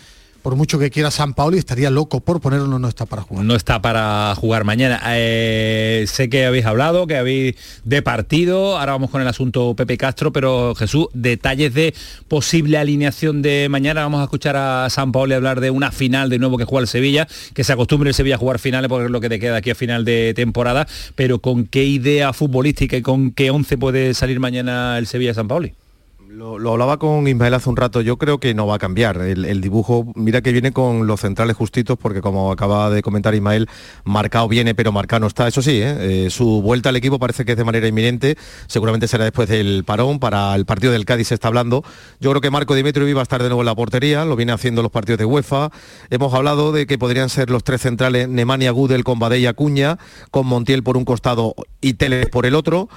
por 0.48 0.56
mucho 0.56 0.80
que 0.80 0.90
quiera 0.90 1.12
San 1.12 1.34
Paolo, 1.34 1.58
estaría 1.58 1.90
loco 1.90 2.22
por 2.22 2.40
ponerlo, 2.40 2.80
no 2.80 2.88
está 2.88 3.06
para 3.06 3.22
jugar. 3.22 3.44
no 3.44 3.54
está 3.54 3.82
para 3.82 4.34
jugar 4.34 4.64
mañana. 4.64 5.02
Eh, 5.08 6.06
sé 6.08 6.30
que 6.30 6.46
habéis 6.46 6.66
hablado, 6.66 7.06
que 7.06 7.18
habéis 7.18 7.58
de 7.84 8.02
partido, 8.02 8.78
ahora 8.78 8.94
vamos 8.94 9.10
con 9.10 9.22
el 9.22 9.28
asunto 9.28 9.76
Pepe 9.76 9.98
Castro, 9.98 10.32
pero 10.32 10.74
Jesús, 10.74 11.08
detalles 11.14 11.74
de 11.74 11.94
posible 12.30 12.78
alineación 12.78 13.42
de 13.42 13.68
mañana, 13.70 14.04
vamos 14.04 14.22
a 14.22 14.24
escuchar 14.24 14.56
a 14.56 14.90
San 14.90 15.12
Paolo 15.12 15.36
hablar 15.36 15.60
de 15.60 15.70
una 15.70 15.92
final 15.92 16.30
de 16.30 16.40
nuevo 16.40 16.58
que 16.58 16.64
juega 16.64 16.84
el 16.84 16.88
Sevilla, 16.88 17.28
que 17.54 17.66
se 17.66 17.74
acostumbre 17.74 18.12
el 18.12 18.14
Sevilla 18.14 18.36
a 18.36 18.40
jugar 18.40 18.60
finales 18.60 18.88
porque 18.88 19.08
es 19.08 19.12
lo 19.12 19.20
que 19.20 19.28
te 19.28 19.42
queda 19.42 19.58
aquí 19.58 19.72
a 19.72 19.76
final 19.76 20.06
de 20.06 20.32
temporada, 20.34 20.88
pero 21.16 21.40
con 21.40 21.66
qué 21.66 21.84
idea 21.84 22.32
futbolística 22.32 22.96
y 22.96 23.02
con 23.02 23.32
qué 23.32 23.52
once 23.52 23.78
puede 23.78 24.14
salir 24.14 24.40
mañana 24.40 24.98
el 24.98 25.08
Sevilla 25.08 25.34
San 25.34 25.50
Paoli. 25.50 25.74
Lo, 26.30 26.74
hablaba 26.74 26.98
con 26.98 27.26
Ismael 27.26 27.54
hace 27.54 27.70
un 27.70 27.78
rato, 27.78 28.02
yo 28.02 28.18
creo 28.18 28.38
que 28.38 28.54
no 28.54 28.68
va 28.68 28.76
a 28.76 28.80
cambiar. 28.80 29.22
El, 29.22 29.62
dibujo, 29.62 30.12
mira 30.14 30.42
que 30.42 30.52
viene 30.52 30.74
con 30.74 31.08
los 31.08 31.22
centrales 31.22 31.56
justitos, 31.56 31.98
porque 31.98 32.20
como 32.20 32.52
acaba 32.52 32.90
de 32.90 33.02
comentar 33.02 33.34
Ismael, 33.34 33.70
marcado 34.04 34.50
viene, 34.50 34.76
pero 34.76 34.92
marcado 34.92 35.22
no 35.22 35.28
está. 35.28 35.48
Eso 35.48 35.62
sí, 35.62 35.82
¿eh? 35.82 36.26
Eh, 36.26 36.30
su 36.30 36.62
vuelta 36.62 36.90
al 36.90 36.98
equipo 36.98 37.18
parece 37.18 37.46
que 37.46 37.54
es 37.54 37.58
de 37.58 37.64
manera 37.64 37.88
inminente, 37.88 38.38
seguramente 38.68 39.08
será 39.08 39.24
después 39.24 39.48
del 39.48 39.86
parón, 39.86 40.20
para 40.20 40.54
el 40.56 40.66
partido 40.66 40.92
del 40.92 41.06
Cádiz 41.06 41.30
se 41.30 41.36
está 41.36 41.48
hablando. 41.48 41.84
Yo 42.20 42.32
creo 42.32 42.42
que 42.42 42.52
Marco 42.52 42.76
Dimitri 42.76 43.14
va 43.14 43.22
a 43.22 43.24
estar 43.24 43.42
de 43.42 43.48
nuevo 43.48 43.62
en 43.62 43.68
la 43.68 43.76
portería, 43.76 44.26
lo 44.26 44.36
viene 44.36 44.52
haciendo 44.52 44.82
los 44.82 44.92
partidos 44.92 45.20
de 45.20 45.26
UEFA. 45.26 45.72
Hemos 46.10 46.34
hablado 46.34 46.74
de 46.74 46.88
que 46.88 46.98
podrían 46.98 47.30
ser 47.30 47.50
los 47.50 47.64
tres 47.64 47.82
centrales 47.82 48.28
Nemanja 48.28 48.72
Gudel 48.72 49.06
con 49.06 49.18
Badey 49.18 49.44
y 49.44 49.46
Acuña, 49.46 49.98
con 50.30 50.46
Montiel 50.46 50.84
por 50.84 50.98
un 50.98 51.06
costado 51.06 51.56
y 51.80 51.94
Teles 51.94 52.28
por 52.28 52.46
el 52.46 52.54
otro. 52.54 52.90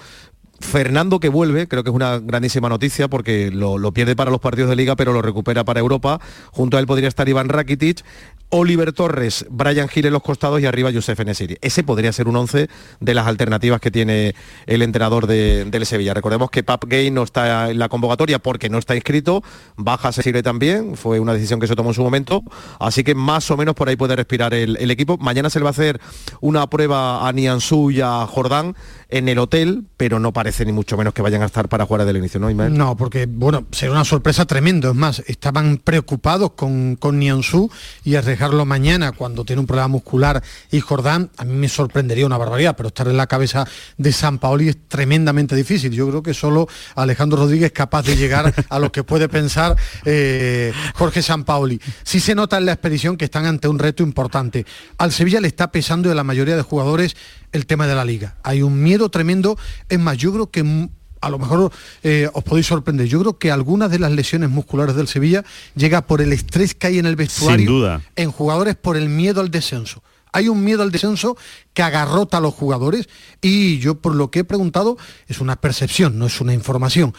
Fernando 0.61 1.21
que 1.21 1.29
vuelve, 1.29 1.67
creo 1.67 1.83
que 1.83 1.91
es 1.91 1.97
una 1.97 2.19
grandísima 2.19 2.69
noticia 2.69 3.09
porque 3.09 3.51
lo, 3.51 3.93
pierde 3.93 4.15
para 4.15 4.31
los 4.31 4.41
partidos 4.41 4.71
de 4.71 4.77
liga, 4.77 4.95
pero 4.95 5.13
lo 5.13 5.23
recupera 5.23 5.65
para 5.65 5.81
Europa. 5.81 6.21
Junto 6.53 6.77
a 6.77 6.81
él 6.81 6.87
podría 6.87 7.09
estar 7.09 7.29
Iván 7.29 7.49
Rakitic, 7.49 8.05
Oliver 8.51 8.93
Torres, 8.93 9.47
Brian 9.49 9.89
Gil 9.89 10.07
en 10.07 10.13
los 10.13 10.23
costados 10.23 10.61
y 10.61 10.67
arriba 10.67 10.91
Josef 10.93 11.19
Nesiri. 11.25 11.57
Ese 11.61 11.85
podría 11.85 12.13
ser 12.13 12.29
un 12.29 12.37
11 12.37 12.69
de 12.99 13.15
las 13.15 13.27
alternativas 13.27 13.81
que 13.81 13.91
tiene 13.91 14.35
el 14.67 14.83
entrenador 14.83 15.27
de, 15.27 15.65
del 15.65 15.87
Sevilla. 15.87 16.15
Recordemos 16.15 16.51
que 16.51 16.63
Pap 16.63 16.85
Gay 16.87 17.11
no 17.11 17.23
está 17.23 17.71
en 17.71 17.79
la 17.79 17.89
convocatoria 17.89 18.41
porque 18.41 18.69
no 18.69 18.79
está 18.79 18.95
inscrito, 18.95 19.43
baja 19.77 20.11
Nesiri 20.17 20.43
también, 20.43 20.97
fue 20.97 21.21
una 21.21 21.33
decisión 21.33 21.61
que 21.61 21.67
se 21.67 21.77
tomó 21.77 21.91
en 21.91 21.95
su 21.95 22.03
momento, 22.03 22.43
así 22.79 23.05
que 23.05 23.15
más 23.15 23.51
o 23.51 23.57
menos 23.57 23.75
por 23.75 23.89
ahí 23.89 23.97
puede 23.97 24.17
respirar 24.17 24.53
el, 24.55 24.91
equipo. 24.91 25.17
Mañana 25.19 25.51
se 25.51 25.61
le 25.61 25.63
va 25.63 25.71
a 25.71 25.73
hacer 25.73 26.01
una 26.41 26.69
prueba 26.69 27.27
a 27.27 27.33
Nianzú 27.33 27.91
y 27.91 28.01
a 28.01 28.27
Jordán 28.27 28.75
en 29.09 29.29
el 29.29 29.39
hotel, 29.39 29.85
pero 29.97 30.19
no 30.19 30.33
parece 30.33 30.65
ni 30.65 30.73
mucho 30.73 30.97
menos 30.97 31.15
que 31.15 31.23
vayan 31.23 31.43
a 31.43 31.47
estar 31.47 31.69
para 31.69 31.87
jugar 31.87 32.05
del 32.05 32.17
inicio, 32.17 32.41
¿no? 32.41 32.51
No, 32.51 32.97
porque, 32.97 33.27
bueno, 33.27 33.67
será 33.71 33.93
una 33.93 34.05
sorpresa 34.05 34.45
tremenda. 34.47 34.91
Es 34.91 34.95
más, 34.95 35.23
estaban 35.27 35.79
preocupados 35.79 36.53
con, 36.53 36.97
con 36.97 37.19
Nianzú 37.19 37.71
y 38.05 38.17
arriesgarlo 38.41 38.65
mañana 38.65 39.13
cuando 39.13 39.45
tiene 39.45 39.61
un 39.61 39.67
problema 39.67 39.89
muscular 39.89 40.43
y 40.71 40.81
Jordán, 40.81 41.31
a 41.37 41.45
mí 41.45 41.55
me 41.55 41.69
sorprendería 41.69 42.25
una 42.25 42.39
barbaridad, 42.39 42.75
pero 42.75 42.89
estar 42.89 43.07
en 43.07 43.17
la 43.17 43.27
cabeza 43.27 43.67
de 43.99 44.13
San 44.13 44.39
Paoli 44.39 44.69
es 44.69 44.89
tremendamente 44.89 45.55
difícil. 45.55 45.93
Yo 45.93 46.09
creo 46.09 46.23
que 46.23 46.33
solo 46.33 46.67
Alejandro 46.95 47.39
Rodríguez 47.39 47.67
es 47.67 47.73
capaz 47.73 48.05
de 48.07 48.17
llegar 48.17 48.55
a 48.69 48.79
lo 48.79 48.91
que 48.91 49.05
puede 49.05 49.29
pensar 49.29 49.77
eh, 50.07 50.73
Jorge 50.95 51.21
San 51.23 51.45
Paoli. 51.45 51.81
Sí 52.03 52.19
se 52.19 52.35
nota 52.35 52.57
en 52.57 52.65
la 52.65 52.73
expedición 52.73 53.19
que 53.19 53.27
están 53.27 53.45
ante 53.45 53.69
un 53.69 53.79
reto 53.79 54.03
importante. 54.03 54.65
Al 54.97 55.13
Sevilla 55.13 55.41
le 55.41 55.49
está 55.49 55.71
pesando 55.71 56.11
a 56.11 56.15
la 56.15 56.25
mayoría 56.25 56.57
de 56.57 56.63
jugadores 56.63 57.17
el 57.53 57.67
tema 57.67 57.87
de 57.87 57.95
la 57.95 58.07
liga. 58.07 58.37
Hay 58.43 58.63
un 58.63 58.83
miedo 58.83 59.11
tremendo. 59.11 59.59
Es 59.89 59.99
más, 59.99 60.17
yo 60.17 60.33
creo 60.33 60.51
que 60.51 60.89
a 61.21 61.29
lo 61.31 61.39
mejor 61.39 61.71
eh, 62.03 62.29
os 62.33 62.43
podéis 62.45 62.67
sorprender. 62.67 63.07
Yo 63.07 63.21
creo 63.21 63.39
que 63.39 63.51
algunas 63.51 63.91
de 63.91 63.99
las 63.99 64.13
lesiones 64.13 64.51
musculares 64.51 64.95
del 64.95 65.09
Sevilla 65.09 65.45
llega 65.75 66.07
por 66.07 66.21
el 66.21 66.33
estrés 66.33 66.75
que 66.75 66.87
hay 66.87 66.99
en 66.99 67.07
el 67.07 67.17
vestuario 67.17 67.59
Sin 67.59 67.67
duda. 67.67 68.03
en 68.17 68.31
jugadores 68.31 68.77
por 68.77 68.97
el 68.97 69.09
miedo 69.09 69.41
al 69.41 69.51
descenso. 69.51 70.03
Hay 70.33 70.49
un 70.49 70.63
miedo 70.63 70.83
al 70.83 70.93
descenso 70.93 71.37
que 71.75 71.83
agarrota 71.83 72.37
a 72.37 72.41
los 72.41 72.55
jugadores 72.55 73.09
y 73.43 73.79
yo 73.81 73.97
por 73.97 74.15
lo 74.15 74.31
que 74.31 74.41
he 74.41 74.45
preguntado 74.45 74.97
es 75.27 75.41
una 75.41 75.57
percepción, 75.57 76.19
no 76.19 76.27
es 76.27 76.41
una 76.41 76.55
información. 76.55 77.13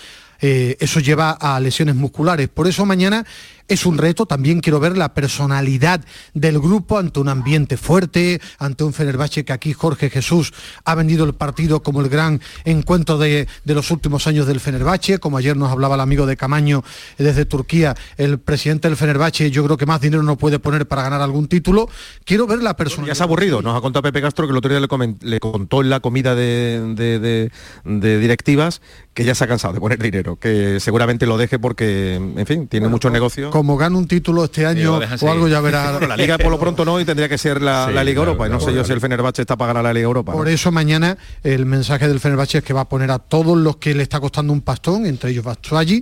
Eh, 0.44 0.78
eso 0.80 1.00
lleva 1.00 1.32
a 1.32 1.60
lesiones 1.60 1.94
musculares. 1.96 2.50
Por 2.50 2.68
eso 2.68 2.86
mañana 2.86 3.26
es 3.72 3.86
un 3.86 3.98
reto, 3.98 4.26
también 4.26 4.60
quiero 4.60 4.82
ver 4.82 4.98
la 4.98 5.14
personalidad 5.14 6.04
del 6.34 6.60
grupo 6.60 6.98
ante 6.98 7.22
un 7.22 7.30
ambiente 7.30 7.78
fuerte, 7.78 8.42
ante 8.60 8.84
un 8.84 8.92
Fenerbahce 8.92 9.46
que 9.46 9.54
aquí 9.54 9.72
Jorge 9.72 10.10
Jesús 10.10 10.54
ha 10.84 10.94
vendido 10.94 11.24
el 11.24 11.34
partido 11.34 11.82
como 11.82 12.02
el 12.02 12.10
gran 12.10 12.42
encuentro 12.66 13.18
de, 13.18 13.48
de 13.64 13.74
los 13.74 13.90
últimos 13.90 14.28
años 14.28 14.46
del 14.46 14.60
Fenerbahce, 14.60 15.20
como 15.20 15.38
ayer 15.38 15.56
nos 15.56 15.72
hablaba 15.72 15.96
el 15.96 16.02
amigo 16.02 16.26
de 16.26 16.36
Camaño 16.36 16.84
desde 17.18 17.46
Turquía, 17.46 17.96
el 18.18 18.40
presidente 18.40 18.90
del 18.90 18.98
Fenerbahce, 18.98 19.52
yo 19.52 19.64
creo 19.64 19.78
que 19.78 19.86
más 19.86 20.02
dinero 20.02 20.22
no 20.22 20.38
puede 20.38 20.60
poner 20.60 20.86
para 20.86 21.04
ganar 21.04 21.22
algún 21.22 21.48
título. 21.48 21.88
Quiero 22.26 22.48
ver 22.48 22.62
la 22.62 22.76
personalidad. 22.76 23.14
Ya 23.14 23.16
se 23.16 23.24
ha 23.24 23.26
aburrido, 23.26 23.62
nos 23.62 23.78
ha 23.78 23.80
contado 23.80 24.04
Pepe 24.04 24.22
Castro 24.22 24.48
que 24.48 24.52
el 24.52 24.58
otro 24.58 24.70
día 24.70 24.82
le, 24.82 25.16
le 25.22 25.40
contó 25.40 25.82
en 25.82 25.90
la 25.90 26.02
comida 26.02 26.36
de, 26.36 26.94
de, 26.96 27.20
de, 27.20 27.52
de, 27.86 28.20
directivas 28.20 28.82
que 29.14 29.24
ya 29.24 29.34
se 29.34 29.46
ha 29.46 29.48
cansado 29.48 29.74
de 29.74 29.80
poner 29.80 30.00
dinero, 30.00 30.36
que 30.36 30.82
seguramente 30.82 31.26
lo 31.26 31.38
deje 31.38 31.58
porque, 31.58 32.16
en 32.16 32.46
fin, 32.46 32.68
tiene 32.68 32.86
bueno, 32.86 32.96
muchos 32.96 33.12
negocios 33.12 33.52
como 33.62 33.78
gane 33.78 33.96
un 33.96 34.08
título 34.08 34.44
este 34.44 34.66
año 34.66 34.98
o 34.98 35.32
algo 35.32 35.48
ya 35.48 35.62
verá. 35.62 35.92
Bueno, 35.92 36.08
la 36.08 36.18
Liga 36.18 36.40
por 36.40 36.50
lo 36.50 36.60
pronto 36.60 36.84
no 36.84 37.00
y 37.00 37.06
tendría 37.06 37.30
que 37.30 37.38
ser 37.38 37.62
la, 37.62 37.86
sí, 37.88 37.94
la 37.94 38.04
Liga 38.04 38.16
claro, 38.16 38.32
Europa. 38.32 38.48
Y 38.48 38.50
no 38.50 38.60
sé 38.60 38.74
yo 38.74 38.84
si 38.84 38.92
el 38.92 39.00
Fenerbahce 39.00 39.44
está 39.44 39.56
para 39.56 39.68
ganar 39.68 39.84
la 39.84 39.94
Liga 39.94 40.06
Europa. 40.06 40.32
Por 40.32 40.48
¿no? 40.48 40.52
eso 40.52 40.72
mañana 40.72 41.16
el 41.44 41.68
mensaje 41.68 42.08
del 42.08 42.20
Fenerbahce 42.20 42.58
es 42.58 42.64
que 42.64 42.74
va 42.74 42.82
a 42.82 42.90
poner 42.90 43.12
a 43.12 43.20
todos 43.20 43.56
los 43.56 43.78
que 43.78 43.94
le 43.94 44.02
está 44.02 44.20
costando 44.20 44.52
un 44.52 44.62
pastón, 44.62 45.06
entre 45.06 45.30
ellos 45.30 45.46
Bastuaggi 45.46 46.02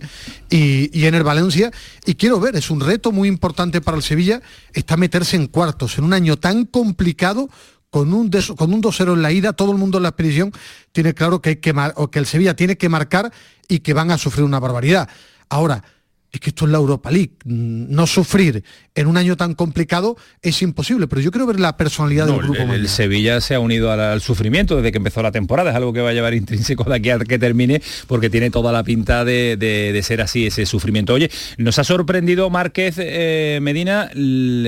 y, 0.50 0.98
y 0.98 1.06
Ener 1.06 1.26
Valencia. 1.26 1.69
Y 2.06 2.15
quiero 2.15 2.39
ver, 2.39 2.56
es 2.56 2.69
un 2.69 2.80
reto 2.80 3.12
muy 3.12 3.28
importante 3.28 3.82
para 3.82 3.98
el 3.98 4.04
Sevilla, 4.04 4.41
está 4.72 4.95
meterse 4.95 5.36
en 5.36 5.48
cuartos 5.48 5.98
en 5.98 6.06
un 6.06 6.13
año 6.13 6.38
tan 6.38 6.63
complicado 6.63 7.50
con 7.89 8.13
un, 8.13 8.32
con 8.56 8.74
un 8.74 8.82
2-0 8.82 9.15
en 9.15 9.22
la 9.22 9.34
ida, 9.34 9.52
todo 9.52 9.74
el 9.74 9.78
mundo 9.78 9.98
en 9.98 10.04
la 10.04 10.10
expedición 10.10 10.54
tiene 10.93 11.13
claro 11.13 11.41
que, 11.41 11.50
hay 11.50 11.56
que, 11.58 11.74
o 11.95 12.10
que 12.10 12.19
el 12.19 12.26
Sevilla 12.26 12.56
tiene 12.56 12.78
que 12.78 12.88
marcar 12.88 13.34
y 13.67 13.80
que 13.80 13.93
van 13.93 14.12
a 14.12 14.17
sufrir 14.17 14.45
una 14.45 14.62
barbaridad. 14.62 15.10
Ahora, 15.50 15.84
es 16.32 16.39
que 16.39 16.50
esto 16.50 16.65
es 16.65 16.72
la 16.72 16.78
Europa 16.78 17.10
League. 17.12 17.32
No 17.46 18.06
sufrir 18.08 18.63
en 18.96 19.08
un 19.08 19.18
año 19.18 19.36
tan 19.38 19.56
complicado 19.56 20.15
es 20.42 20.62
imposible, 20.62 21.08
pero 21.08 21.22
yo 21.22 21.32
quiero 21.32 21.48
ver 21.48 21.60
la 21.60 21.78
personalidad 21.78 22.28
no, 22.28 22.34
del 22.34 22.44
grupo. 22.44 22.62
El, 22.62 22.72
el, 22.72 22.89
Sevilla 22.89 23.42
se 23.42 23.56
ha 23.56 23.60
unido 23.60 23.92
al, 23.92 24.00
al, 24.00 24.22
sufrimiento 24.22 24.76
desde 24.76 24.92
que 24.92 24.98
empezó 24.98 25.22
la 25.22 25.32
temporada, 25.32 25.72
es 25.72 25.76
algo 25.76 25.94
que 25.94 26.02
va 26.02 26.10
a 26.10 26.13
llevar 26.13 26.34
intrínseco 26.34 26.84
de 26.84 26.96
aquí 26.96 27.10
a 27.10 27.20
que 27.20 27.39
termine, 27.39 27.82
porque 28.08 28.30
tiene 28.30 28.50
toda 28.52 28.72
la 28.72 28.84
pinta 28.84 29.26
de, 29.26 29.58
de, 29.58 29.92
de 29.94 30.04
ser 30.04 30.22
así 30.22 30.46
ese 30.48 30.65
sufrimiento. 30.65 31.13
Oye, 31.13 31.32
nos 31.58 31.80
ha 31.80 31.84
sorprendido 31.84 32.50
Márquez 32.50 32.96
eh, 33.00 33.60
Medina 33.62 34.10
el, 34.13 34.63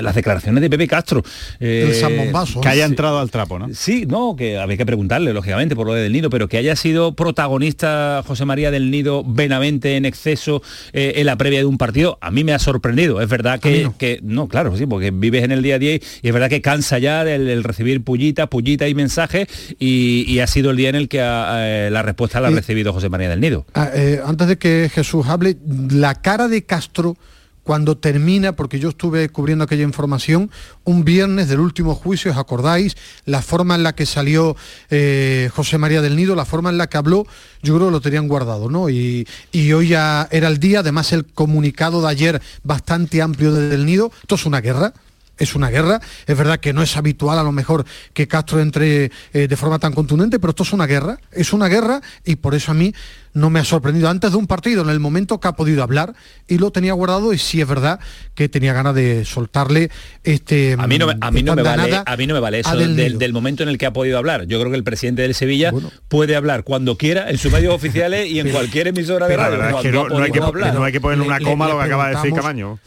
las 0.00 0.14
declaraciones 0.14 0.60
de 0.60 0.70
Pepe 0.70 0.86
Castro. 0.88 1.22
Eh, 1.58 1.86
el 1.88 1.94
San 1.94 2.16
Bombazo, 2.16 2.60
que 2.60 2.68
haya 2.68 2.86
sí. 2.86 2.90
entrado 2.90 3.18
al 3.18 3.30
trapo, 3.30 3.58
¿no? 3.58 3.68
Sí, 3.74 4.06
no, 4.06 4.34
que 4.36 4.58
había 4.58 4.76
que 4.76 4.86
preguntarle, 4.86 5.32
lógicamente, 5.32 5.76
por 5.76 5.86
lo 5.86 5.94
del 5.94 6.12
Nido, 6.12 6.30
pero 6.30 6.48
que 6.48 6.56
haya 6.56 6.76
sido 6.76 7.14
protagonista 7.14 8.22
José 8.26 8.44
María 8.44 8.70
del 8.70 8.90
Nido 8.90 9.19
venamente 9.26 9.96
en 9.96 10.04
exceso 10.04 10.62
eh, 10.92 11.14
en 11.16 11.26
la 11.26 11.36
previa 11.36 11.60
de 11.60 11.64
un 11.64 11.78
partido, 11.78 12.18
a 12.20 12.30
mí 12.30 12.44
me 12.44 12.52
ha 12.52 12.58
sorprendido. 12.58 13.20
Es 13.20 13.28
verdad 13.28 13.60
que 13.60 13.84
no. 13.84 13.96
que 13.96 14.20
no. 14.22 14.48
claro, 14.48 14.76
sí, 14.76 14.86
porque 14.86 15.10
vives 15.10 15.44
en 15.44 15.52
el 15.52 15.62
día 15.62 15.76
a 15.76 15.78
día 15.78 15.94
y 15.94 16.00
es 16.22 16.32
verdad 16.32 16.48
que 16.48 16.60
cansa 16.60 16.98
ya 16.98 17.22
el, 17.22 17.48
el 17.48 17.64
recibir 17.64 18.02
pullitas, 18.02 18.48
pullitas 18.48 18.88
y 18.88 18.94
mensajes 18.94 19.48
y, 19.78 20.24
y, 20.26 20.40
ha 20.40 20.46
sido 20.46 20.70
el 20.70 20.76
día 20.76 20.88
en 20.88 20.94
el 20.94 21.08
que 21.08 21.20
eh, 21.20 21.88
la 21.90 22.02
respuesta 22.02 22.40
la 22.40 22.48
ha 22.48 22.50
recibido 22.50 22.92
José 22.92 23.08
María 23.08 23.28
del 23.28 23.40
Nido. 23.40 23.66
Ah, 23.74 23.90
eh, 23.94 24.20
antes 24.24 24.48
de 24.48 24.58
que 24.58 24.90
Jesús 24.92 25.26
hable, 25.26 25.56
la 25.90 26.14
cara 26.14 26.48
de 26.48 26.64
Castro 26.64 27.16
cuando 27.62 27.96
termina, 27.96 28.52
porque 28.56 28.78
yo 28.78 28.90
estuve 28.90 29.28
cubriendo 29.28 29.64
aquella 29.64 29.82
información, 29.82 30.50
un 30.84 31.04
viernes 31.04 31.48
del 31.48 31.60
último 31.60 31.94
juicio, 31.94 32.30
¿os 32.30 32.38
acordáis? 32.38 32.96
La 33.24 33.42
forma 33.42 33.74
en 33.74 33.82
la 33.82 33.94
que 33.94 34.06
salió 34.06 34.56
eh, 34.90 35.50
José 35.54 35.78
María 35.78 36.02
del 36.02 36.16
Nido, 36.16 36.34
la 36.34 36.44
forma 36.44 36.70
en 36.70 36.78
la 36.78 36.88
que 36.88 36.98
habló, 36.98 37.26
yo 37.62 37.76
creo 37.76 37.88
que 37.88 37.92
lo 37.92 38.00
tenían 38.00 38.28
guardado, 38.28 38.70
¿no? 38.70 38.88
Y, 38.88 39.26
y, 39.52 39.72
hoy 39.72 39.88
ya 39.88 40.28
era 40.30 40.48
el 40.48 40.58
día, 40.58 40.80
además 40.80 41.12
el 41.12 41.26
comunicado 41.26 42.02
de 42.02 42.08
ayer 42.08 42.42
bastante 42.62 43.22
amplio 43.22 43.52
de 43.52 43.68
Del 43.68 43.86
Nido, 43.86 44.10
esto 44.22 44.34
es 44.34 44.46
una 44.46 44.60
guerra, 44.60 44.94
es 45.40 45.56
una 45.56 45.70
guerra. 45.70 46.00
Es 46.26 46.38
verdad 46.38 46.60
que 46.60 46.72
no 46.72 46.82
es 46.82 46.96
habitual 46.96 47.38
a 47.38 47.42
lo 47.42 47.50
mejor 47.50 47.84
que 48.12 48.28
Castro 48.28 48.60
entre 48.60 49.10
eh, 49.32 49.48
de 49.48 49.56
forma 49.56 49.80
tan 49.80 49.92
contundente, 49.92 50.38
pero 50.38 50.50
esto 50.50 50.62
es 50.62 50.72
una 50.72 50.86
guerra, 50.86 51.18
es 51.32 51.52
una 51.52 51.66
guerra 51.66 52.00
y 52.24 52.36
por 52.36 52.54
eso 52.54 52.70
a 52.70 52.74
mí 52.74 52.94
no 53.32 53.48
me 53.48 53.60
ha 53.60 53.64
sorprendido 53.64 54.08
antes 54.08 54.32
de 54.32 54.36
un 54.36 54.46
partido, 54.46 54.82
en 54.82 54.90
el 54.90 55.00
momento 55.00 55.38
que 55.38 55.48
ha 55.48 55.52
podido 55.52 55.82
hablar 55.82 56.14
y 56.48 56.58
lo 56.58 56.72
tenía 56.72 56.92
guardado 56.92 57.32
y 57.32 57.38
sí 57.38 57.60
es 57.60 57.68
verdad 57.68 58.00
que 58.34 58.48
tenía 58.48 58.72
ganas 58.72 58.94
de 58.94 59.24
soltarle 59.24 59.90
este 60.24 60.74
a 60.76 60.86
mí 60.88 60.98
no, 60.98 61.08
a 61.08 61.30
mí 61.30 61.42
no 61.44 61.54
me 61.54 61.62
vale 61.62 62.02
a 62.04 62.16
mí 62.16 62.26
no 62.26 62.34
me 62.34 62.40
vale 62.40 62.60
eso 62.60 62.76
del, 62.76 62.96
del, 62.96 63.18
del, 63.18 63.32
momento 63.32 63.62
en 63.62 63.68
el 63.68 63.78
que 63.78 63.86
ha 63.86 63.92
podido 63.92 64.18
hablar. 64.18 64.46
Yo 64.46 64.58
creo 64.58 64.70
que 64.70 64.76
el 64.76 64.84
presidente 64.84 65.22
del 65.22 65.34
Sevilla 65.34 65.70
bueno. 65.70 65.90
puede 66.08 66.36
hablar 66.36 66.64
cuando 66.64 66.96
quiera 66.98 67.30
en 67.30 67.38
sus 67.38 67.52
medios 67.52 67.74
oficiales 67.74 68.28
y 68.28 68.40
en 68.40 68.50
cualquier 68.50 68.88
emisora 68.88 69.28
de 69.28 69.36
radio. 69.36 69.58
No, 69.58 69.64
hay 69.64 69.82
que, 69.82 69.92
no, 69.92 70.84
hay 70.84 70.92
que, 70.92 71.00
ponerle 71.00 71.24
una 71.24 71.40
coma 71.40 71.66
a 71.66 71.68
lo 71.68 71.78
que 71.78 71.84
acaba 71.84 72.08
de 72.08 72.16
decir 72.16 72.34
Camaño. 72.34 72.78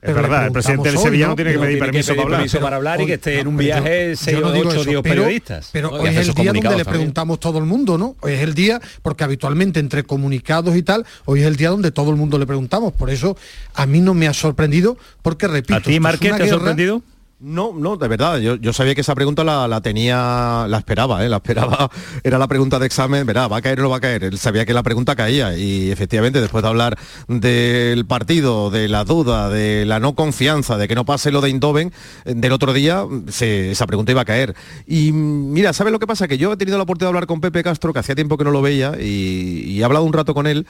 Es 0.00 0.14
verdad, 0.14 0.46
el 0.46 0.52
presidente 0.52 0.90
del 0.90 0.98
Sevilla 0.98 1.26
no 1.26 1.34
tiene 1.34 1.52
que 1.52 1.58
pedir 1.58 1.78
permiso, 1.80 2.12
para, 2.12 2.22
hablar. 2.22 2.38
permiso 2.38 2.60
para 2.60 2.76
hablar 2.76 3.00
y 3.00 3.06
que 3.06 3.14
esté 3.14 3.40
en 3.40 3.48
un 3.48 3.56
viaje 3.56 4.14
seis 4.14 4.38
o 4.38 4.46
ocho 4.46 4.84
días 4.84 5.02
periodistas. 5.02 5.70
Pero 5.72 5.90
hoy 5.90 6.08
es 6.10 6.28
el 6.28 6.34
día 6.34 6.52
donde 6.52 6.76
le 6.76 6.84
preguntamos 6.84 7.40
todo 7.40 7.58
el 7.58 7.64
mundo, 7.64 7.98
¿no? 7.98 8.16
Hoy 8.20 8.32
es 8.32 8.42
el 8.42 8.54
día, 8.54 8.80
porque 9.02 9.24
habitualmente 9.24 9.80
entre 9.80 10.04
comunicados 10.04 10.76
y 10.76 10.82
tal, 10.82 11.04
hoy 11.24 11.40
es 11.40 11.46
el 11.46 11.56
día 11.56 11.70
donde 11.70 11.90
todo 11.90 12.10
el 12.10 12.16
mundo 12.16 12.38
le 12.38 12.46
preguntamos. 12.46 12.92
Por 12.92 13.10
eso 13.10 13.36
a 13.74 13.86
mí 13.86 14.00
no 14.00 14.14
me 14.14 14.28
ha 14.28 14.34
sorprendido, 14.34 14.96
porque 15.22 15.48
repito. 15.48 15.74
¿A 15.74 15.80
ti, 15.80 15.98
Márquez, 15.98 16.36
te 16.36 16.42
ha 16.44 16.48
sorprendido? 16.48 17.02
No, 17.40 17.72
no, 17.72 17.96
de 17.96 18.08
verdad, 18.08 18.38
yo, 18.38 18.56
yo 18.56 18.72
sabía 18.72 18.96
que 18.96 19.02
esa 19.02 19.14
pregunta 19.14 19.44
la, 19.44 19.68
la 19.68 19.80
tenía, 19.80 20.66
la 20.68 20.78
esperaba, 20.78 21.24
¿eh? 21.24 21.28
la 21.28 21.36
esperaba, 21.36 21.88
era 22.24 22.36
la 22.36 22.48
pregunta 22.48 22.80
de 22.80 22.86
examen, 22.86 23.24
verá, 23.24 23.46
va 23.46 23.58
a 23.58 23.62
caer 23.62 23.78
o 23.78 23.84
no 23.84 23.90
va 23.90 23.98
a 23.98 24.00
caer, 24.00 24.24
él 24.24 24.38
sabía 24.38 24.66
que 24.66 24.74
la 24.74 24.82
pregunta 24.82 25.14
caía 25.14 25.56
y 25.56 25.92
efectivamente 25.92 26.40
después 26.40 26.62
de 26.62 26.68
hablar 26.68 26.98
del 27.28 28.04
partido, 28.06 28.70
de 28.70 28.88
la 28.88 29.04
duda, 29.04 29.50
de 29.50 29.84
la 29.86 30.00
no 30.00 30.16
confianza, 30.16 30.78
de 30.78 30.88
que 30.88 30.96
no 30.96 31.04
pase 31.04 31.30
lo 31.30 31.40
de 31.40 31.50
Indoven, 31.50 31.92
eh, 32.24 32.34
del 32.34 32.50
otro 32.50 32.72
día 32.72 33.06
esa 33.28 33.86
pregunta 33.86 34.10
iba 34.10 34.22
a 34.22 34.24
caer. 34.24 34.56
Y 34.88 35.12
mm, 35.12 35.52
mira, 35.52 35.72
¿sabes 35.72 35.92
lo 35.92 36.00
que 36.00 36.08
pasa? 36.08 36.26
Que 36.26 36.38
yo 36.38 36.52
he 36.52 36.56
tenido 36.56 36.76
la 36.76 36.82
oportunidad 36.82 37.12
de 37.12 37.18
hablar 37.18 37.26
con 37.28 37.40
Pepe 37.40 37.62
Castro, 37.62 37.92
que 37.92 38.00
hacía 38.00 38.16
tiempo 38.16 38.36
que 38.36 38.42
no 38.42 38.50
lo 38.50 38.62
veía, 38.62 39.00
y, 39.00 39.78
he 39.78 39.84
hablado 39.84 40.04
un 40.04 40.12
rato 40.12 40.34
con 40.34 40.48
él 40.48 40.66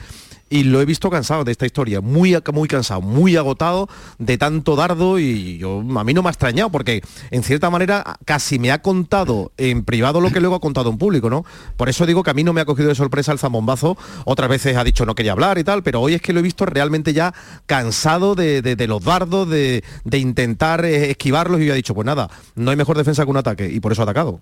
y 0.50 0.64
lo 0.64 0.81
he 0.81 0.85
visto 0.85 1.11
cansado 1.11 1.44
de 1.44 1.52
esta 1.52 1.66
historia, 1.66 2.02
muy, 2.02 2.37
muy 2.52 2.68
cansado, 2.68 3.00
muy 3.00 3.37
agotado 3.37 3.88
de 4.18 4.37
tanto 4.37 4.76
dardo 4.76 5.18
y 5.18 5.59
yo 5.59 5.81
a 5.81 6.04
mí 6.04 6.14
no 6.14 6.22
me 6.22 6.28
ha 6.28 6.31
porque 6.68 7.03
en 7.31 7.44
cierta 7.44 7.71
manera 7.71 8.18
casi 8.25 8.59
me 8.59 8.73
ha 8.73 8.83
contado 8.83 9.53
en 9.57 9.85
privado 9.85 10.21
lo 10.21 10.33
que 10.33 10.40
luego 10.40 10.57
ha 10.57 10.61
contado 10.61 10.90
en 10.90 10.99
público, 10.99 11.31
¿no? 11.31 11.44
Por 11.77 11.88
eso 11.88 12.07
digo 12.07 12.25
que 12.25 12.31
a 12.31 12.35
mí 12.35 12.42
no 12.42 12.53
me 12.53 12.61
ha 12.61 12.64
cogido 12.64 12.88
de 12.88 12.97
sorpresa 12.97 13.31
el 13.31 13.38
zambombazo, 13.38 13.97
otras 14.25 14.49
veces 14.49 14.77
ha 14.77 14.83
dicho 14.83 15.07
no 15.07 15.14
quería 15.14 15.33
hablar 15.33 15.59
y 15.59 15.64
tal, 15.64 15.85
pero 15.85 16.01
hoy 16.01 16.14
es 16.14 16.23
que 16.23 16.33
lo 16.33 16.40
he 16.40 16.42
visto 16.42 16.66
realmente 16.66 17.12
ya 17.12 17.33
cansado 17.66 18.35
de, 18.35 18.87
los 18.88 19.05
dardos, 19.05 19.49
de, 19.49 19.85
de 20.05 20.18
intentar 20.18 20.85
esquivarlos 20.85 21.61
y 21.61 21.71
ha 21.71 21.75
dicho, 21.75 21.94
pues 21.94 22.07
nada, 22.07 22.29
no 22.57 22.73
hay 22.73 22.77
mejor 22.77 22.99
defensa 22.99 23.25
que 23.25 23.31
un 23.31 23.37
ataque 23.37 23.71
y 23.71 23.79
por 23.79 23.92
eso 23.92 24.03
ha 24.03 24.05
atacado. 24.05 24.40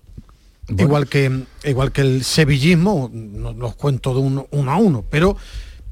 Igual 0.69 1.07
que 1.07 1.45
igual 1.63 1.91
que 1.93 2.01
el 2.01 2.23
sevillismo, 2.25 3.09
no 3.13 3.53
los 3.53 3.75
cuento 3.75 4.13
de 4.13 4.19
uno, 4.19 4.47
uno 4.51 4.71
a 4.71 4.77
uno, 4.77 5.05
pero 5.09 5.37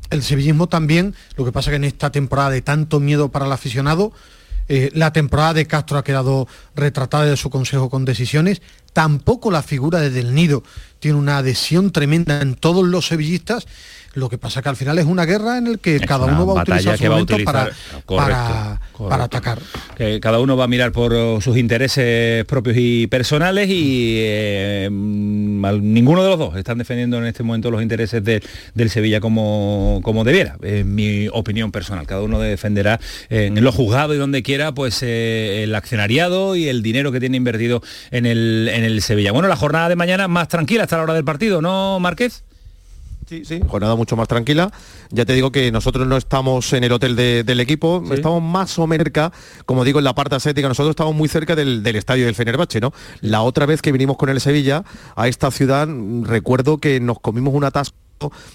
el 0.10 0.22
sevillismo 0.22 0.68
también, 0.68 1.16
lo 1.38 1.46
que 1.46 1.52
pasa 1.52 1.70
que 1.70 1.78
en 1.78 1.86
esta 1.86 2.12
temporada 2.12 2.50
de 2.50 2.62
tanto 2.62 3.00
miedo 3.00 3.30
para 3.30 3.46
el 3.46 3.52
aficionado, 3.52 4.12
eh, 4.68 4.92
la 4.94 5.14
temporada 5.14 5.54
de 5.54 5.68
Castro 5.68 5.98
ha 5.98 6.04
quedado 6.04 6.48
retratada 6.76 7.26
de 7.26 7.38
su 7.38 7.50
consejo 7.50 7.90
con 7.90 8.06
decisiones, 8.06 8.62
tampoco 8.94 9.52
la 9.52 9.62
figura 9.62 10.00
de 10.00 10.10
Del 10.10 10.34
Nido 10.34 10.64
tiene 11.00 11.18
una 11.18 11.38
adhesión 11.38 11.92
tremenda 11.92 12.42
en 12.42 12.56
todos 12.56 12.86
los 12.86 13.08
sevillistas, 13.08 13.68
lo 14.16 14.30
que 14.30 14.38
pasa 14.38 14.62
que 14.62 14.70
al 14.70 14.76
final 14.76 14.98
es 14.98 15.06
una 15.06 15.26
guerra 15.26 15.58
en 15.58 15.68
el 15.68 15.80
que 15.80 16.00
cada 16.00 16.26
uno 16.26 16.46
va 16.48 16.62
a 16.62 16.64
utilizar 16.64 16.98
su 16.98 17.44
para. 17.44 17.70
Correcto, 18.06 18.16
para, 18.16 18.80
correcto. 18.94 19.10
para 19.10 19.24
atacar. 19.26 19.60
que 19.96 20.20
cada 20.20 20.40
uno 20.40 20.56
va 20.58 20.64
a 20.64 20.68
mirar 20.68 20.92
por 20.92 21.14
oh, 21.14 21.42
sus 21.42 21.58
intereses 21.58 22.46
propios 22.46 22.76
y 22.80 23.08
personales 23.08 23.70
y 23.70 24.16
eh, 24.20 24.90
mm, 24.92 25.66
ninguno 25.94 26.24
de 26.24 26.30
los 26.30 26.40
dos 26.40 26.56
están 26.56 26.78
defendiendo 26.78 27.18
en 27.18 27.26
este 27.26 27.44
momento 27.44 27.70
los 27.72 27.82
intereses 27.82 28.24
de- 28.24 28.42
del 28.74 28.90
Sevilla 28.90 29.20
como, 29.20 30.00
como 30.04 30.24
debiera, 30.24 30.56
en 30.62 30.96
mi 30.96 31.28
opinión 31.32 31.72
personal. 31.72 32.08
Cada 32.08 32.22
uno 32.22 32.40
defenderá 32.40 33.00
eh, 33.30 33.48
en 33.48 33.64
los 33.64 33.76
juzgados 33.76 34.16
y 34.16 34.20
donde 34.20 34.44
quiera 34.44 34.74
pues 34.74 35.04
eh, 35.04 35.64
el 35.64 35.76
accionariado 35.76 36.56
y 36.56 36.68
el 36.70 36.82
dinero 36.82 37.12
que 37.12 37.20
tiene 37.20 37.38
invertido 37.38 37.82
en 38.12 38.26
el, 38.26 38.70
en 38.74 38.84
el 38.84 39.02
Sevilla. 39.02 39.32
Bueno, 39.34 39.48
la 39.50 39.56
jornada 39.56 39.90
de 39.90 39.96
mañana 39.96 40.28
más 40.28 40.48
tranquila 40.48 40.84
hasta 40.84 40.98
la 40.98 41.04
hora 41.04 41.14
del 41.14 41.26
partido, 41.26 41.62
¿no, 41.62 42.00
Márquez? 42.00 42.44
Sí, 43.28 43.44
sí, 43.44 43.60
jornada 43.68 43.96
mucho 43.96 44.16
más 44.16 44.28
tranquila. 44.28 44.72
Ya 45.10 45.26
te 45.26 45.34
digo 45.34 45.52
que 45.52 45.72
nosotros 45.72 46.06
no 46.08 46.16
estamos 46.16 46.72
en 46.74 46.84
el 46.84 46.92
hotel 46.92 47.16
de- 47.16 47.44
del 47.44 47.60
equipo, 47.60 48.04
estamos 48.14 48.44
más 48.44 48.78
o 48.78 48.86
menos 48.86 49.04
cerca, 49.06 49.32
como 49.66 49.84
digo, 49.84 49.98
en 50.00 50.06
la 50.06 50.14
parte 50.16 50.36
asiática, 50.36 50.68
nosotros 50.68 50.92
estamos 50.92 51.16
muy 51.16 51.28
cerca 51.28 51.56
del, 51.56 51.84
del 51.84 51.96
estadio 51.98 52.26
del 52.26 52.36
Fenerbahce, 52.36 52.80
¿no? 52.80 52.94
La 53.22 53.42
otra 53.42 53.66
vez 53.66 53.82
que 53.82 53.92
vinimos 53.92 54.16
con 54.18 54.30
el 54.30 54.40
Sevilla 54.40 54.84
a 55.16 55.28
esta 55.28 55.52
ciudad, 55.52 55.88
mm, 55.88 56.24
recuerdo 56.24 56.78
que 56.78 57.00
nos 57.00 57.20
comimos 57.20 57.54
un 57.54 57.64
atasco 57.64 57.96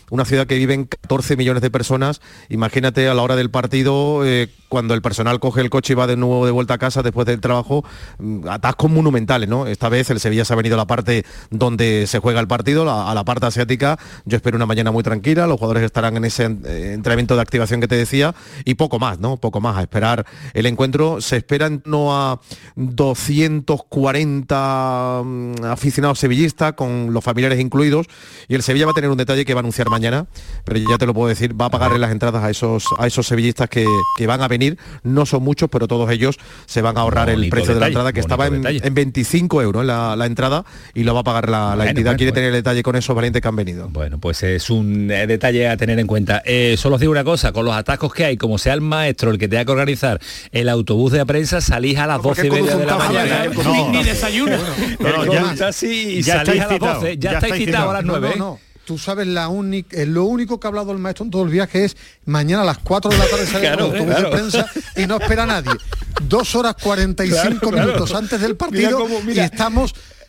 una 0.08 0.24
ciudad 0.24 0.46
que 0.46 0.54
viven 0.56 0.86
14 0.86 1.36
millones 1.36 1.60
de 1.60 1.70
personas, 1.70 2.22
imagínate 2.48 3.06
a 3.08 3.14
la 3.14 3.20
hora 3.20 3.36
del 3.36 3.50
partido, 3.50 4.24
eh, 4.24 4.48
cuando 4.70 4.94
el 4.94 5.02
personal 5.02 5.38
coge 5.40 5.60
el 5.60 5.68
coche 5.68 5.92
y 5.92 5.96
va 5.96 6.06
de 6.06 6.16
nuevo 6.16 6.46
de 6.46 6.52
vuelta 6.52 6.72
a 6.74 6.78
casa 6.78 7.02
después 7.02 7.26
del 7.26 7.40
trabajo, 7.40 7.84
mm, 8.18 8.48
atascos 8.48 8.88
monumentales, 8.90 9.48
¿no? 9.48 9.66
Esta 9.66 9.88
vez 9.90 10.08
el 10.10 10.20
Sevilla 10.20 10.44
se 10.44 10.52
ha 10.52 10.56
venido 10.56 10.76
a 10.76 10.78
la 10.78 10.86
parte 10.86 11.24
donde 11.50 12.06
se 12.06 12.20
juega 12.20 12.38
el 12.40 12.46
partido, 12.46 12.88
a 12.90 13.12
la 13.12 13.24
parte 13.24 13.46
asiática, 13.46 13.98
yo 14.24 14.36
espero 14.36 14.56
una 14.56 14.66
mañana 14.66 14.92
muy 14.92 15.02
tranquila, 15.02 15.48
los 15.48 15.58
jugadores 15.58 15.82
estarán 15.82 16.16
en 16.16 16.24
ese 16.24 16.44
eh, 16.44 16.92
entrenamiento 16.94 17.34
de 17.34 17.42
activación 17.42 17.80
que 17.80 17.88
te 17.88 17.96
decía, 17.96 18.32
y 18.64 18.74
poco 18.74 19.00
más, 19.00 19.18
¿no? 19.18 19.36
Poco 19.36 19.60
más, 19.60 19.76
a 19.76 19.82
esperar 19.82 20.24
el 20.54 20.66
encuentro, 20.66 21.20
se 21.20 21.38
espera 21.38 21.66
en 21.66 21.80
torno 21.80 22.16
a 22.16 22.40
240 22.76 25.22
mm, 25.24 25.64
aficionados 25.64 26.20
sevillistas, 26.20 26.74
con 26.74 27.12
los 27.12 27.24
familiares 27.24 27.58
incluidos, 27.58 28.06
y 28.48 28.54
el 28.54 28.62
Sevilla 28.62 28.86
va 28.86 28.92
a 28.92 28.94
tener 28.94 29.10
un 29.10 29.18
detalle 29.18 29.44
que 29.44 29.52
va 29.52 29.58
a 29.58 29.62
anunciar 29.62 29.90
mañana, 29.90 30.28
pero 30.64 30.78
ya 30.78 30.96
te 30.96 31.06
lo 31.06 31.14
puedo 31.14 31.28
decir, 31.28 31.60
va 31.60 31.66
a 31.66 31.70
pagarle 31.70 31.98
las 31.98 32.12
entradas 32.12 32.44
a 32.44 32.50
esos, 32.50 32.84
a 32.98 33.08
esos 33.08 33.26
sevillistas 33.26 33.68
que, 33.68 33.84
que 34.16 34.28
van 34.28 34.42
a 34.42 34.48
venir, 34.48 34.59
no 35.02 35.26
son 35.26 35.42
muchos, 35.42 35.68
pero 35.70 35.88
todos 35.88 36.10
ellos 36.10 36.36
se 36.66 36.82
van 36.82 36.96
a 36.98 37.00
ahorrar 37.00 37.30
el 37.30 37.48
precio 37.48 37.74
de 37.74 37.80
la 37.80 37.86
entrada, 37.88 38.12
que 38.12 38.20
estaba 38.20 38.46
en, 38.46 38.54
detalle. 38.62 38.80
en 38.82 38.94
25 38.94 39.62
euros 39.62 39.84
la, 39.84 40.14
la 40.16 40.26
entrada, 40.26 40.64
y 40.94 41.04
lo 41.04 41.14
va 41.14 41.20
a 41.20 41.24
pagar 41.24 41.48
la, 41.48 41.74
la 41.76 41.88
entidad. 41.88 42.10
bueno, 42.10 42.16
Quiere 42.18 42.30
bueno. 42.32 42.34
tener 42.34 42.48
el 42.48 42.54
detalle 42.54 42.82
con 42.82 42.96
esos 42.96 43.14
valientes 43.16 43.42
que 43.42 43.48
han 43.48 43.56
venido. 43.56 43.88
Bueno, 43.88 44.18
pues 44.18 44.42
es 44.42 44.70
un 44.70 45.10
eh, 45.10 45.26
detalle 45.26 45.68
a 45.68 45.76
tener 45.76 45.98
en 45.98 46.06
cuenta. 46.06 46.42
Eh, 46.44 46.76
solo 46.78 46.96
os 46.96 47.00
digo 47.00 47.12
una 47.12 47.24
cosa, 47.24 47.52
con 47.52 47.64
los 47.64 47.74
atascos 47.74 48.12
que 48.12 48.24
hay, 48.24 48.36
como 48.36 48.58
sea 48.58 48.74
el 48.74 48.80
maestro 48.80 49.30
el 49.30 49.38
que 49.38 49.48
tenga 49.48 49.64
que 49.64 49.72
organizar 49.72 50.20
el 50.52 50.68
autobús 50.68 51.12
de 51.12 51.24
prensa, 51.26 51.60
salís 51.60 51.98
a 51.98 52.06
las 52.06 52.22
12 52.22 52.46
y 52.46 52.50
media 52.50 52.76
de 52.76 52.86
la 52.86 52.96
mañana. 52.96 53.44
¿eh? 53.44 53.50
Ni, 53.64 53.98
ni 53.98 54.04
desayuno. 54.04 54.56
El 54.98 55.30
ya- 55.30 55.54
ya 55.54 55.72
salís 55.72 56.28
estáis 56.28 56.60
a 56.60 56.64
las 56.64 56.72
citados, 56.72 56.94
12. 57.02 57.18
Ya, 57.18 57.30
ya 57.32 57.38
estáis 57.38 57.54
citados 57.54 57.90
a 57.90 57.92
las 57.94 58.02
citados. 58.02 58.36
9. 58.38 58.69
Tú 58.90 58.98
sabes 58.98 59.28
la 59.28 59.46
única, 59.48 59.96
eh, 59.96 60.04
lo 60.04 60.24
único 60.24 60.58
que 60.58 60.66
ha 60.66 60.70
hablado 60.70 60.90
el 60.90 60.98
maestro 60.98 61.24
en 61.24 61.30
todo 61.30 61.44
el 61.44 61.48
viaje 61.48 61.84
es 61.84 61.96
mañana 62.24 62.62
a 62.62 62.64
las 62.64 62.78
4 62.78 63.08
de 63.08 63.18
la 63.18 63.24
tarde 63.28 63.46
sale 63.46 63.60
Claro, 63.68 63.94
el 63.94 64.04
claro. 64.04 64.30
de 64.30 64.36
prensa 64.36 64.66
y 64.96 65.06
no 65.06 65.16
espera 65.20 65.44
a 65.44 65.46
nadie. 65.46 65.70
Dos 66.28 66.56
horas 66.56 66.74
45 66.82 67.70
Claro, 67.70 67.86
minutos 67.86 68.12
antes 68.12 68.40
del 68.40 68.48
Mira 68.54 68.58
partido 68.58 68.98
cómo- 68.98 69.20
mira. 69.22 69.42
y 69.42 69.46
estamos 69.46 69.92
a 69.92 69.94
10 69.94 70.19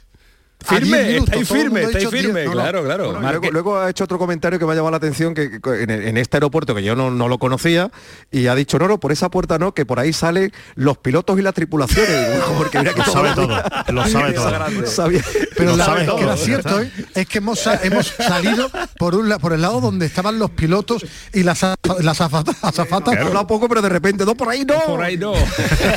Firme, 0.64 1.04
minutos, 1.04 1.36
el 1.36 1.46
firme, 1.46 1.88
10. 1.88 2.10
firme, 2.10 2.44
No, 2.46 2.50
no. 2.50 2.52
claro, 2.54 2.84
claro. 2.84 3.04
Bueno, 3.06 3.20
y 3.20 3.24
Marque- 3.24 3.52
luego, 3.52 3.72
luego 3.72 3.80
ha 3.80 3.90
hecho 3.90 4.04
otro 4.04 4.18
comentario 4.20 4.60
que 4.60 4.66
me 4.66 4.72
ha 4.72 4.76
llamado 4.76 4.92
la 4.92 4.98
atención 4.98 5.34
que, 5.34 5.60
que 5.62 5.84
en, 5.84 5.90
en 5.90 6.18
este 6.18 6.38
aeropuerto 6.38 6.76
que 6.76 6.84
yo 6.84 6.96
no, 6.96 7.10
no 7.12 7.28
lo 7.28 7.38
conocía 7.40 7.90
y 8.32 8.48
ha 8.48 8.56
dicho 8.56 8.78
no 8.80 8.88
no 8.88 9.00
por 9.00 9.12
esa 9.12 9.30
puerta 9.32 9.58
no 9.58 9.74
que 9.74 9.86
por 9.86 10.00
ahí 10.00 10.14
salen 10.14 10.52
los 10.76 10.98
pilotos 10.98 11.40
y 11.40 11.42
las 11.42 11.54
tripulaciones 11.54 12.40
porque 12.58 12.80
mira 12.80 12.94
que 12.94 13.00
Lo 13.00 13.06
sabe 13.06 13.30
todo, 13.34 13.48
lo 13.92 14.08
sabe 14.08 14.34
todo. 14.34 14.86
Sabía- 14.86 15.24
Pero 15.58 15.72
Lo 15.72 15.78
la 15.78 15.86
sabe 15.86 16.00
verdad 16.02 16.12
todo, 16.12 16.18
que 16.20 16.24
era 16.26 16.38
cierto, 16.38 16.80
está. 16.80 17.02
¿eh? 17.02 17.06
es 17.16 17.28
que 17.28 17.38
hemos, 17.40 17.68
hemos 17.84 18.08
salido 18.08 18.70
por 18.98 19.16
un 19.16 19.30
por 19.40 19.54
el 19.54 19.62
lado 19.62 19.82
donde 19.82 20.06
estaban 20.06 20.38
los 20.40 20.52
pilotos 20.52 21.06
y 21.34 21.44
las, 21.44 21.62
las 21.64 22.22
azafata- 22.22 22.56
azafatas. 22.62 23.18
Habla 23.18 23.48
poco 23.48 23.68
pero 23.68 23.82
de 23.82 23.90
repente 23.90 24.26
no 24.26 24.36
por 24.36 24.50
ahí 24.50 24.64
no 24.66 24.80
Por 24.86 25.02
ahí 25.04 25.18
no. 25.18 25.34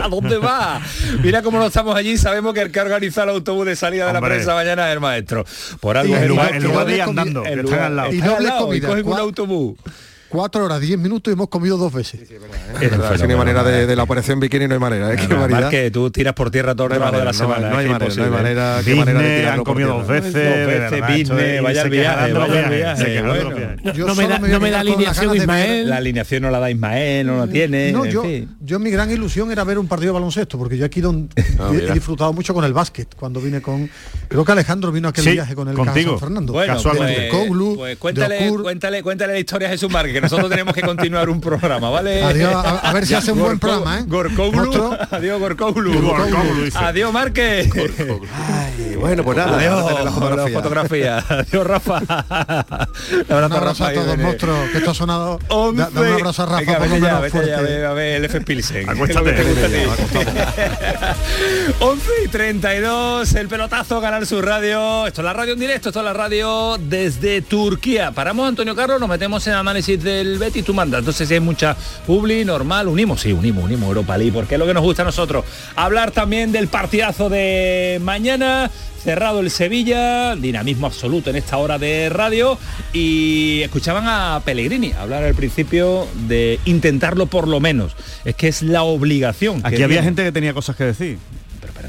¿A 0.02 0.08
dónde 0.10 0.38
va? 0.38 0.80
Mira 1.22 1.42
cómo 1.42 1.58
no 1.58 1.66
estamos 1.66 1.96
allí, 1.96 2.16
sabemos 2.18 2.54
que 2.54 2.60
el 2.62 2.70
que 2.70 2.80
organiza 2.80 3.15
el 3.24 3.30
autobús 3.30 3.66
de 3.66 3.76
salida 3.76 4.06
de 4.06 4.12
la 4.12 4.18
Hombre. 4.18 4.34
prensa 4.34 4.54
mañana 4.54 4.88
es 4.88 4.94
el 4.94 5.00
maestro. 5.00 5.44
Por 5.80 5.96
algo 5.96 6.10
Y 6.12 6.12
es 6.14 6.18
en 6.18 6.22
el 6.24 6.28
lugar- 6.30 6.62
lugar 6.62 6.86
de 6.86 6.94
ir 6.96 7.02
andando, 7.02 7.42
que 7.42 7.52
El 7.52 7.60
están 7.60 7.78
al 7.80 7.96
lado. 7.96 8.12
Y 8.12 8.76
y 8.76 8.80
cogen 8.80 9.06
un 9.06 9.18
autobús. 9.18 9.78
Cuatro 10.28 10.64
horas, 10.64 10.80
diez 10.80 10.98
minutos 10.98 11.30
y 11.30 11.34
hemos 11.34 11.48
comido 11.48 11.76
dos 11.76 11.92
veces. 11.92 12.20
Es 12.22 12.90
verdad, 12.90 13.16
si 13.16 13.22
no 13.22 13.30
hay 13.30 13.36
manera 13.36 13.62
de, 13.62 13.86
de 13.86 13.96
la 13.96 14.02
operación 14.02 14.40
bikini 14.40 14.66
no 14.68 14.74
hay 14.74 14.80
manera 14.80 15.12
¿eh? 15.12 15.70
Que 15.70 15.90
tú 15.90 16.10
tiras 16.10 16.34
por 16.34 16.50
tierra 16.50 16.74
todo 16.74 16.88
el 16.88 16.98
No 16.98 17.04
hay 17.06 17.10
trabajo 17.10 17.18
de 17.18 17.24
la 17.24 17.32
manera, 17.32 17.46
no, 17.46 17.54
semana. 17.54 17.70
no 17.70 17.78
hay 17.78 17.86
manera, 17.86 17.98
no 17.98 18.04
hay 18.04 18.10
imposible. 18.10 18.30
manera, 18.30 18.80
qué 18.84 18.94
manera 18.94 19.20
de 19.20 19.36
tirarlo 19.38 19.60
han 19.60 19.64
comido 19.64 19.88
dos 19.98 20.06
veces, 20.06 20.32
Dos 20.32 20.42
de 20.42 20.66
veces, 20.66 21.62
vaya 21.62 21.82
el 21.82 21.90
viaje, 21.90 22.26
de 22.26 22.32
vaya 22.32 22.60
el 22.60 22.70
viaje, 22.76 23.04
de 23.04 23.22
no 23.22 24.14
me 24.14 24.22
solo 24.24 24.70
da, 24.70 24.80
alineación 24.80 25.32
de 25.32 25.38
Ismael. 25.38 25.88
La 25.88 25.96
alineación 25.96 26.42
no 26.42 26.50
la 26.50 26.58
da 26.58 26.70
Ismael, 26.70 27.26
no 27.26 27.38
la 27.38 27.46
tiene. 27.46 27.92
No, 27.92 28.04
yo, 28.04 28.78
mi 28.78 28.90
gran 28.90 29.10
ilusión 29.10 29.50
era 29.50 29.64
ver 29.64 29.78
un 29.78 29.88
partido 29.88 30.12
de 30.12 30.14
baloncesto, 30.14 30.58
porque 30.58 30.76
yo 30.76 30.84
aquí 30.84 31.02
Ah, 31.58 31.70
he, 31.72 31.92
disfrutado 31.92 32.32
mucho 32.32 32.52
con 32.52 32.64
el 32.64 32.72
básquet, 32.72 33.14
cuando 33.14 33.40
vine 33.40 33.60
con... 33.62 33.88
Creo 34.28 34.44
que 34.44 34.52
Alejandro 34.52 34.92
vino 34.92 35.08
a 35.08 35.10
aquel 35.10 35.32
viaje 35.32 35.54
con 35.54 35.68
el 35.68 35.76
Fernando. 36.18 36.52
Bueno, 36.52 36.74
Casualmente. 36.74 37.20
De 37.22 37.30
pues 37.30 37.90
de 37.90 37.96
cuéntale, 37.96 38.48
Okur. 38.48 38.62
cuéntale, 38.62 39.02
cuéntale 39.02 39.32
la 39.34 39.38
historia 39.38 39.68
a 39.68 39.70
Jesús 39.70 39.90
Márquez, 39.90 40.15
que 40.16 40.20
nosotros 40.22 40.48
tenemos 40.48 40.74
que 40.74 40.80
continuar 40.80 41.28
un 41.28 41.40
programa, 41.40 41.90
¿vale? 41.90 42.22
Adiós, 42.22 42.54
a- 42.54 42.78
a 42.88 42.92
ver 42.94 43.06
si 43.06 43.14
hace 43.14 43.32
un 43.32 43.40
buen 43.40 43.58
programa, 43.58 43.98
¿eh? 44.00 44.04
Gorkoglu, 44.06 44.52
Monstruo. 44.64 44.96
adiós 45.10 45.38
Gorkoglu. 45.38 46.00
Gorkoglu, 46.00 46.64
dice. 46.64 46.78
Adiós 46.78 47.12
Márquez. 47.12 47.70
Ay, 47.74 48.96
bueno 48.96 49.22
pues 49.24 49.36
nada 49.36 49.56
Adiós, 49.58 50.04
la 50.04 50.10
fotografía. 50.10 50.54
fotografía. 50.56 51.24
Adiós, 51.28 51.66
Rafa. 51.66 51.98
Un 53.28 53.36
Un 53.36 53.52
abrazo 53.52 53.84
a 53.84 53.92
todos, 53.92 54.18
monstruos, 54.18 54.70
que 54.70 54.78
esto 54.78 54.90
ha 54.90 54.94
sonado... 54.94 55.38
Da, 55.74 55.90
da 55.90 56.00
un 56.00 56.06
abrazo 56.14 56.42
a 56.42 56.46
Rafa, 56.46 56.78
Venga, 56.78 56.98
ya, 56.98 57.20
vete 57.20 57.46
ya, 57.46 57.90
a 57.90 57.92
ver 57.92 58.16
el 58.16 58.24
F. 58.24 58.40
Pilsen. 58.40 58.88
Acuéstate. 58.96 59.30
Es 59.30 59.46
lo 59.46 59.54
que 59.54 59.68
te 59.68 59.86
gusta 59.86 60.18
a 60.20 60.22
ti. 60.22 61.76
11 61.80 62.10
y 62.24 62.28
32, 62.28 63.34
el 63.34 63.48
pelotazo, 63.48 64.00
Canal 64.00 64.26
Sur 64.26 64.44
Radio. 64.44 65.06
Esto 65.06 65.20
es 65.20 65.24
la 65.24 65.32
radio 65.32 65.52
en 65.52 65.58
directo, 65.60 65.88
esto 65.90 66.00
es 66.00 66.04
la 66.04 66.12
radio 66.12 66.76
desde 66.78 67.42
Turquía. 67.42 68.12
Paramos, 68.12 68.48
Antonio 68.48 68.74
Carlos, 68.74 68.98
nos 69.00 69.08
metemos 69.08 69.46
en 69.46 69.54
análisis 69.54 70.02
del 70.06 70.38
Betis, 70.38 70.64
tú 70.64 70.72
mandas. 70.72 71.00
Entonces 71.00 71.28
si 71.28 71.34
hay 71.34 71.40
mucha 71.40 71.76
publi, 72.06 72.44
normal, 72.44 72.88
unimos, 72.88 73.20
sí, 73.20 73.32
unimos, 73.32 73.64
unimos 73.64 73.88
Europa 73.88 74.16
League, 74.16 74.32
porque 74.32 74.54
es 74.54 74.58
lo 74.58 74.66
que 74.66 74.72
nos 74.74 74.82
gusta 74.82 75.02
a 75.02 75.04
nosotros. 75.04 75.44
Hablar 75.74 76.12
también 76.12 76.52
del 76.52 76.68
partidazo 76.68 77.28
de 77.28 78.00
mañana, 78.02 78.70
cerrado 79.02 79.40
el 79.40 79.50
Sevilla, 79.50 80.34
dinamismo 80.36 80.86
absoluto 80.86 81.30
en 81.30 81.36
esta 81.36 81.58
hora 81.58 81.78
de 81.78 82.08
radio 82.08 82.58
y 82.92 83.60
escuchaban 83.62 84.04
a 84.06 84.40
Pellegrini 84.44 84.92
hablar 84.92 85.22
al 85.24 85.34
principio 85.34 86.08
de 86.26 86.58
intentarlo 86.64 87.26
por 87.26 87.46
lo 87.46 87.60
menos. 87.60 87.94
Es 88.24 88.34
que 88.34 88.48
es 88.48 88.62
la 88.62 88.82
obligación. 88.82 89.60
Aquí 89.64 89.82
había 89.82 90.02
gente 90.02 90.24
que 90.24 90.32
tenía 90.32 90.54
cosas 90.54 90.76
que 90.76 90.84
decir. 90.84 91.18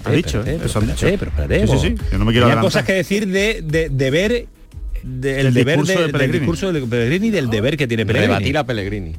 ha 0.03 0.11
dicho, 0.11 0.39
espérate, 0.39 0.51
¿eh? 0.51 0.59
Han 0.59 0.65
espérate, 0.65 1.05
dicho. 1.05 1.19
pero 1.19 1.31
espérate, 1.31 1.59
sí, 1.61 1.67
sí, 1.67 1.73
vos. 1.73 1.81
sí. 1.81 1.95
Yo 2.11 2.17
no 2.17 2.25
me 2.25 2.31
quiero 2.31 2.61
cosas 2.61 2.83
que 2.83 2.93
decir 2.93 3.27
de, 3.27 3.61
de, 3.63 3.89
de 3.89 4.11
ver 4.11 4.47
del 5.03 5.47
El 5.47 5.53
deber 5.53 5.75
discurso 5.77 5.91
de- 5.93 5.97
de 5.97 6.03
del 6.03 6.11
Pellegrini. 6.11 6.39
discurso 6.39 6.73
de 6.73 6.81
Pellegrini 6.81 7.27
y 7.27 7.31
del 7.31 7.49
deber 7.49 7.77
que 7.77 7.87
tiene 7.87 8.05
Pellegrini. 8.05 8.27
Rebatir 8.33 8.57
a 8.57 8.63
Pellegrini. 8.65 9.13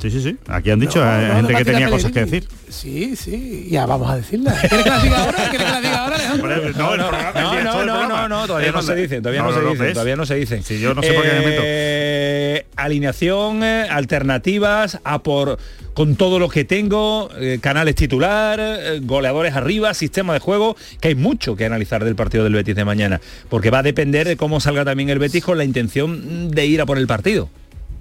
Sí, 0.00 0.10
sí, 0.10 0.20
sí. 0.22 0.36
Aquí 0.48 0.70
han 0.70 0.78
dicho 0.80 1.02
No, 1.04 1.28
no, 1.28 1.34
gente 1.36 1.54
que 1.54 1.64
tenía 1.64 1.88
cosas 1.88 2.12
que 2.12 2.20
decir. 2.24 2.46
Sí, 2.68 3.16
sí, 3.16 3.68
ya 3.70 3.86
vamos 3.86 4.10
a 4.10 4.16
decirla. 4.16 4.52
¿Quieres 4.60 4.82
que 4.84 4.90
la 4.90 5.00
diga 5.02 5.18
ahora? 5.24 5.36
¿Quieres 5.50 5.50
que 5.66 5.72
la 5.72 5.80
diga 5.80 5.98
ahora, 6.04 6.16
Alejandro? 6.16 6.48
No, 6.48 6.54
el 6.54 7.00
programa- 7.00 7.32
el 7.34 7.44
No, 7.44 7.54
no, 7.54 7.64
no, 7.64 7.72
programa. 7.84 8.08
no, 8.08 8.28
no, 8.28 8.46
todavía 8.46 8.68
Eh, 8.68 8.72
no 8.72 8.82
se 8.82 8.94
dicen, 8.94 9.22
todavía 9.22 9.42
no, 9.42 9.52
se 9.54 9.60
¿ves? 9.82 9.92
todavía 9.94 10.16
no 10.16 10.26
se 10.26 10.34
dicen. 10.34 10.62
Si 10.62 10.78
yo 10.78 10.92
no 10.94 11.02
sé 11.02 11.12
por 11.12 11.22
qué 11.22 11.28
me 11.32 11.40
meto. 11.46 11.62
Eh, 11.64 12.66
alineación, 12.76 13.62
eh, 13.64 13.86
alternativas, 13.90 14.98
a 15.04 15.22
por 15.22 15.58
con 15.94 16.16
todo 16.16 16.38
lo 16.38 16.50
que 16.50 16.64
tengo, 16.66 17.30
eh, 17.40 17.58
canales 17.62 17.94
titular, 17.94 18.58
eh, 18.60 19.00
goleadores 19.02 19.54
arriba, 19.54 19.94
sistema 19.94 20.34
de 20.34 20.40
juego, 20.40 20.76
que 21.00 21.08
hay 21.08 21.14
mucho 21.14 21.56
que 21.56 21.64
analizar 21.64 22.04
del 22.04 22.14
partido 22.16 22.44
del 22.44 22.52
Betis 22.52 22.76
de 22.76 22.84
mañana, 22.84 23.20
porque 23.48 23.70
va 23.70 23.78
a 23.78 23.82
depender 23.82 24.26
de 24.28 24.36
cómo 24.36 24.60
salga 24.60 24.84
también 24.84 25.08
el 25.08 25.18
Betis 25.18 25.42
con 25.42 25.56
la 25.56 25.64
intención 25.64 26.50
de 26.50 26.66
ir 26.66 26.82
a 26.82 26.86
por 26.86 26.98
el 26.98 27.06
partido. 27.06 27.48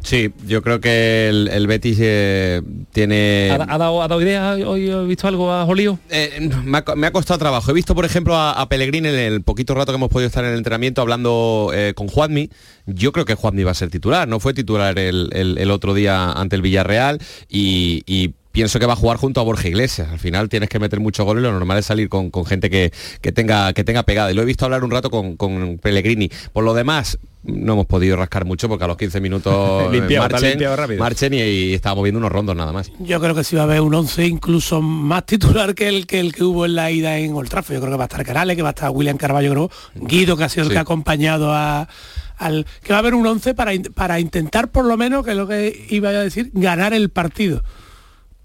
Sí, 0.05 0.31
yo 0.45 0.61
creo 0.61 0.79
que 0.79 1.29
el, 1.29 1.47
el 1.47 1.65
Betis 1.65 1.97
eh, 1.99 2.61
tiene... 2.93 3.49
¿Ha, 3.51 3.55
ha 3.73 3.77
dado, 3.79 4.03
ha 4.03 4.07
dado 4.07 4.21
idea? 4.21 4.51
¿Hoy 4.53 4.87
he 4.87 5.03
visto 5.05 5.27
algo 5.27 5.51
a 5.51 5.65
Jolío? 5.65 5.97
Eh, 6.11 6.47
me, 6.63 6.77
ha, 6.77 6.85
co- 6.85 6.95
me 6.95 7.07
ha 7.07 7.11
costado 7.11 7.39
trabajo. 7.39 7.71
He 7.71 7.73
visto, 7.73 7.95
por 7.95 8.05
ejemplo, 8.05 8.35
a, 8.35 8.51
a 8.51 8.69
Pellegrini 8.69 9.09
en 9.09 9.15
el 9.15 9.41
poquito 9.41 9.73
rato 9.73 9.91
que 9.91 9.95
hemos 9.95 10.09
podido 10.11 10.27
estar 10.27 10.45
en 10.45 10.51
el 10.51 10.57
entrenamiento 10.57 11.01
hablando 11.01 11.71
eh, 11.73 11.93
con 11.95 12.07
Juanmi. 12.07 12.51
Yo 12.85 13.11
creo 13.13 13.25
que 13.25 13.33
Juanmi 13.33 13.63
va 13.63 13.71
a 13.71 13.73
ser 13.73 13.89
titular. 13.89 14.27
No 14.27 14.39
fue 14.39 14.53
titular 14.53 14.99
el, 14.99 15.29
el- 15.33 15.57
el 15.57 15.71
otro 15.71 15.95
día 15.95 16.31
ante 16.33 16.55
el 16.55 16.61
Villarreal 16.61 17.19
y, 17.49 18.03
y 18.05 18.35
pienso 18.55 18.79
que 18.79 18.85
va 18.85 18.93
a 18.93 18.95
jugar 18.95 19.17
junto 19.17 19.41
a 19.41 19.43
Borja 19.43 19.67
Iglesias. 19.67 20.07
Al 20.09 20.17
final 20.17 20.47
tienes 20.47 20.69
que 20.69 20.79
meter 20.79 21.01
muchos 21.01 21.25
goles. 21.25 21.43
Lo 21.43 21.51
normal 21.51 21.77
es 21.77 21.85
salir 21.85 22.07
con, 22.07 22.31
con 22.31 22.45
gente 22.45 22.69
que, 22.69 22.91
que 23.19 23.33
tenga, 23.33 23.73
que 23.73 23.83
tenga 23.83 24.03
pegada. 24.03 24.31
Y 24.31 24.33
lo 24.33 24.41
he 24.41 24.45
visto 24.45 24.63
hablar 24.63 24.85
un 24.85 24.91
rato 24.91 25.11
con, 25.11 25.35
con 25.35 25.77
Pellegrini. 25.77 26.31
Por 26.53 26.63
lo 26.63 26.73
demás, 26.73 27.19
no 27.43 27.73
hemos 27.73 27.85
podido 27.85 28.15
rascar 28.15 28.45
mucho 28.45 28.69
porque 28.69 28.85
a 28.85 28.87
los 28.87 28.95
15 28.95 29.19
minutos 29.19 29.83
eh, 29.87 29.91
Limpiado, 29.91 30.29
marchen, 30.29 30.97
marchen 30.97 31.33
y, 31.33 31.37
y 31.37 31.73
estábamos 31.73 32.05
viendo 32.05 32.19
unos 32.19 32.31
rondos 32.31 32.55
nada 32.55 32.71
más. 32.71 32.93
Yo 32.99 33.19
creo 33.19 33.35
que 33.35 33.43
sí 33.43 33.57
va 33.57 33.63
a 33.63 33.65
haber 33.65 33.81
un 33.81 33.93
11 33.93 34.25
incluso 34.25 34.81
más 34.81 35.25
titular 35.25 35.75
que 35.75 35.89
el 35.89 36.07
que 36.07 36.21
el 36.21 36.33
que 36.33 36.45
hubo 36.45 36.65
en 36.65 36.75
la 36.75 36.89
ida 36.91 37.17
en 37.17 37.33
Old 37.33 37.49
Trafford. 37.49 37.75
Yo 37.75 37.81
creo 37.81 37.91
que 37.91 37.97
va 37.97 38.05
a 38.05 38.07
estar 38.07 38.25
Canales, 38.25 38.55
que 38.55 38.61
va 38.61 38.69
a 38.69 38.71
estar 38.71 38.89
William 38.89 39.17
Carballo, 39.17 39.51
creo, 39.51 39.71
Guido, 39.95 40.37
que 40.37 40.45
ha 40.45 40.49
sido 40.49 40.65
el 40.67 40.71
que 40.71 40.77
ha 40.77 40.81
acompañado 40.81 41.53
a, 41.53 41.89
al... 42.37 42.65
Que 42.81 42.93
va 42.93 42.97
a 42.97 42.99
haber 42.99 43.15
un 43.15 43.27
11 43.27 43.53
para, 43.53 43.73
para 43.93 44.21
intentar 44.21 44.69
por 44.69 44.85
lo 44.85 44.95
menos, 44.95 45.25
que 45.25 45.31
es 45.31 45.37
lo 45.37 45.45
que 45.45 45.87
iba 45.89 46.07
a 46.07 46.13
decir, 46.13 46.51
ganar 46.53 46.93
el 46.93 47.09
partido. 47.09 47.61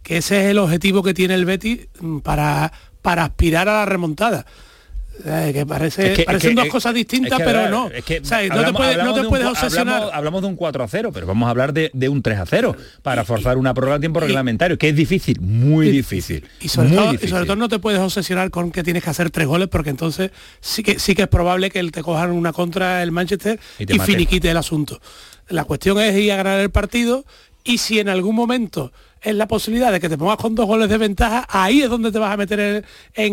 Que 0.03 0.19
ese 0.19 0.45
es 0.45 0.51
el 0.51 0.59
objetivo 0.59 1.03
que 1.03 1.15
tiene 1.15 1.35
el 1.35 1.45
Betis 1.45 1.89
mm, 2.01 2.19
para, 2.19 2.73
para 3.03 3.25
aspirar 3.25 3.69
a 3.69 3.79
la 3.81 3.87
remontada. 3.87 4.47
Eh, 5.23 5.51
que 5.53 5.67
parece, 5.67 6.13
Es 6.13 6.17
que- 6.17 6.23
es 6.23 6.27
parecen 6.27 6.55
que- 6.55 6.63
dos 6.63 6.71
cosas 6.71 6.95
distintas, 6.95 7.33
es 7.33 7.39
que, 7.39 7.45
pero 7.45 7.69
no. 7.69 7.85
O 7.87 7.91
sea, 7.91 8.41
no 8.41 8.49
te 8.49 8.53
hablamos- 8.55 8.73
puedes, 8.73 8.97
no 8.97 9.01
hablamos 9.03 9.15
te 9.15 9.21
un 9.21 9.29
puedes 9.29 9.47
obsesionar. 9.47 9.95
Hablamos, 9.97 10.15
hablamos 10.15 10.41
de 10.41 10.47
un 10.49 10.57
4 10.57 10.83
a 10.85 10.89
0, 10.89 11.11
pero 11.13 11.27
vamos 11.27 11.47
a 11.47 11.51
hablar 11.51 11.75
de, 11.75 11.91
de 11.93 12.09
un 12.09 12.23
3 12.23 12.39
a 12.39 12.47
0 12.47 12.75
para 13.03 13.25
forzar 13.27 13.59
una 13.59 13.75
prórroga 13.75 13.97
a 13.97 14.01
tiempo 14.01 14.19
reglamentario, 14.21 14.79
que 14.79 14.89
es 14.89 14.97
difícil, 14.97 15.39
muy 15.43 15.91
difícil. 15.91 16.49
Y 16.61 16.69
sobre, 16.69 16.89
muy 16.89 16.97
todo, 16.97 17.15
y 17.23 17.29
sobre 17.29 17.45
todo 17.45 17.57
no 17.57 17.69
te 17.69 17.79
puedes 17.79 18.01
obsesionar 18.01 18.51
con 18.51 18.73
que 18.73 18.83
tienes 18.83 19.05
que 19.05 19.11
hacer 19.11 19.29
tres 19.29 19.47
goles 19.47 19.69
porque 19.69 19.91
entonces 19.91 20.31
sí 20.61 20.83
que 20.83 20.99
sí 20.99 21.15
que 21.15 21.23
es 21.23 21.29
probable 21.29 21.69
que 21.69 21.85
te 21.91 22.03
cojan 22.03 22.31
una 22.31 22.55
contra 22.55 23.03
el 23.03 23.13
Manchester 23.13 23.61
Y 23.79 23.95
y, 23.95 23.99
finiquite 23.99 24.51
el 24.51 24.57
asunto. 24.57 25.03
La 25.51 25.65
cuestión 25.65 26.01
es 26.01 26.17
ir 26.17 26.33
a 26.33 26.37
ganar 26.37 26.61
el 26.61 26.71
partido 26.71 27.27
y 27.63 27.77
si 27.77 27.99
en 27.99 28.09
algún 28.09 28.35
momento 28.35 28.91
es 29.23 29.35
la 29.35 29.47
posibilidad 29.47 29.93
de 29.93 30.01
que 30.01 30.09
te 30.09 30.17
pongas 30.19 30.37
con 30.39 30.55
dos 30.55 30.67
goles 30.67 30.89
de 30.89 30.99
ventaja, 30.99 31.47
ahí 31.49 31.83
es 31.83 31.91
donde 31.91 32.11
te 32.13 32.19
vas 32.19 32.33
a 32.33 32.37
meter 32.37 32.61
en, 32.61 32.85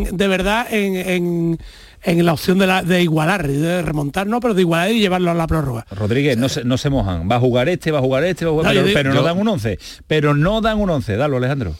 en- 0.08 0.17
de 0.17 0.28
verdad 0.28 0.67
en, 0.71 0.95
en- 0.95 1.58
en 2.04 2.26
la 2.26 2.34
opción 2.34 2.60
de, 2.60 2.67
la- 2.67 2.84
de 2.84 3.02
igualar, 3.02 3.47
de 3.47 3.82
remontar, 3.82 4.28
no, 4.28 4.39
pero 4.39 4.54
de 4.54 4.62
igualar 4.62 4.91
y 4.91 5.00
llevarlo 5.00 5.32
a 5.32 5.34
la 5.34 5.47
prórroga. 5.47 5.86
Rodríguez, 5.91 6.38
no 6.38 6.47
se, 6.50 6.63
no 6.63 6.78
se 6.78 6.89
mojan. 6.89 7.30
Va 7.30 7.36
a 7.38 7.39
jugar 7.39 7.67
este, 7.69 7.91
va 7.91 8.00
a 8.00 8.02
jugar 8.02 8.23
este, 8.23 8.45
va 8.45 8.52
a 8.52 8.54
jugar, 8.54 8.65
No, 8.65 8.69
pero, 8.71 8.82
yo 8.82 8.88
digo- 8.88 8.97
pero 9.00 9.10
no 9.12 9.15
yo- 9.21 9.23
dan 9.26 9.38
un 9.39 9.47
11. 9.47 9.80
Pero 10.06 10.34
no 10.36 10.62
dan 10.62 10.80
un 10.80 10.89
11. 10.89 11.15
Dalo, 11.17 11.38
Alejandro. 11.38 11.73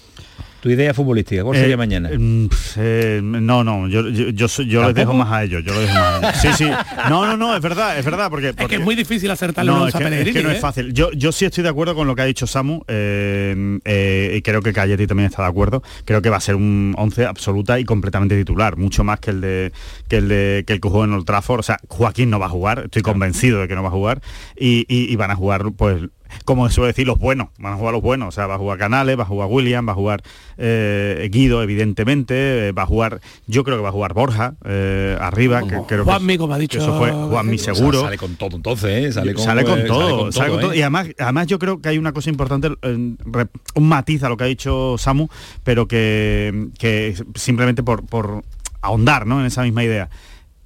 Tu 0.60 0.72
idea 0.72 0.93
futbolística, 0.93 1.43
¿cuál 1.43 1.56
sería 1.58 1.76
Eh, 1.76 1.78
mañana? 1.78 2.10
mm, 2.17 2.48
eh, 2.78 3.20
no, 3.24 3.63
no, 3.63 3.88
yo, 3.88 4.10
yo, 4.10 4.30
yo, 4.30 4.48
yo 4.63 4.86
les 4.86 4.96
dejo 4.96 5.13
más 5.13 5.32
a 5.32 5.43
ellos, 5.43 5.63
yo 5.63 5.72
les 5.74 5.82
dejo 5.84 5.93
más 5.93 6.24
a 6.24 6.30
ellos. 6.30 6.41
Sí, 6.41 6.48
sí. 6.65 6.70
No, 7.10 7.26
no, 7.28 7.38
no, 7.38 7.56
es 7.56 7.62
verdad, 7.62 7.98
es 8.00 8.04
verdad, 8.04 8.30
porque... 8.30 8.50
Es 8.58 8.67
que 8.67 8.76
es 8.76 8.82
muy 8.82 8.96
difícil 8.96 9.30
acertarle 9.30 9.72
no, 9.72 9.88
es 9.88 9.93
a 9.96 10.00
que, 10.00 10.22
es 10.22 10.34
que 10.34 10.41
no 10.43 10.50
¿eh? 10.50 10.56
es 10.56 10.60
fácil. 10.60 10.93
Yo, 10.93 11.12
yo 11.12 11.32
sí 11.32 11.46
estoy 11.46 11.63
de 11.63 11.70
acuerdo 11.70 11.93
con 11.96 12.08
lo 12.08 12.15
que 12.15 12.24
ha 12.24 12.26
dicho 12.26 12.48
Samu 12.48 12.82
eh, 12.88 13.80
eh, 13.86 14.34
y 14.38 14.41
creo 14.41 14.62
que 14.62 14.74
Cayeti 14.74 15.06
también 15.08 15.28
está 15.30 15.43
de 15.43 15.50
acuerdo. 15.50 15.84
Creo 16.06 16.22
que 16.22 16.30
va 16.30 16.38
a 16.38 16.41
ser 16.41 16.56
un 16.56 16.93
11 16.98 17.26
absoluta 17.26 17.80
y 17.80 17.86
completamente 17.86 18.36
titular, 18.36 18.78
mucho 18.78 19.04
más 19.04 19.20
que 19.20 19.32
el 19.32 19.41
de 19.41 19.72
que 20.08 20.17
el 20.17 20.28
de 20.28 20.63
que 20.65 20.74
el 20.74 20.82
que 20.82 20.88
jugó 20.89 21.04
en 21.06 21.13
Old 21.13 21.26
Trafford. 21.26 21.60
O 21.60 21.63
sea, 21.63 21.78
Joaquín 21.88 22.30
no 22.30 22.39
va 22.39 22.48
a 22.48 22.50
jugar, 22.50 22.84
estoy 22.86 23.04
convencido 23.04 23.62
de 23.62 23.67
que 23.67 23.76
no 23.76 23.84
va 23.84 23.89
a 23.89 23.91
jugar 23.91 24.22
y, 24.58 24.86
y- 24.88 25.12
y 25.12 25.15
van 25.15 25.32
a 25.32 25.36
jugar 25.36 25.63
pues 25.78 26.02
como 26.45 26.67
se 26.69 26.75
suele 26.75 26.87
decir, 26.89 27.07
los 27.07 27.19
buenos, 27.19 27.49
van 27.59 27.73
a 27.73 27.75
jugar 27.77 27.93
los 27.93 28.01
buenos, 28.01 28.29
o 28.29 28.31
sea, 28.31 28.47
va 28.47 28.55
a 28.55 28.57
jugar 28.57 28.77
Canales, 28.77 29.17
va 29.17 29.23
a 29.23 29.25
jugar 29.27 29.47
William, 29.51 29.87
va 29.87 29.91
a 29.91 29.95
jugar 29.95 30.21
eh, 30.57 31.27
Guido, 31.31 31.61
evidentemente, 31.63 32.67
eh, 32.67 32.71
va 32.71 32.83
a 32.83 32.85
jugar, 32.85 33.19
yo 33.47 33.63
creo 33.63 33.77
que 33.77 33.83
va 33.83 33.89
a 33.89 33.91
jugar 33.91 34.13
Borja 34.13 34.55
eh, 34.65 35.17
arriba, 35.19 35.61
que 35.61 35.67
creo 35.87 36.05
que- 36.05 36.37
como 36.37 36.53
ha 36.53 36.57
dicho 36.59 36.77
eso 36.79 36.97
fue 36.97 37.11
Juanmi 37.11 37.55
O 37.55 37.59
sea, 37.59 37.75
seguro. 37.75 38.01
sale 38.01 38.17
con 38.17 38.35
todo 38.35 38.55
entonces, 38.55 38.89
¿eh? 39.05 39.11
Sale 39.11 39.33
con, 39.33 39.43
sale 39.43 39.63
con 39.63 39.85
todo, 39.85 40.31
sale 40.31 40.51
con 40.51 40.61
todo. 40.61 40.73
¿eh? 40.73 40.77
Y 40.77 40.81
además, 40.81 41.07
además 41.19 41.47
yo 41.47 41.59
creo 41.59 41.81
que 41.81 41.89
hay 41.89 41.97
una 41.97 42.11
cosa 42.13 42.29
importante, 42.29 42.69
un 42.83 43.87
matiz 43.87 44.23
a 44.23 44.29
lo 44.29 44.37
que 44.37 44.43
ha 44.43 44.47
dicho 44.47 44.95
Samu, 44.97 45.27
pero 45.63 45.87
que, 45.87 46.67
que 46.79 47.15
simplemente 47.35 47.83
por, 47.83 48.05
por 48.05 48.43
ahondar 48.81 49.25
¿no? 49.25 49.39
en 49.39 49.45
esa 49.45 49.63
misma 49.63 49.83
idea. 49.83 50.09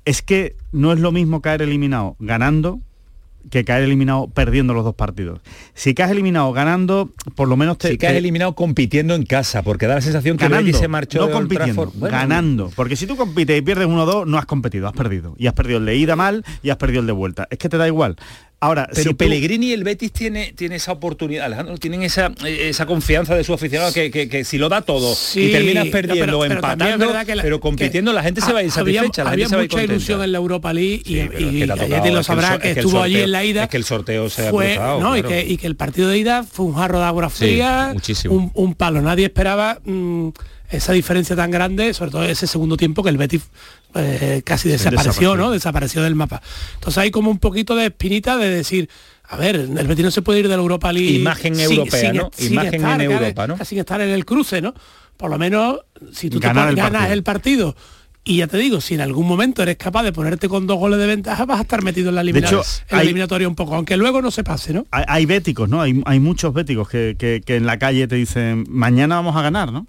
Es 0.05 0.21
que 0.21 0.55
no 0.71 0.93
es 0.93 0.99
lo 0.99 1.11
mismo 1.11 1.41
caer 1.41 1.61
eliminado 1.61 2.15
ganando 2.19 2.79
que 3.49 3.65
caer 3.65 3.83
eliminado 3.83 4.27
perdiendo 4.29 4.73
los 4.73 4.83
dos 4.83 4.95
partidos. 4.95 5.39
Si 5.73 5.93
caes 5.93 6.11
eliminado 6.11 6.51
ganando, 6.53 7.09
por 7.35 7.47
lo 7.47 7.57
menos 7.57 7.77
te... 7.77 7.89
Si 7.89 7.97
caes 7.97 8.13
te- 8.13 8.19
eliminado 8.19 8.55
compitiendo 8.55 9.15
en 9.15 9.25
casa, 9.25 9.63
porque 9.63 9.87
da 9.87 9.95
la 9.95 10.01
sensación 10.01 10.37
que 10.37 10.47
ganando, 10.47 10.77
se 10.77 10.87
marchó 10.87 11.19
no 11.19 11.27
de 11.27 11.33
compitiendo. 11.33 11.91
Bueno, 11.95 12.15
ganando. 12.17 12.71
Porque 12.75 12.95
si 12.95 13.07
tú 13.07 13.15
compites 13.17 13.57
y 13.57 13.61
pierdes 13.61 13.87
1-2, 13.87 14.25
no 14.25 14.37
has 14.37 14.45
competido, 14.45 14.87
has 14.87 14.93
perdido. 14.93 15.35
Y 15.37 15.47
has 15.47 15.53
perdido 15.53 15.79
el 15.79 15.85
de 15.85 15.95
ida 15.95 16.15
mal 16.15 16.45
y 16.61 16.69
has 16.69 16.77
perdido 16.77 17.01
el 17.01 17.07
de 17.07 17.13
vuelta. 17.13 17.47
Es 17.49 17.57
que 17.57 17.69
te 17.69 17.77
da 17.77 17.87
igual. 17.87 18.15
Ahora, 18.63 18.85
Pero 18.91 19.01
si 19.01 19.09
tú- 19.09 19.17
Pellegrini 19.17 19.69
y 19.69 19.73
el 19.73 19.83
Betis 19.83 20.11
tiene, 20.11 20.53
tiene 20.55 20.75
esa 20.75 20.91
oportunidad, 20.91 21.47
Alejandro, 21.47 21.79
tienen 21.79 22.03
esa, 22.03 22.31
eh, 22.45 22.69
esa 22.69 22.85
confianza 22.85 23.33
de 23.33 23.43
su 23.43 23.53
aficionado 23.55 23.91
que, 23.91 24.11
que- 24.11 24.29
que 24.29 24.43
si 24.45 24.59
lo 24.59 24.69
da 24.69 24.81
todo 24.83 25.15
Sí, 25.15 25.45
y 25.45 25.51
terminas 25.51 25.85
no, 25.85 25.91
perdiendo 25.91 26.25
pero- 26.25 26.37
o 26.37 26.41
pero 26.43 26.53
empatando, 26.53 27.07
verdad 27.07 27.25
que 27.25 27.35
la- 27.35 27.41
pero 27.41 27.59
compitiendo, 27.59 28.13
la 28.13 28.21
gente 28.21 28.39
se 28.41 28.53
va 28.53 28.59
a 28.59 28.63
ir 28.63 28.69
había- 28.75 29.01
satisfecha, 29.01 29.23
la 29.23 29.31
había 29.31 29.45
gente 29.45 29.49
se 29.49 29.55
va 29.55 29.61
a 29.61 29.65
ir 29.65 29.71
mucha 29.71 29.83
ilusión 29.83 30.23
en 30.23 30.31
la 30.31 30.37
Europa 30.37 30.73
League 30.73 31.01
y, 31.03 31.15
tocado, 31.67 31.89
lo 31.89 31.95
es 31.95 32.01
que 32.01 32.07
el 32.09 32.23
sabrá 32.23 32.49
que, 32.59 32.67
es 32.69 32.73
que 32.75 32.79
el 32.81 32.85
estuvo 32.85 33.01
allí 33.01 33.19
en 33.19 33.31
la 33.31 33.43
ida. 33.43 33.63
es 33.63 33.69
que 33.69 33.77
el 33.77 33.83
sorteo 33.83 34.29
se 34.29 34.47
ha 34.47 34.51
fue, 34.51 34.67
cruzado, 34.75 34.99
¿no? 35.01 35.17
y, 35.17 35.23
que, 35.23 35.43
y 35.43 35.57
que 35.57 35.65
el 35.65 35.75
partido 35.75 36.09
de 36.09 36.19
ida 36.19 36.43
fue 36.43 36.67
un 36.67 36.75
jarro 36.75 36.99
de 36.99 37.05
agua 37.05 37.29
Sí, 37.31 37.35
fría, 37.37 37.95
un 38.29 38.75
palo. 38.75 39.01
Nadie 39.01 39.25
esperaba 39.25 39.79
mm, 39.83 40.29
esa 40.69 40.93
diferencia 40.93 41.35
tan 41.35 41.49
grande, 41.51 41.93
sobre 41.95 42.11
todo 42.11 42.23
ese 42.25 42.45
segundo 42.47 42.77
tiempo 42.77 43.01
que 43.03 43.09
el 43.09 43.17
Betis 43.17 43.41
eh, 43.95 44.41
casi 44.45 44.69
desapareció, 44.69 45.09
desapareció. 45.11 45.35
¿no? 45.35 45.51
Desapareció 45.51 46.03
del 46.03 46.15
mapa. 46.15 46.41
Entonces 46.75 46.97
hay 46.99 47.11
como 47.11 47.29
un 47.31 47.39
poquito 47.39 47.75
de 47.75 47.87
espinita 47.87 48.37
de 48.37 48.49
decir, 48.49 48.89
a 49.23 49.37
ver, 49.37 49.55
el 49.55 49.87
Betis 49.87 50.05
no 50.05 50.11
se 50.11 50.21
puede 50.21 50.39
ir 50.39 50.47
de 50.47 50.55
la 50.55 50.61
Europa 50.61 50.91
League. 50.91 51.11
Imagen 51.13 51.59
europea, 51.59 52.13
¿no? 52.13 52.31
Imagen 52.39 52.73
en 52.75 52.81
claro, 52.81 53.03
Europa, 53.03 53.47
¿no? 53.47 53.65
Sin 53.65 53.79
estar 53.79 54.01
en 54.01 54.09
el 54.09 54.25
cruce, 54.25 54.61
¿no? 54.61 54.73
Por 55.17 55.29
lo 55.29 55.37
menos, 55.37 55.79
si 56.11 56.29
tú 56.29 56.39
te 56.39 56.47
Ganar 56.47 56.63
pones- 56.65 56.69
el 56.71 56.75
ganas 56.75 56.91
partido. 56.93 57.13
el 57.13 57.23
partido 57.23 57.75
y 58.23 58.37
ya 58.37 58.47
te 58.47 58.57
digo, 58.57 58.81
si 58.81 58.93
en 58.93 59.01
algún 59.01 59.27
momento 59.27 59.63
eres 59.63 59.77
capaz 59.77 60.03
de 60.03 60.11
ponerte 60.13 60.47
con 60.47 60.67
dos 60.67 60.77
goles 60.77 60.99
de 60.99 61.07
ventaja, 61.07 61.45
vas 61.45 61.59
a 61.59 61.61
estar 61.63 61.81
metido 61.83 62.09
en 62.09 62.15
la, 62.15 62.21
elimina- 62.21 62.47
hecho, 62.47 62.61
en 62.61 62.85
la 62.91 62.97
hay- 62.99 63.05
eliminatoria 63.07 63.47
un 63.47 63.55
poco, 63.55 63.73
aunque 63.75 63.97
luego 63.97 64.21
no 64.21 64.29
se 64.31 64.43
pase, 64.43 64.73
¿no? 64.73 64.85
hay, 64.91 65.03
hay 65.07 65.25
béticos, 65.25 65.67
¿no? 65.69 65.81
Hay, 65.81 66.01
hay 66.05 66.19
muchos 66.19 66.53
béticos 66.53 66.87
que, 66.89 67.15
que- 67.17 67.41
que 67.45 67.55
en 67.55 67.65
la 67.65 67.79
calle 67.79 68.07
te 68.07 68.15
dicen, 68.15 68.65
mañana 68.69 69.15
vamos 69.15 69.35
a 69.35 69.41
ganar, 69.41 69.71
¿no? 69.71 69.87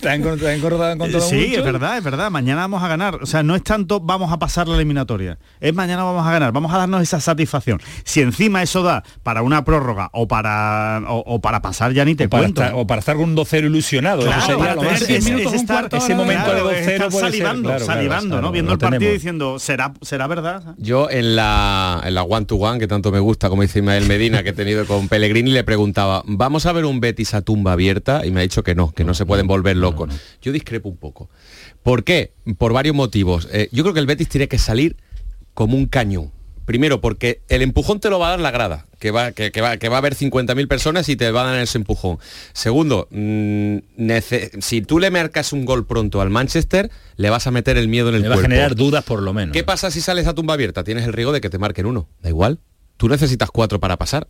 ¿Te 0.00 0.08
han, 0.08 0.22
te 0.22 0.48
han 0.48 0.54
engordado 0.56 0.96
con 0.98 1.10
todo 1.10 1.20
Sí, 1.20 1.36
mucho? 1.48 1.58
es 1.58 1.64
verdad, 1.64 1.98
es 1.98 2.04
verdad. 2.04 2.30
Mañana 2.30 2.62
vamos 2.62 2.82
a 2.82 2.88
ganar. 2.88 3.16
O 3.22 3.26
sea, 3.26 3.42
no 3.42 3.54
es 3.56 3.62
tanto 3.62 4.00
vamos 4.00 4.32
a 4.32 4.38
pasar 4.38 4.68
la 4.68 4.76
eliminatoria. 4.76 5.38
Es 5.60 5.74
mañana 5.74 6.04
vamos 6.04 6.26
a 6.26 6.30
ganar. 6.32 6.52
Vamos 6.52 6.72
a 6.72 6.78
darnos 6.78 7.02
esa 7.02 7.20
satisfacción. 7.20 7.80
Si 8.04 8.20
encima 8.20 8.62
eso 8.62 8.82
da 8.82 9.02
para 9.22 9.42
una 9.42 9.64
prórroga 9.64 10.10
o 10.12 10.28
para 10.28 11.02
o, 11.08 11.22
o 11.26 11.40
para 11.40 11.62
pasar 11.62 11.92
ya 11.92 12.04
ni 12.04 12.14
te 12.14 12.26
O 12.26 12.28
para, 12.28 12.42
cuento. 12.44 12.62
estar, 12.62 12.76
o 12.78 12.86
para 12.86 12.98
estar 13.00 13.16
con 13.16 13.30
un 13.30 13.36
2-0 13.36 13.66
ilusionado. 13.66 14.22
Claro, 14.22 14.38
eso 14.38 14.46
sería 14.58 14.74
lo 14.74 14.82
más. 14.82 15.02
es- 15.02 15.10
es 15.10 15.26
estar- 15.54 15.88
ese 15.92 16.14
momento 16.14 16.44
claro, 16.44 16.68
de 16.68 16.80
es 16.80 16.86
2-0 16.86 16.92
estar 16.92 17.08
puede 17.10 17.22
ser, 17.24 17.30
salivando, 17.32 17.68
claro, 17.68 17.84
salivando, 17.86 18.28
claro, 18.28 18.42
¿no? 18.42 18.52
Viendo 18.52 18.72
el 18.72 18.78
partido 18.78 18.98
tenemos. 19.00 19.14
diciendo, 19.14 19.58
¿será, 19.58 19.92
será 20.02 20.26
verdad? 20.26 20.74
Yo 20.78 21.10
en 21.10 21.36
la, 21.36 22.00
en 22.04 22.14
la 22.14 22.22
one 22.22 22.46
to 22.46 22.56
one, 22.56 22.78
que 22.78 22.86
tanto 22.86 23.10
me 23.12 23.18
gusta, 23.20 23.48
como 23.48 23.62
dice 23.62 23.78
Ismael 23.80 24.06
Medina, 24.06 24.42
que 24.42 24.50
he 24.50 24.52
tenido 24.52 24.86
con 24.86 25.08
Pellegrini, 25.08 25.50
le 25.50 25.64
preguntaba, 25.64 26.22
¿vamos 26.26 26.66
a 26.66 26.72
ver 26.72 26.84
un 26.84 27.00
Betis 27.00 27.34
a 27.34 27.42
tumba 27.42 27.72
abierta? 27.72 28.24
Y 28.26 28.30
me 28.30 28.40
ha 28.40 28.42
dicho 28.42 28.62
que 28.62 28.74
no, 28.74 28.92
que 28.96 29.04
no, 29.04 29.14
se 29.14 29.26
pueden 29.26 29.46
volver 29.46 29.76
locos. 29.76 30.12
Yo 30.42 30.50
discrepo 30.50 30.88
un 30.88 30.96
poco. 30.96 31.28
¿Por 31.82 32.02
qué? 32.02 32.32
Por 32.58 32.72
varios 32.72 32.96
motivos. 32.96 33.46
Eh, 33.52 33.68
yo 33.70 33.84
creo 33.84 33.94
que 33.94 34.00
el 34.00 34.06
Betis 34.06 34.28
tiene 34.28 34.48
que 34.48 34.58
salir 34.58 34.96
como 35.54 35.76
un 35.76 35.86
cañón. 35.86 36.32
Primero, 36.64 37.00
porque 37.00 37.42
el 37.48 37.62
empujón 37.62 38.00
te 38.00 38.10
lo 38.10 38.18
va 38.18 38.26
a 38.26 38.30
dar 38.30 38.40
la 38.40 38.50
grada, 38.50 38.86
que 38.98 39.12
va, 39.12 39.30
que, 39.30 39.52
que 39.52 39.60
va, 39.60 39.76
que 39.76 39.88
va 39.88 39.96
a 39.96 39.98
haber 39.98 40.16
50.000 40.16 40.66
personas 40.66 41.08
y 41.08 41.14
te 41.14 41.30
van 41.30 41.46
a 41.46 41.52
dar 41.52 41.60
ese 41.60 41.78
empujón. 41.78 42.18
Segundo, 42.54 43.06
mm, 43.12 43.76
si 44.58 44.82
tú 44.82 44.98
le 44.98 45.10
marcas 45.12 45.52
un 45.52 45.64
gol 45.64 45.86
pronto 45.86 46.20
al 46.20 46.30
Manchester, 46.30 46.90
le 47.16 47.30
vas 47.30 47.46
a 47.46 47.52
meter 47.52 47.76
el 47.76 47.86
miedo 47.86 48.08
en 48.08 48.16
el 48.16 48.22
Le 48.22 48.28
va 48.28 48.34
a 48.34 48.38
cuerpo. 48.38 48.50
generar 48.50 48.74
dudas 48.74 49.04
por 49.04 49.22
lo 49.22 49.32
menos. 49.32 49.52
¿Qué 49.52 49.62
pasa 49.62 49.92
si 49.92 50.00
sales 50.00 50.26
a 50.26 50.34
tumba 50.34 50.54
abierta? 50.54 50.82
Tienes 50.82 51.04
el 51.04 51.12
riesgo 51.12 51.32
de 51.32 51.40
que 51.40 51.50
te 51.50 51.58
marquen 51.58 51.86
uno. 51.86 52.08
Da 52.20 52.30
igual. 52.30 52.58
Tú 52.96 53.08
necesitas 53.08 53.50
cuatro 53.50 53.78
para 53.78 53.96
pasar. 53.96 54.26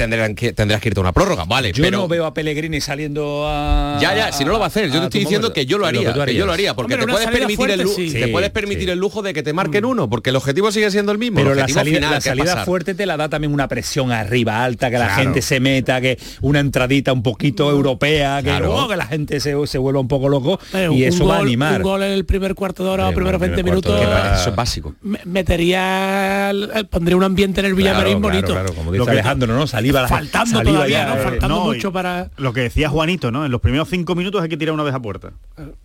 Tendrán 0.00 0.34
que, 0.34 0.52
tendrás 0.54 0.80
que 0.80 0.88
irte 0.88 0.98
a 1.00 1.02
una 1.02 1.12
prórroga, 1.12 1.44
vale. 1.44 1.72
Yo 1.72 1.82
pero 1.84 1.98
no 1.98 2.08
veo 2.08 2.24
a 2.24 2.32
Pellegrini 2.32 2.80
saliendo 2.80 3.44
a... 3.46 3.98
ya, 4.00 4.14
ya, 4.16 4.32
si 4.32 4.44
no 4.46 4.52
lo 4.52 4.58
va 4.58 4.64
a 4.64 4.68
hacer, 4.68 4.86
yo 4.90 4.96
a 4.96 5.00
te 5.00 5.04
estoy 5.06 5.20
diciendo 5.20 5.52
que 5.52 5.66
yo 5.66 5.76
lo 5.76 5.82
Lo 5.82 5.86
haría, 5.88 6.00
que 6.24 6.34
yo 6.34 6.46
lo 6.46 6.52
haría, 6.52 6.74
porque 6.74 6.94
Hombre, 6.94 7.06
te 7.06 7.12
puedes 7.12 7.28
permitir 7.28 7.50
el 7.50 7.56
fuerte, 7.56 7.84
lujo, 7.84 7.96
sí. 7.96 8.12
te 8.12 8.28
puedes 8.28 8.48
Sí, 8.48 8.52
permitir 8.54 8.84
sí. 8.84 8.90
el 8.90 8.98
lujo 8.98 9.20
de 9.22 9.34
que 9.34 9.42
te 9.42 9.52
marquen 9.52 9.84
uno, 9.84 10.08
porque 10.08 10.30
el 10.30 10.36
objetivo 10.36 10.72
sigue 10.72 10.90
siendo 10.90 11.12
el 11.12 11.18
mismo. 11.18 11.36
Pero 11.36 11.52
el 11.52 11.58
la 11.58 11.68
salida, 11.68 12.18
final, 12.20 12.46
la 12.46 12.64
fuerte 12.64 12.94
te 12.94 13.04
la 13.04 13.16
da 13.18 13.28
también 13.28 13.52
una 13.52 13.68
presión 13.68 14.10
arriba 14.10 14.64
alta, 14.64 14.90
que 14.90 14.98
la 14.98 15.06
Claro. 15.06 15.22
gente 15.22 15.42
se 15.42 15.60
meta, 15.60 16.00
que 16.00 16.18
una 16.40 16.60
entradita 16.60 17.12
un 17.12 17.22
poquito 17.22 17.70
europea, 17.70 18.38
que, 18.38 18.44
Claro. 18.44 18.66
luego 18.68 18.88
que 18.88 18.96
la 18.96 19.06
gente 19.06 19.38
se, 19.40 19.54
se 19.66 19.78
vuelva 19.78 20.00
un 20.00 20.08
poco 20.08 20.28
loco 20.28 20.58
Eh, 20.72 20.88
y 20.92 21.02
un 21.02 21.08
eso 21.08 21.26
va 21.26 21.36
a 21.36 21.40
animar. 21.40 21.76
Un 21.78 21.82
gol 21.82 22.02
en 22.02 22.12
el 22.12 22.24
primer 22.24 22.54
cuarto 22.54 22.84
de 22.84 22.90
hora 22.90 23.06
o 23.06 23.10
Sí, 23.10 23.14
primeros 23.16 23.38
bueno, 23.38 23.54
20 23.56 23.62
primer 23.62 23.82
cuarto 23.82 24.00
de 24.00 24.06
minutos. 24.16 24.40
Eso 24.40 24.50
es 24.50 24.56
básico. 24.56 24.94
me- 25.02 25.18
Metería, 25.24 26.52
pondría 26.90 27.16
un 27.16 27.24
ambiente 27.24 27.60
en 27.60 27.66
el 27.66 27.74
Villamarín 27.74 28.20
bonito. 28.20 28.54
como 28.74 28.90
Lo 28.90 28.92
dice 28.92 29.04
que- 29.04 29.10
Alejandro, 29.10 29.54
¿no? 29.54 29.66
Saliva, 29.92 30.08
Faltando 30.08 30.50
saliva 30.56 30.72
todavía, 30.74 30.98
ya, 30.98 31.06
¿no? 31.06 31.14
eh, 31.14 31.24
Faltando 31.24 31.56
no, 31.56 31.64
mucho 31.64 31.92
para. 31.92 32.30
Lo 32.36 32.52
que 32.52 32.60
decía 32.62 32.88
Juanito, 32.88 33.30
¿no? 33.30 33.44
En 33.44 33.52
los 33.52 33.60
primeros 33.60 33.88
cinco 33.88 34.14
minutos 34.14 34.42
hay 34.42 34.48
que 34.48 34.56
tirar 34.56 34.72
una 34.74 34.82
vez 34.82 34.94
a 34.94 35.00
puerta. 35.00 35.30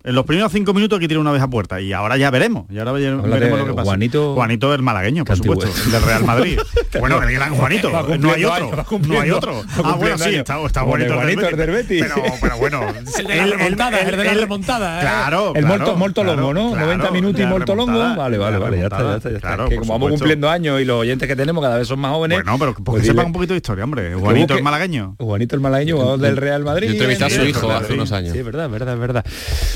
En 0.04 0.16
los 0.16 0.26
primeros 0.26 0.52
cinco 0.52 0.74
minutos 0.74 0.98
hay 0.98 1.02
que 1.02 1.08
tirar 1.08 1.22
una 1.22 1.32
vez 1.32 1.42
a 1.42 1.48
puerta. 1.50 1.82
Y 1.82 1.94
ahora 1.94 2.18
ya 2.18 2.30
veremos. 2.32 2.66
Y 2.70 2.78
ahora 2.80 2.92
veremos 2.92 3.28
lo 3.30 3.66
que 3.66 3.74
pasa. 3.74 3.84
Juanito- 3.86 4.34
Juanito 4.36 4.74
el 4.74 4.82
malagueño, 4.82 5.26
por 5.26 5.38
supuesto. 5.38 5.68
es. 5.68 5.86
el 5.86 5.92
Del 5.92 6.02
Real 6.04 6.24
Madrid. 6.24 6.60
bueno, 7.00 7.22
el 7.22 7.34
gran 7.34 7.56
Juanito. 7.56 7.90
No 8.20 8.32
hay 8.32 8.46
otro. 8.46 8.66
años, 8.74 9.08
no 9.08 9.20
hay 9.22 9.32
otro. 9.32 9.64
Ah, 9.84 9.96
bueno, 9.98 10.18
sí, 10.18 10.36
está, 10.36 10.62
está 10.66 10.82
Como 10.82 10.92
bonito. 10.94 11.22
el 11.50 11.58
del 11.58 11.72
Betis. 11.72 12.04
Pero, 12.04 12.24
pero 12.42 12.58
bueno. 12.58 12.82
El 13.18 13.28
de 13.28 13.36
la 13.36 13.46
remontada, 13.58 14.00
el 14.00 14.18
de 14.18 14.24
la 14.24 14.34
remontada, 14.34 14.98
¿eh? 14.98 15.02
Claro, 15.02 15.54
el 15.56 15.66
molto, 15.66 15.96
molto 15.96 16.22
claro, 16.24 16.42
longo, 16.42 16.54
¿no? 16.54 16.72
claro, 16.72 16.86
90 16.88 17.12
minutos 17.12 17.42
y 17.42 17.46
molto 17.46 17.76
longo. 17.76 17.98
Vale, 18.16 18.38
vale, 18.38 18.58
vale, 18.58 18.78
ya 18.78 18.84
está, 18.84 19.20
ya 19.20 19.30
está, 19.30 19.70
que 19.70 19.78
como 19.78 19.94
vamos 19.94 20.12
cumpliendo 20.12 20.50
años 20.50 20.82
y 20.82 20.86
los 20.86 20.98
oyentes 21.02 21.28
que 21.28 21.36
tenemos 21.36 21.64
cada 21.64 21.78
vez 21.78 21.88
son 21.88 22.00
más 22.00 22.12
jóvenes. 22.12 22.38
Bueno, 22.44 22.58
pero 22.60 22.72
porque 22.74 22.84
pues 22.84 23.06
sepan 23.06 23.28
un 23.28 23.34
poquito 23.34 23.54
de 23.54 23.58
historia, 23.58 23.85
hombre. 23.86 24.14
Juanito 24.14 24.56
el 24.56 24.64
malagueño. 24.64 25.16
Juanito 25.18 25.56
el 25.56 25.62
malagueño, 25.62 25.96
jugador 25.96 26.20
del 26.20 26.38
Real 26.38 26.64
Madrid. 26.64 26.88
Yo 26.88 26.94
entrevisté 26.94 27.26
a 27.26 27.30
su 27.30 27.42
en 27.42 27.50
hijo 27.50 27.72
hace 27.72 27.94
unos 27.94 28.12
años. 28.12 28.34
Sí, 28.34 28.40
es 28.40 28.46
verdad, 28.46 28.66
es 28.66 28.72
verdad, 28.72 28.94
es 28.94 29.00
verdad. 29.00 29.26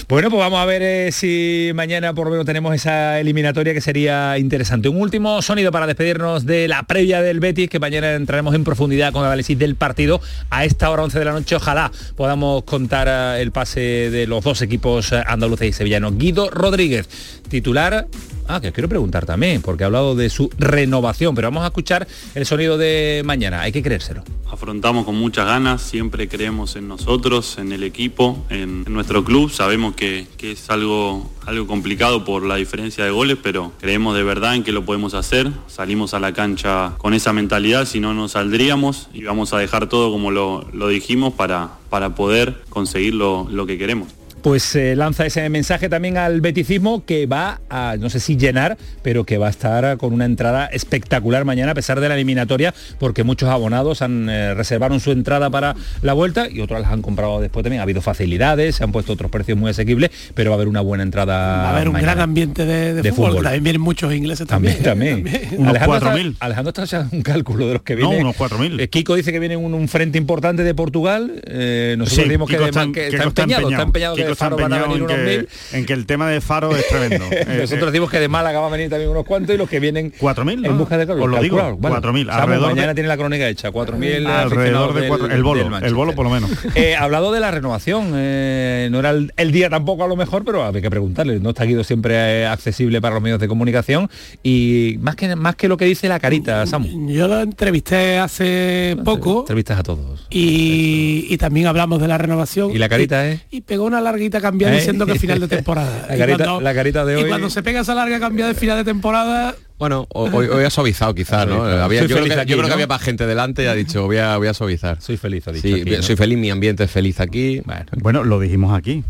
Bueno, 0.07 0.29
pues 0.29 0.39
vamos 0.39 0.59
a 0.59 0.65
ver 0.65 0.81
eh, 0.81 1.11
si 1.11 1.71
mañana 1.73 2.13
por 2.13 2.25
lo 2.25 2.31
menos 2.31 2.45
tenemos 2.45 2.75
esa 2.75 3.19
eliminatoria 3.19 3.73
que 3.73 3.81
sería 3.81 4.37
interesante. 4.37 4.89
Un 4.89 5.01
último 5.01 5.41
sonido 5.41 5.71
para 5.71 5.87
despedirnos 5.87 6.45
de 6.45 6.67
la 6.67 6.83
previa 6.83 7.21
del 7.21 7.39
Betis, 7.39 7.69
que 7.69 7.79
mañana 7.79 8.13
entraremos 8.13 8.53
en 8.55 8.63
profundidad 8.63 9.13
con 9.13 9.21
el 9.21 9.27
análisis 9.27 9.57
del 9.57 9.75
partido 9.75 10.21
a 10.49 10.65
esta 10.65 10.89
hora 10.89 11.03
11 11.03 11.19
de 11.19 11.25
la 11.25 11.31
noche. 11.31 11.55
Ojalá 11.55 11.91
podamos 12.15 12.63
contar 12.63 13.07
eh, 13.07 13.41
el 13.41 13.51
pase 13.51 13.79
de 13.79 14.27
los 14.27 14.43
dos 14.43 14.61
equipos 14.61 15.11
eh, 15.11 15.23
andaluces 15.25 15.69
y 15.69 15.73
sevillanos. 15.73 16.17
Guido 16.17 16.49
Rodríguez, 16.49 17.07
titular. 17.49 18.07
Ah, 18.51 18.59
que 18.59 18.69
os 18.69 18.73
quiero 18.73 18.89
preguntar 18.89 19.27
también, 19.27 19.61
porque 19.61 19.83
ha 19.83 19.85
hablado 19.85 20.15
de 20.15 20.27
su 20.31 20.49
renovación, 20.57 21.35
pero 21.35 21.49
vamos 21.49 21.61
a 21.61 21.67
escuchar 21.67 22.07
el 22.33 22.47
sonido 22.47 22.79
de 22.79 23.21
mañana. 23.23 23.61
Hay 23.61 23.71
que 23.71 23.83
creérselo. 23.83 24.23
Afrontamos 24.49 25.05
con 25.05 25.13
muchas 25.13 25.45
ganas, 25.45 25.83
siempre 25.83 26.27
creemos 26.27 26.75
en 26.75 26.87
nosotros, 26.87 27.59
en 27.59 27.71
el 27.73 27.83
equipo, 27.83 28.43
en, 28.49 28.85
nuestro 28.85 29.23
club. 29.23 29.51
Sabemos 29.51 29.93
que, 29.93 30.25
es 30.41 30.67
algo, 30.71 31.29
algo 31.45 31.67
complicado 31.67 32.25
por 32.25 32.43
la 32.43 32.55
diferencia 32.55 33.05
de 33.05 33.11
goles, 33.11 33.37
pero 33.43 33.71
creemos 33.79 34.15
de 34.15 34.23
verdad 34.23 34.55
en 34.55 34.63
que 34.63 34.71
lo 34.71 34.83
podemos 34.83 35.13
hacer. 35.13 35.51
Salimos 35.67 36.15
a 36.15 36.19
la 36.19 36.33
cancha 36.33 36.93
con 36.97 37.13
esa 37.13 37.33
mentalidad, 37.33 37.85
si 37.85 37.99
no, 37.99 38.15
no 38.15 38.27
saldríamos 38.29 39.09
y 39.13 39.25
vamos 39.25 39.53
a 39.53 39.59
dejar 39.59 39.89
todo 39.89 40.11
como 40.11 40.31
lo, 40.31 40.67
lo 40.73 40.87
dijimos 40.87 41.35
para, 41.35 41.69
para 41.91 42.15
poder 42.15 42.63
conseguir 42.69 43.13
lo, 43.13 43.47
lo 43.51 43.67
que 43.67 43.77
queremos. 43.77 44.07
Pues 44.41 44.75
eh, 44.75 44.95
lanza 44.95 45.25
ese 45.25 45.47
mensaje 45.49 45.89
también 45.89 46.17
al 46.17 46.41
beticismo 46.41 47.05
que 47.05 47.25
va 47.25 47.61
a, 47.69 47.95
no 47.99 48.09
sé 48.09 48.19
si 48.19 48.37
llenar, 48.37 48.77
pero 49.01 49.23
que 49.23 49.37
va 49.37 49.47
a 49.47 49.49
estar 49.49 49.97
con 49.97 50.13
una 50.13 50.25
entrada 50.25 50.65
espectacular 50.67 51.45
mañana 51.45 51.71
a 51.71 51.75
pesar 51.75 51.99
de 51.99 52.09
la 52.09 52.15
eliminatoria, 52.15 52.73
porque 52.99 53.23
muchos 53.23 53.49
abonados 53.49 54.01
han 54.01 54.29
eh, 54.29 54.53
reservaron 54.53 54.99
su 54.99 55.11
entrada 55.11 55.49
para 55.49 55.75
la 56.01 56.13
vuelta 56.13 56.49
y 56.49 56.61
otros 56.61 56.81
las 56.81 56.91
han 56.91 57.01
comprado 57.01 57.41
después 57.41 57.63
también. 57.63 57.79
Ha 57.79 57.83
habido 57.83 58.01
facilidades, 58.01 58.75
se 58.75 58.83
han 58.83 58.91
puesto 58.91 59.13
otros 59.13 59.29
precios 59.31 59.57
muy 59.57 59.71
asequibles, 59.71 60.09
pero 60.33 60.49
va 60.51 60.55
a 60.55 60.57
haber 60.57 60.67
una 60.67 60.81
buena 60.81 61.03
entrada. 61.03 61.35
Va 61.37 61.69
a 61.69 61.75
haber 61.75 61.87
un 61.87 61.93
mañana. 61.93 62.13
gran 62.13 62.23
ambiente 62.23 62.65
de, 62.65 62.93
de 62.93 63.01
De 63.01 63.11
fútbol. 63.11 63.29
fútbol. 63.31 63.43
También 63.43 63.63
vienen 63.63 63.81
muchos 63.81 64.13
ingleses 64.13 64.47
también. 64.47 64.81
También, 64.81 65.23
también. 65.23 65.47
Unos 65.57 65.69
Alejandro 65.75 65.99
4.000. 66.11 66.31
está- 66.31 66.45
Alejandro 66.45 66.69
está 66.69 66.81
haciendo 66.83 67.09
un 67.15 67.21
cálculo 67.21 67.67
de 67.67 67.73
los 67.73 67.81
que 67.83 67.95
No, 67.95 68.09
vienen. 68.09 68.25
unos 68.25 68.35
4.000. 68.37 68.79
Eh, 68.81 68.89
Kiko 68.89 69.15
dice 69.15 69.31
que 69.31 69.39
viene 69.39 69.57
un, 69.57 69.73
un 69.73 69.87
frente 69.87 70.17
importante 70.17 70.63
de 70.63 70.73
Portugal. 70.73 71.41
Eh, 71.45 71.95
nosotros 71.97 72.23
Sí, 72.23 72.29
decimos 72.29 72.49
que, 72.49 72.55
está, 72.55 72.91
que 72.91 73.07
está 73.07 73.23
empeñado, 73.23 73.69
está 73.69 73.81
empeñado 73.83 74.15
de 74.29 74.33
está 74.33 74.45
Faro 74.45 74.57
van 74.57 74.73
a 74.73 74.75
empeñado 74.77 74.93
venir 74.93 74.97
en 74.97 75.03
unos 75.03 75.17
que, 75.17 75.37
mil. 75.37 75.79
en 75.79 75.85
que 75.85 75.93
el 75.93 76.05
tema 76.05 76.29
de 76.29 76.41
Faro 76.41 76.75
es 76.75 76.87
tremendo. 76.87 77.25
Eh, 77.39 77.57
Nosotros 77.61 77.83
eh, 77.89 77.91
decimos 77.91 78.09
que 78.11 78.19
de 78.19 78.27
Málaga 78.27 78.59
va 78.59 78.67
a 78.67 78.69
venir 78.69 78.89
también 78.89 79.09
unos 79.09 79.25
cuantos 79.25 79.53
y 79.55 79.57
los 79.57 79.69
que 79.69 79.79
vienen 79.79 80.11
4.000, 80.11 80.65
en 80.65 80.77
busca 80.77 80.97
de 80.97 81.07
Carlos. 81.07 81.25
Os 81.25 81.31
lo 81.31 81.41
digo, 81.41 81.57
calculado, 81.57 81.77
vale. 82.01 82.07
4.000, 82.07 82.25
Samu, 82.25 82.41
alrededor 82.41 82.69
mañana 82.75 82.93
tiene 82.93 83.07
la 83.07 83.17
crónica 83.17 83.47
hecha, 83.47 83.69
4.000 83.71 84.25
alrededor 84.27 84.93
de 84.93 85.07
cuatro, 85.07 85.27
el 85.27 85.43
bolo, 85.43 85.77
el 85.77 85.93
bolo 85.93 86.13
por 86.13 86.25
lo 86.25 86.31
menos. 86.31 86.49
Eh, 86.75 86.95
ha 86.95 87.03
hablado 87.03 87.31
de 87.31 87.39
la 87.39 87.51
renovación, 87.51 88.11
eh, 88.15 88.87
no 88.91 88.99
era 88.99 89.09
el, 89.11 89.33
el 89.37 89.51
día 89.51 89.69
tampoco 89.69 90.03
a 90.03 90.07
lo 90.07 90.15
mejor, 90.15 90.43
pero 90.45 90.63
había 90.63 90.81
que 90.81 90.89
preguntarle, 90.89 91.39
no 91.39 91.49
está 91.49 91.63
Guido 91.65 91.83
siempre 91.83 92.41
eh, 92.41 92.45
accesible 92.47 93.01
para 93.01 93.15
los 93.15 93.23
medios 93.23 93.39
de 93.39 93.47
comunicación 93.47 94.09
y 94.43 94.97
más 95.01 95.15
que 95.15 95.35
más 95.35 95.55
que 95.55 95.67
lo 95.67 95.77
que 95.77 95.85
dice 95.85 96.07
la 96.07 96.19
carita, 96.19 96.65
Samu. 96.65 97.09
Yo 97.09 97.27
lo 97.27 97.41
entrevisté 97.41 98.17
hace 98.19 98.97
poco 99.03 99.41
Entrevistas 99.41 99.79
a 99.79 99.83
todos. 99.83 100.27
y, 100.29 101.25
y 101.29 101.37
también 101.37 101.67
hablamos 101.67 101.99
de 102.01 102.07
la 102.07 102.17
renovación. 102.17 102.71
Y 102.71 102.77
la 102.77 102.87
carita 102.89 103.27
y, 103.27 103.31
es 103.33 103.41
y 103.51 103.61
pegó 103.61 103.85
una 103.85 103.99
larguita 104.01 104.18
cambiada 104.41 104.73
¿Eh? 104.73 104.77
diciendo 104.77 105.05
que 105.05 105.17
final 105.17 105.39
de 105.39 105.47
temporada. 105.47 106.05
La 106.09 106.15
Y 106.15 106.19
carita- 106.19 106.61
la 106.61 106.73
carita 106.73 107.05
de 107.05 107.13
y 107.19 107.23
hoy- 107.23 107.29
cuando 107.29 107.49
se 107.49 107.63
pega 107.63 107.81
esa 107.81 107.95
larga 107.95 108.19
cambiada 108.19 108.51
de 108.53 108.59
final 108.59 108.77
de 108.77 108.83
temporada, 108.83 109.55
Bueno, 109.77 110.07
ho- 110.13 110.29
hoy, 110.31 110.47
hoy 110.47 110.63
ha 110.65 110.69
suavizado 110.69 111.15
quizás, 111.15 111.47
¿no? 111.47 111.63
Había- 111.63 112.01
yo 112.01 112.07
creo 112.07 112.25
que, 112.25 112.33
aquí, 112.33 112.51
yo 112.51 112.57
creo 112.57 112.63
que 112.65 112.69
¿no? 112.69 112.73
había 112.73 112.87
más 112.87 113.01
gente 113.01 113.25
delante 113.25 113.63
y 113.63 113.67
ha 113.67 113.73
dicho 113.73 114.03
voy 114.05 114.17
a, 114.17 114.35
voy 114.37 114.47
a 114.47 114.53
suavizar. 114.53 115.01
Soy 115.01 115.17
feliz, 115.17 115.47
ha 115.47 115.51
dicho 115.51 115.67
Sí, 115.67 115.81
aquí, 115.81 115.91
¿no? 115.91 116.01
soy 116.03 116.15
feliz, 116.15 116.37
mi 116.37 116.49
ambiente 116.49 116.83
es 116.83 116.91
feliz 116.91 117.19
aquí. 117.19 117.61
Bueno, 117.97 118.23
lo 118.23 118.39
dijimos 118.39 118.77
aquí. 118.77 119.03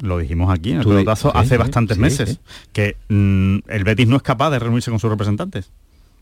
Lo 0.00 0.18
dijimos 0.18 0.52
aquí 0.52 0.72
en 0.72 0.78
el 0.80 0.84
pelotazo 0.84 1.30
sí, 1.30 1.38
hace 1.38 1.50
sí, 1.50 1.56
bastantes 1.56 1.96
sí, 1.96 2.00
meses. 2.00 2.28
sí. 2.30 2.38
Que 2.72 2.96
mm, 3.08 3.58
el 3.68 3.84
Betis 3.84 4.08
no 4.08 4.16
es 4.16 4.22
capaz 4.22 4.50
de 4.50 4.58
reunirse 4.58 4.90
con 4.90 4.98
sus 4.98 5.08
representantes. 5.08 5.70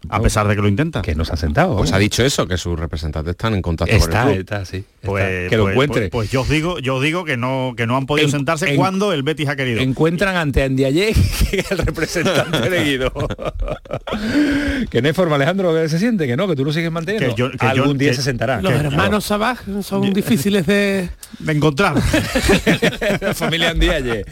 A 0.09 0.17
No. 0.19 0.23
pesar 0.25 0.49
de 0.49 0.57
que 0.57 0.63
lo 0.63 0.69
intenta. 0.69 1.01
Que 1.03 1.15
nos 1.15 1.31
ha 1.31 1.37
sentado. 1.37 1.77
Pues 1.77 1.93
ha 1.93 1.99
dicho 1.99 2.25
eso, 2.25 2.47
que 2.47 2.59
sus 2.59 2.79
representantes 2.79 3.31
están 3.31 3.55
en 3.55 3.63
contacto 3.63 3.95
Está, 3.95 4.23
con 4.23 4.29
el 4.31 4.35
club. 4.37 4.41
está, 4.41 4.65
sí. 4.65 4.79
está. 4.79 5.07
Pues, 5.07 5.49
que 5.51 5.57
lo 5.57 5.63
pues- 5.65 5.73
encuentre. 5.75 6.01
Pues, 6.11 6.11
pues 6.11 6.31
yo 6.31 6.41
os 6.43 6.49
digo, 6.49 6.79
yo 6.81 6.97
os 6.97 7.03
digo 7.03 7.25
que 7.25 7.37
no, 7.37 7.75
que 7.77 7.87
no 7.87 7.97
han 7.97 8.07
podido 8.07 8.27
En- 8.27 8.33
sentarse 8.33 8.69
en- 8.71 8.77
cuando 8.77 9.13
el 9.13 9.23
Betis 9.23 9.49
ha 9.49 9.57
querido. 9.57 9.81
encuentran 9.81 10.37
ante 10.37 10.63
Andiaye 10.65 11.13
que 11.51 11.61
es 11.61 11.71
el 11.71 11.79
representante 11.79 12.69
de 12.69 12.85
Guido. 12.85 13.13
que 14.91 15.01
no 15.03 15.09
hay 15.09 15.15
forma, 15.15 15.37
Alejandro, 15.37 15.73
que 15.75 15.89
se 15.89 15.99
siente, 15.99 16.27
que 16.27 16.37
no, 16.37 16.47
que 16.49 16.57
tú 16.57 16.65
lo 16.65 16.73
sigues 16.73 16.91
manteniendo. 16.91 17.35
Que 17.35 17.39
yo- 17.39 17.51
que 17.51 17.57
yo- 17.59 17.69
Algún 17.69 17.99
día 17.99 18.11
que- 18.11 18.17
se 18.17 18.23
sentará. 18.23 18.61
los 18.61 18.73
hermanos 18.73 19.25
Sabaj 19.25 19.61
son 19.83 20.13
difíciles 20.13 20.67
de... 20.67 21.09
de 21.39 21.53
encontrar. 21.53 21.95
la 23.21 23.35
familia 23.35 23.71
Andiaye. 23.71 24.25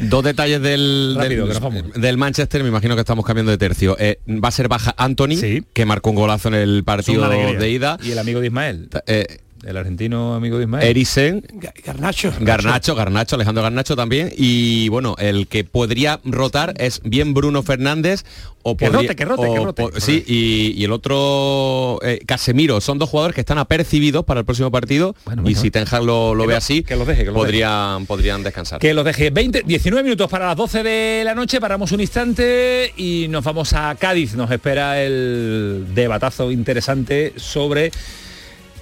Dos 0.00 0.22
detalles 0.22 0.62
del, 0.62 1.16
Rápido, 1.16 1.48
del, 1.96 2.16
Manchester, 2.16 2.62
me 2.62 2.68
imagino 2.68 2.94
que 2.94 3.00
estamos 3.00 3.24
cambiando 3.24 3.50
de 3.50 3.58
tercio. 3.58 3.96
Eh, 3.98 4.20
va 4.28 4.48
a 4.48 4.52
ser 4.52 4.68
baja 4.68 4.94
Anthony, 4.96 5.36
Sí. 5.36 5.64
que 5.72 5.84
marcó 5.84 6.10
un 6.10 6.16
golazo 6.16 6.48
en 6.48 6.54
el 6.54 6.84
partido 6.84 7.28
de 7.28 7.70
ida. 7.70 7.98
Y 8.02 8.12
el 8.12 8.18
amigo 8.18 8.40
de 8.40 8.46
Ismael. 8.46 8.88
Eh, 9.06 9.38
el 9.64 9.76
argentino 9.76 10.34
amigo 10.34 10.56
de 10.58 10.64
Ismael. 10.64 10.86
Eriksen, 10.88 11.44
Garnacho. 11.84 12.32
Garnacho, 12.40 12.94
Garnacho, 12.94 13.36
Alejandro 13.36 13.62
Garnacho 13.62 13.96
también. 13.96 14.32
Y 14.36 14.88
bueno, 14.88 15.16
el 15.18 15.46
que 15.48 15.64
podría 15.64 16.20
rotar 16.24 16.74
es 16.78 17.00
bien 17.04 17.34
Bruno 17.34 17.62
Fernández 17.62 18.24
o 18.62 18.76
Que 18.76 18.86
podría- 18.86 19.02
rote, 19.08 19.16
que 19.16 19.24
rote, 19.24 19.46
o 19.46 19.54
que 19.54 19.60
rote. 19.84 20.00
Sí, 20.00 20.22
y, 20.26 20.74
y 20.80 20.84
el 20.84 20.92
otro 20.92 21.98
eh, 22.02 22.20
Casemiro. 22.26 22.80
Son 22.80 22.98
dos 22.98 23.08
jugadores 23.08 23.34
que 23.34 23.40
están 23.40 23.58
apercibidos 23.58 24.24
para 24.24 24.40
el 24.40 24.46
próximo 24.46 24.70
partido. 24.70 25.14
y 25.26 25.34
bueno. 25.40 25.60
si 25.60 25.70
Ten 25.70 25.84
Hag 25.90 26.02
lo, 26.04 26.34
lo 26.34 26.42
Que 26.44 26.48
ve 26.48 26.52
lo- 26.54 26.58
así, 26.58 26.82
que 26.82 26.96
lo 26.96 27.04
deje, 27.04 27.20
que 27.24 27.30
lo 27.30 27.34
podrían, 27.34 28.06
podrían 28.06 28.42
descansar. 28.42 28.78
Que 28.80 28.94
los 28.94 29.04
deje 29.04 29.30
20, 29.30 29.62
19 29.66 30.02
minutos 30.02 30.28
para 30.30 30.46
las 30.46 30.56
12 30.56 30.82
de 30.82 31.22
la 31.24 31.34
noche, 31.34 31.60
paramos 31.60 31.92
un 31.92 32.00
instante 32.00 32.92
y 32.96 33.26
nos 33.28 33.44
vamos 33.44 33.72
a 33.72 33.94
Cádiz. 33.98 34.34
Nos 34.34 34.50
espera 34.50 35.02
el 35.02 35.86
debatazo 35.94 36.50
interesante 36.50 37.32
sobre 37.36 37.90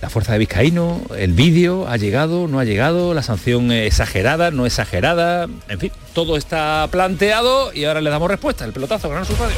la 0.03 0.11
fuerza 0.11 0.33
de 0.33 0.39
Vizcaíno, 0.39 1.01
el 1.17 1.33
vídeo, 1.33 1.89
ha 1.89 1.97
llegado, 1.97 2.49
no 2.49 2.59
ha 2.61 2.65
llegado, 2.65 3.15
la 3.15 3.23
sanción 3.23 3.73
exagerada, 3.73 4.51
no 4.51 4.67
exagerada, 4.67 5.47
en 5.69 5.79
fin, 5.81 5.93
todo 6.13 6.37
está 6.37 6.87
planteado 6.91 7.73
y 7.73 7.85
ahora 7.85 8.01
le 8.01 8.11
damos 8.11 8.29
respuesta, 8.31 8.65
el 8.65 8.73
pelotazo, 8.73 9.09
Canal 9.09 9.27
Sur 9.27 9.39
Radio. 9.39 9.57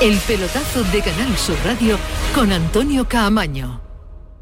El 0.00 0.18
pelotazo 0.18 0.82
de 0.92 1.00
Canal 1.00 1.36
Sur 1.38 1.56
Radio 1.64 1.96
con 2.34 2.52
Antonio 2.52 3.08
Caamaño. 3.08 3.80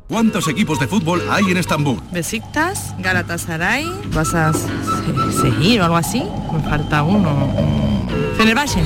¿Cuántos 0.09 0.49
equipos 0.49 0.79
de 0.81 0.89
fútbol 0.89 1.23
hay 1.31 1.45
en 1.51 1.57
Estambul? 1.57 2.01
Besiktas, 2.11 2.95
Galatasaray, 2.99 3.91
vas 4.15 4.35
a 4.35 4.53
se- 4.53 5.41
seguir 5.41 5.81
o 5.81 5.85
algo 5.85 5.97
así. 5.97 6.23
Me 6.53 6.61
falta 6.69 7.03
uno. 7.03 7.49
Fenerbahce. 8.37 8.81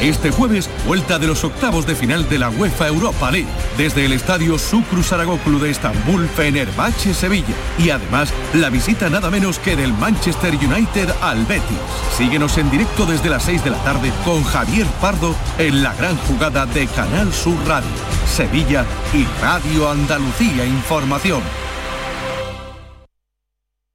Este 0.00 0.30
jueves, 0.30 0.68
vuelta 0.86 1.18
de 1.18 1.26
los 1.26 1.44
octavos 1.44 1.86
de 1.86 1.94
final 1.94 2.28
de 2.28 2.38
la 2.38 2.50
UEFA 2.50 2.88
Europa 2.88 3.30
League, 3.30 3.46
desde 3.76 4.04
el 4.04 4.12
estadio 4.12 4.58
Sukru 4.58 5.02
Saragoklu 5.02 5.58
de 5.58 5.70
Estambul, 5.70 6.28
Fenerbahce, 6.28 7.14
Sevilla. 7.14 7.54
Y 7.78 7.90
además, 7.90 8.32
la 8.54 8.70
visita 8.70 9.10
nada 9.10 9.30
menos 9.30 9.58
que 9.58 9.76
del 9.76 9.92
Manchester 9.92 10.54
United 10.54 11.10
al 11.20 11.44
Betis. 11.46 11.78
Síguenos 12.16 12.58
en 12.58 12.70
directo 12.70 13.06
desde 13.06 13.30
las 13.30 13.44
6 13.44 13.64
de 13.64 13.70
la 13.70 13.82
tarde 13.84 14.12
con 14.24 14.42
Javier 14.44 14.86
Pardo 15.00 15.34
en 15.58 15.82
la 15.82 15.94
gran 15.94 16.16
jugada 16.16 16.66
de 16.66 16.86
Canal 16.88 17.32
Sur 17.32 17.56
Radio, 17.66 17.88
Sevilla 18.26 18.84
y 19.12 19.24
Radio 19.42 19.90
Andalucía 19.90 20.64
Información. 20.64 21.42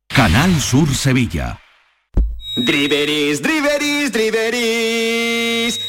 Canal 0.07 0.59
Sur 0.59 0.93
Sevilla. 0.93 1.59
Driveris, 2.57 3.41
driveris, 3.41 4.11
driveris. 4.11 5.89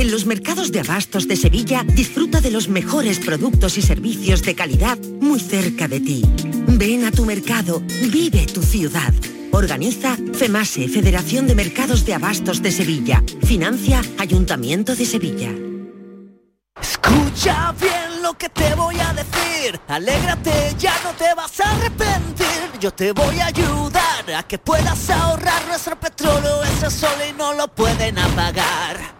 En 0.00 0.10
los 0.10 0.24
mercados 0.24 0.72
de 0.72 0.80
abastos 0.80 1.28
de 1.28 1.36
Sevilla 1.36 1.84
disfruta 1.84 2.40
de 2.40 2.50
los 2.50 2.68
mejores 2.68 3.18
productos 3.18 3.76
y 3.76 3.82
servicios 3.82 4.40
de 4.40 4.54
calidad 4.54 4.96
muy 5.20 5.38
cerca 5.38 5.88
de 5.88 6.00
ti. 6.00 6.22
Ven 6.68 7.04
a 7.04 7.10
tu 7.10 7.26
mercado, 7.26 7.82
vive 8.10 8.46
tu 8.46 8.62
ciudad. 8.62 9.12
Organiza 9.52 10.16
FEMASE, 10.32 10.88
Federación 10.88 11.46
de 11.46 11.54
Mercados 11.54 12.06
de 12.06 12.14
Abastos 12.14 12.62
de 12.62 12.72
Sevilla. 12.72 13.22
Financia 13.44 14.00
Ayuntamiento 14.18 14.96
de 14.96 15.04
Sevilla. 15.04 15.50
Escucha 16.80 17.74
bien 17.78 18.22
lo 18.22 18.32
que 18.38 18.48
te 18.48 18.74
voy 18.74 18.96
a 18.98 19.12
decir. 19.12 19.78
Alégrate, 19.86 20.76
ya 20.78 20.94
no 21.04 21.10
te 21.12 21.34
vas 21.34 21.60
a 21.60 21.76
arrepentir. 21.76 22.46
Yo 22.80 22.90
te 22.90 23.12
voy 23.12 23.38
a 23.38 23.48
ayudar 23.48 24.32
a 24.34 24.42
que 24.44 24.56
puedas 24.56 25.10
ahorrar 25.10 25.66
nuestro 25.68 26.00
petróleo. 26.00 26.62
Es 26.64 26.84
el 26.84 26.90
sol 26.90 27.18
y 27.28 27.36
no 27.36 27.52
lo 27.52 27.68
pueden 27.68 28.18
apagar. 28.18 29.19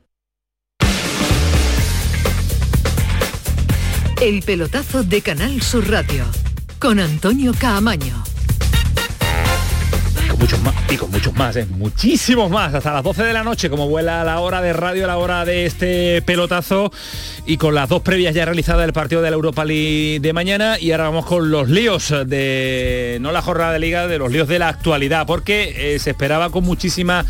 El 4.21 4.43
pelotazo 4.43 5.03
de 5.03 5.23
Canal 5.23 5.63
Sur 5.63 5.89
Radio 5.89 6.23
con 6.77 6.99
Antonio 6.99 7.53
Caamaño. 7.59 8.23
Con 10.29 10.37
muchos 10.37 10.61
más, 10.61 10.75
y 10.91 10.95
con 10.95 11.09
muchos 11.09 11.33
más, 11.33 11.55
¿eh? 11.55 11.65
muchísimos 11.65 12.51
más, 12.51 12.71
hasta 12.75 12.93
las 12.93 13.03
12 13.03 13.23
de 13.23 13.33
la 13.33 13.43
noche, 13.43 13.71
como 13.71 13.89
vuela 13.89 14.23
la 14.23 14.39
hora 14.39 14.61
de 14.61 14.73
radio, 14.73 15.07
la 15.07 15.17
hora 15.17 15.43
de 15.43 15.65
este 15.65 16.21
pelotazo, 16.21 16.91
y 17.47 17.57
con 17.57 17.73
las 17.73 17.89
dos 17.89 18.03
previas 18.03 18.35
ya 18.35 18.45
realizadas 18.45 18.81
del 18.81 18.93
partido 18.93 19.23
de 19.23 19.31
la 19.31 19.35
Europa 19.37 19.65
League 19.65 20.19
de 20.19 20.33
mañana, 20.33 20.77
y 20.79 20.91
ahora 20.91 21.05
vamos 21.05 21.25
con 21.25 21.49
los 21.49 21.67
líos 21.67 22.13
de, 22.27 23.17
no 23.21 23.31
la 23.31 23.41
jornada 23.41 23.73
de 23.73 23.79
liga, 23.79 24.05
de 24.05 24.19
los 24.19 24.31
líos 24.31 24.47
de 24.47 24.59
la 24.59 24.69
actualidad, 24.69 25.25
porque 25.25 25.95
eh, 25.95 25.97
se 25.97 26.11
esperaba 26.11 26.51
con 26.51 26.63
muchísima 26.63 27.25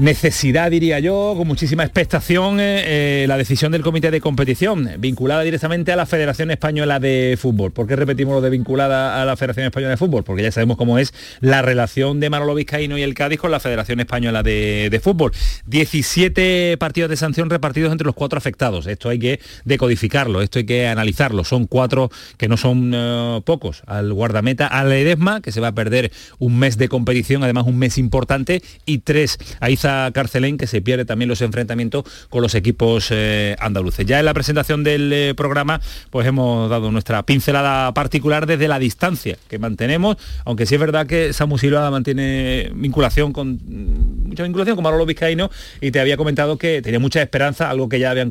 necesidad, 0.00 0.70
diría 0.70 0.98
yo, 0.98 1.34
con 1.36 1.46
muchísima 1.46 1.84
expectación, 1.84 2.58
eh, 2.58 3.22
eh, 3.22 3.26
la 3.28 3.36
decisión 3.36 3.70
del 3.70 3.82
comité 3.82 4.10
de 4.10 4.22
competición, 4.22 4.88
vinculada 4.98 5.42
directamente 5.42 5.92
a 5.92 5.96
la 5.96 6.06
Federación 6.06 6.50
Española 6.50 6.98
de 6.98 7.36
Fútbol. 7.38 7.72
¿Por 7.72 7.86
qué 7.86 7.96
repetimos 7.96 8.34
lo 8.34 8.40
de 8.40 8.48
vinculada 8.48 9.20
a 9.20 9.26
la 9.26 9.36
Federación 9.36 9.66
Española 9.66 9.90
de 9.90 9.96
Fútbol? 9.98 10.24
Porque 10.24 10.42
ya 10.42 10.52
sabemos 10.52 10.78
cómo 10.78 10.98
es 10.98 11.12
la 11.40 11.60
relación 11.60 12.18
de 12.18 12.30
Manolo 12.30 12.54
Vizcaíno 12.54 12.96
y 12.96 13.02
el 13.02 13.12
Cádiz 13.12 13.40
con 13.40 13.50
la 13.50 13.60
Federación 13.60 14.00
Española 14.00 14.42
de, 14.42 14.88
de 14.90 15.00
Fútbol. 15.00 15.32
17 15.66 16.78
partidos 16.78 17.10
de 17.10 17.18
sanción 17.18 17.50
repartidos 17.50 17.92
entre 17.92 18.06
los 18.06 18.14
cuatro 18.14 18.38
afectados. 18.38 18.86
Esto 18.86 19.10
hay 19.10 19.18
que 19.18 19.40
decodificarlo, 19.66 20.40
esto 20.40 20.60
hay 20.60 20.64
que 20.64 20.88
analizarlo. 20.88 21.44
Son 21.44 21.66
cuatro 21.66 22.10
que 22.38 22.48
no 22.48 22.56
son 22.56 22.92
eh, 22.94 23.42
pocos. 23.44 23.82
Al 23.86 24.14
guardameta, 24.14 24.66
al 24.66 24.90
Edesma, 24.92 25.42
que 25.42 25.52
se 25.52 25.60
va 25.60 25.68
a 25.68 25.74
perder 25.74 26.10
un 26.38 26.58
mes 26.58 26.78
de 26.78 26.88
competición, 26.88 27.44
además 27.44 27.66
un 27.66 27.76
mes 27.76 27.98
importante, 27.98 28.62
y 28.86 28.98
tres 28.98 29.38
a 29.60 29.68
Iza 29.68 29.89
Carcelén, 30.12 30.58
que 30.58 30.66
se 30.66 30.80
pierde 30.80 31.04
también 31.04 31.28
los 31.28 31.40
enfrentamientos 31.42 32.04
con 32.28 32.42
los 32.42 32.54
equipos 32.54 33.08
eh, 33.10 33.56
andaluces. 33.58 34.06
Ya 34.06 34.18
en 34.18 34.24
la 34.24 34.34
presentación 34.34 34.84
del 34.84 35.12
eh, 35.12 35.34
programa, 35.34 35.80
pues 36.10 36.26
hemos 36.26 36.70
dado 36.70 36.90
nuestra 36.90 37.24
pincelada 37.24 37.92
particular 37.94 38.46
desde 38.46 38.68
la 38.68 38.78
distancia 38.78 39.36
que 39.48 39.58
mantenemos, 39.58 40.16
aunque 40.44 40.66
sí 40.66 40.74
es 40.74 40.80
verdad 40.80 41.06
que 41.06 41.32
Samu 41.32 41.58
Silva 41.58 41.90
mantiene 41.90 42.70
vinculación 42.74 43.32
con 43.32 43.54
mm, 43.54 44.28
mucha 44.28 44.42
vinculación 44.42 44.76
con 44.76 44.84
Manolo 44.84 45.06
Vizcaíno 45.06 45.50
y 45.80 45.90
te 45.90 46.00
había 46.00 46.16
comentado 46.16 46.56
que 46.56 46.82
tenía 46.82 47.00
mucha 47.00 47.20
esperanza, 47.22 47.70
algo 47.70 47.88
que 47.88 47.98
ya 47.98 48.10
habían 48.10 48.30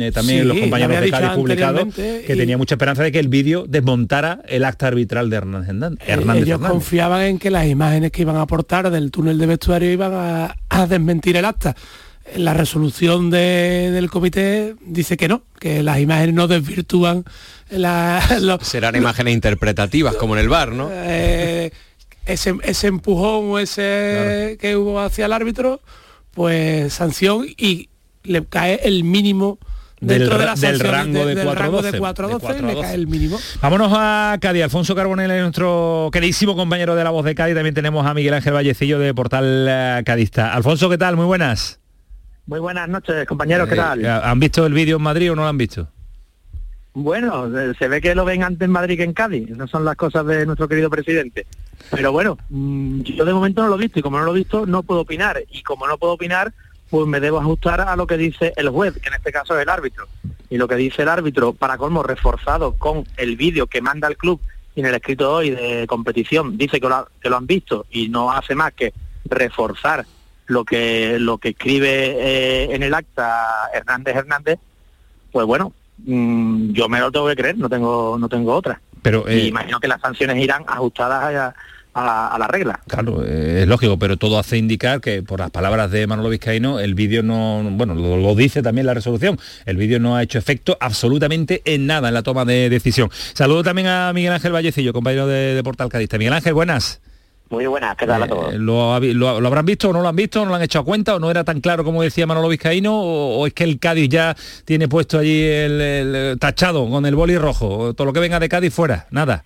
eh, 0.00 0.12
también 0.12 0.48
los 0.48 0.58
compañeros 0.58 1.00
de 1.00 1.10
Cádiz 1.10 1.30
publicado, 1.30 1.88
que 1.94 2.34
tenía 2.36 2.56
mucha 2.56 2.74
esperanza 2.74 3.02
de 3.02 3.12
que 3.12 3.18
el 3.18 3.28
vídeo 3.28 3.64
desmontara 3.68 4.42
el 4.48 4.64
acta 4.64 4.88
arbitral 4.88 5.30
de 5.30 5.36
Hernández 5.36 5.68
Hernández. 6.06 6.42
ellos 6.42 6.60
confiaban 6.60 7.22
en 7.22 7.38
que 7.38 7.50
las 7.50 7.66
imágenes 7.66 8.10
que 8.10 8.22
iban 8.22 8.36
a 8.36 8.42
aportar 8.42 8.90
del 8.90 9.10
túnel 9.10 9.38
de 9.38 9.46
vestuario 9.46 9.90
iban 9.90 10.12
a, 10.14 10.56
a 10.68 10.86
mentir 11.04 11.36
el 11.36 11.44
acta. 11.44 11.76
La 12.36 12.54
resolución 12.54 13.30
del 13.30 14.08
comité 14.10 14.76
dice 14.84 15.16
que 15.16 15.26
no, 15.26 15.42
que 15.58 15.82
las 15.82 15.98
imágenes 15.98 16.34
no 16.34 16.46
desvirtúan 16.46 17.24
la, 17.70 18.22
Serán 18.62 18.96
imágenes 18.96 19.34
interpretativas, 19.34 20.14
como 20.14 20.34
en 20.34 20.40
el 20.40 20.48
bar, 20.48 20.72
¿no? 20.72 20.90
Eh, 20.92 21.72
ese, 22.26 22.54
ese, 22.62 22.86
empujón 22.86 23.50
o 23.50 23.58
ese 23.58 24.58
que 24.60 24.76
hubo 24.76 25.00
hacia 25.00 25.26
el 25.26 25.32
árbitro, 25.32 25.80
pues 26.32 26.92
sanción 26.92 27.46
y 27.56 27.88
le 28.22 28.44
cae 28.44 28.80
el 28.84 29.02
mínimo 29.02 29.58
del, 30.00 30.20
de 30.20 30.26
del 30.26 30.80
rango 30.80 31.26
de, 31.26 31.36
4 31.98 32.26
a 32.26 32.30
12, 32.30 32.62
le 32.62 32.80
cae 32.80 32.94
el 32.94 33.06
mínimo. 33.06 33.38
Vámonos 33.60 33.92
a 33.94 34.38
Cádiz. 34.40 34.64
Alfonso 34.64 34.94
Carbonell 34.94 35.30
es 35.30 35.42
nuestro 35.42 36.08
queridísimo 36.12 36.56
compañero 36.56 36.94
de 36.94 37.04
La 37.04 37.10
Voz 37.10 37.24
de 37.24 37.34
Cádiz. 37.34 37.54
También 37.54 37.74
tenemos 37.74 38.06
a 38.06 38.14
Miguel 38.14 38.34
Ángel 38.34 38.54
Vallecillo 38.54 38.98
de 38.98 39.12
Portal 39.14 39.66
eh, 39.68 40.02
Cadista. 40.04 40.54
Alfonso, 40.54 40.88
¿qué 40.88 40.96
tal? 40.98 41.16
Muy 41.16 41.26
buenas. 41.26 41.80
Muy 42.46 42.60
buenas 42.60 42.88
noches, 42.88 43.26
compañeros. 43.26 43.68
¿Qué 43.68 43.74
Eh, 43.74 43.78
tal? 43.78 44.06
¿Han 44.06 44.40
visto 44.40 44.64
el 44.66 44.72
vídeo 44.72 44.96
en 44.96 45.02
Madrid 45.02 45.32
o 45.32 45.36
no 45.36 45.42
lo 45.42 45.48
han 45.48 45.58
visto? 45.58 45.88
Bueno, 46.92 47.46
eh, 47.56 47.72
se 47.78 47.86
ve 47.86 48.00
que 48.00 48.14
lo 48.14 48.24
ven 48.24 48.42
antes 48.42 48.66
en 48.66 48.72
Madrid 48.72 48.96
que 48.96 49.04
en 49.04 49.12
Cádiz. 49.12 49.50
Esas 49.50 49.70
son 49.70 49.84
las 49.84 49.96
cosas 49.96 50.26
de 50.26 50.44
nuestro 50.46 50.66
querido 50.66 50.90
presidente. 50.90 51.46
Pero 51.90 52.10
bueno, 52.10 52.36
mm, 52.48 53.02
yo 53.02 53.24
de 53.24 53.32
momento 53.32 53.62
no 53.62 53.68
lo 53.68 53.76
he 53.76 53.80
visto 53.80 53.98
y 54.00 54.02
como 54.02 54.18
no 54.18 54.24
lo 54.24 54.34
he 54.34 54.38
visto 54.38 54.66
no 54.66 54.82
puedo 54.82 55.00
opinar. 55.02 55.40
Y 55.50 55.62
como 55.62 55.86
no 55.86 55.98
puedo 55.98 56.14
opinar, 56.14 56.52
pues 56.90 57.06
me 57.06 57.20
debo 57.20 57.38
ajustar 57.38 57.80
a 57.80 57.96
lo 57.96 58.06
que 58.06 58.16
dice 58.16 58.52
el 58.56 58.68
juez, 58.68 58.94
que 59.00 59.08
en 59.08 59.14
este 59.14 59.32
caso 59.32 59.56
es 59.56 59.62
el 59.62 59.68
árbitro. 59.68 60.06
Y 60.48 60.58
lo 60.58 60.66
que 60.66 60.74
dice 60.74 61.02
el 61.02 61.08
árbitro, 61.08 61.52
para 61.52 61.78
colmo, 61.78 62.02
reforzado 62.02 62.74
con 62.74 63.04
el 63.16 63.36
vídeo 63.36 63.66
que 63.68 63.80
manda 63.80 64.08
el 64.08 64.16
club 64.16 64.40
y 64.74 64.80
en 64.80 64.86
el 64.86 64.94
escrito 64.94 65.32
hoy 65.32 65.50
de 65.50 65.86
competición, 65.86 66.58
dice 66.58 66.80
que 66.80 66.88
lo, 66.88 66.94
ha- 66.96 67.08
que 67.22 67.30
lo 67.30 67.36
han 67.36 67.46
visto 67.46 67.86
y 67.90 68.08
no 68.08 68.32
hace 68.32 68.54
más 68.54 68.72
que 68.72 68.92
reforzar 69.26 70.04
lo 70.46 70.64
que 70.64 71.18
lo 71.20 71.38
que 71.38 71.50
escribe 71.50 71.88
eh, 72.18 72.74
en 72.74 72.82
el 72.82 72.92
acta 72.94 73.68
Hernández 73.72 74.16
Hernández, 74.16 74.58
pues 75.30 75.46
bueno, 75.46 75.72
mm, 75.98 76.72
yo 76.72 76.88
me 76.88 76.98
lo 76.98 77.12
tengo 77.12 77.28
que 77.28 77.36
creer, 77.36 77.56
no 77.56 77.68
tengo 77.68 78.16
no 78.18 78.28
tengo 78.28 78.52
otra. 78.54 78.80
Pero, 79.02 79.24
y 79.28 79.32
eh, 79.32 79.46
imagino 79.46 79.78
que 79.78 79.86
las 79.88 80.00
sanciones 80.00 80.36
irán 80.38 80.64
ajustadas 80.66 81.34
a, 81.34 81.54
a- 81.94 82.28
a 82.34 82.38
la 82.38 82.46
regla. 82.48 82.80
Claro, 82.86 83.24
eh, 83.24 83.62
es 83.62 83.68
lógico, 83.68 83.98
pero 83.98 84.16
todo 84.16 84.38
hace 84.38 84.56
indicar 84.56 85.00
que 85.00 85.22
por 85.22 85.40
las 85.40 85.50
palabras 85.50 85.90
de 85.90 86.06
Manolo 86.06 86.28
Vizcaíno, 86.28 86.78
el 86.80 86.94
vídeo 86.94 87.22
no, 87.22 87.62
bueno, 87.72 87.94
lo, 87.94 88.16
lo 88.16 88.34
dice 88.34 88.62
también 88.62 88.86
la 88.86 88.94
resolución, 88.94 89.38
el 89.66 89.76
vídeo 89.76 89.98
no 90.00 90.16
ha 90.16 90.22
hecho 90.22 90.38
efecto 90.38 90.76
absolutamente 90.80 91.62
en 91.64 91.86
nada 91.86 92.08
en 92.08 92.14
la 92.14 92.22
toma 92.22 92.44
de 92.44 92.68
decisión. 92.70 93.10
Saludo 93.34 93.62
también 93.62 93.88
a 93.88 94.12
Miguel 94.12 94.32
Ángel 94.32 94.52
Vallecillo, 94.52 94.92
compañero 94.92 95.26
de, 95.26 95.54
de 95.54 95.62
Portal 95.62 95.88
Cadista. 95.88 96.18
Miguel 96.18 96.34
Ángel, 96.34 96.54
buenas. 96.54 97.00
Muy 97.48 97.66
buenas, 97.66 97.96
¿qué 97.96 98.06
tal 98.06 98.22
a 98.22 98.28
todos? 98.28 98.54
Eh, 98.54 98.58
¿lo, 98.58 98.96
habi- 98.96 99.12
lo- 99.12 99.40
lo 99.40 99.46
habrán 99.48 99.66
visto 99.66 99.88
o 99.90 99.92
no 99.92 100.00
lo 100.02 100.08
han 100.08 100.14
visto? 100.14 100.44
¿No 100.44 100.50
lo 100.50 100.54
han 100.54 100.62
hecho 100.62 100.78
a 100.78 100.84
cuenta? 100.84 101.16
¿O 101.16 101.18
no 101.18 101.32
era 101.32 101.42
tan 101.42 101.60
claro 101.60 101.82
como 101.82 102.00
decía 102.00 102.24
Manolo 102.24 102.46
Vizcaíno? 102.48 102.94
¿O, 102.94 103.38
o 103.40 103.46
es 103.48 103.52
que 103.52 103.64
el 103.64 103.80
Cádiz 103.80 104.08
ya 104.08 104.36
tiene 104.64 104.86
puesto 104.86 105.18
allí 105.18 105.42
el, 105.42 105.80
el 105.80 106.38
tachado 106.38 106.88
con 106.88 107.04
el 107.06 107.16
boli 107.16 107.36
rojo? 107.36 107.92
Todo 107.94 108.04
lo 108.04 108.12
que 108.12 108.20
venga 108.20 108.38
de 108.38 108.48
Cádiz 108.48 108.72
fuera, 108.72 109.08
nada. 109.10 109.44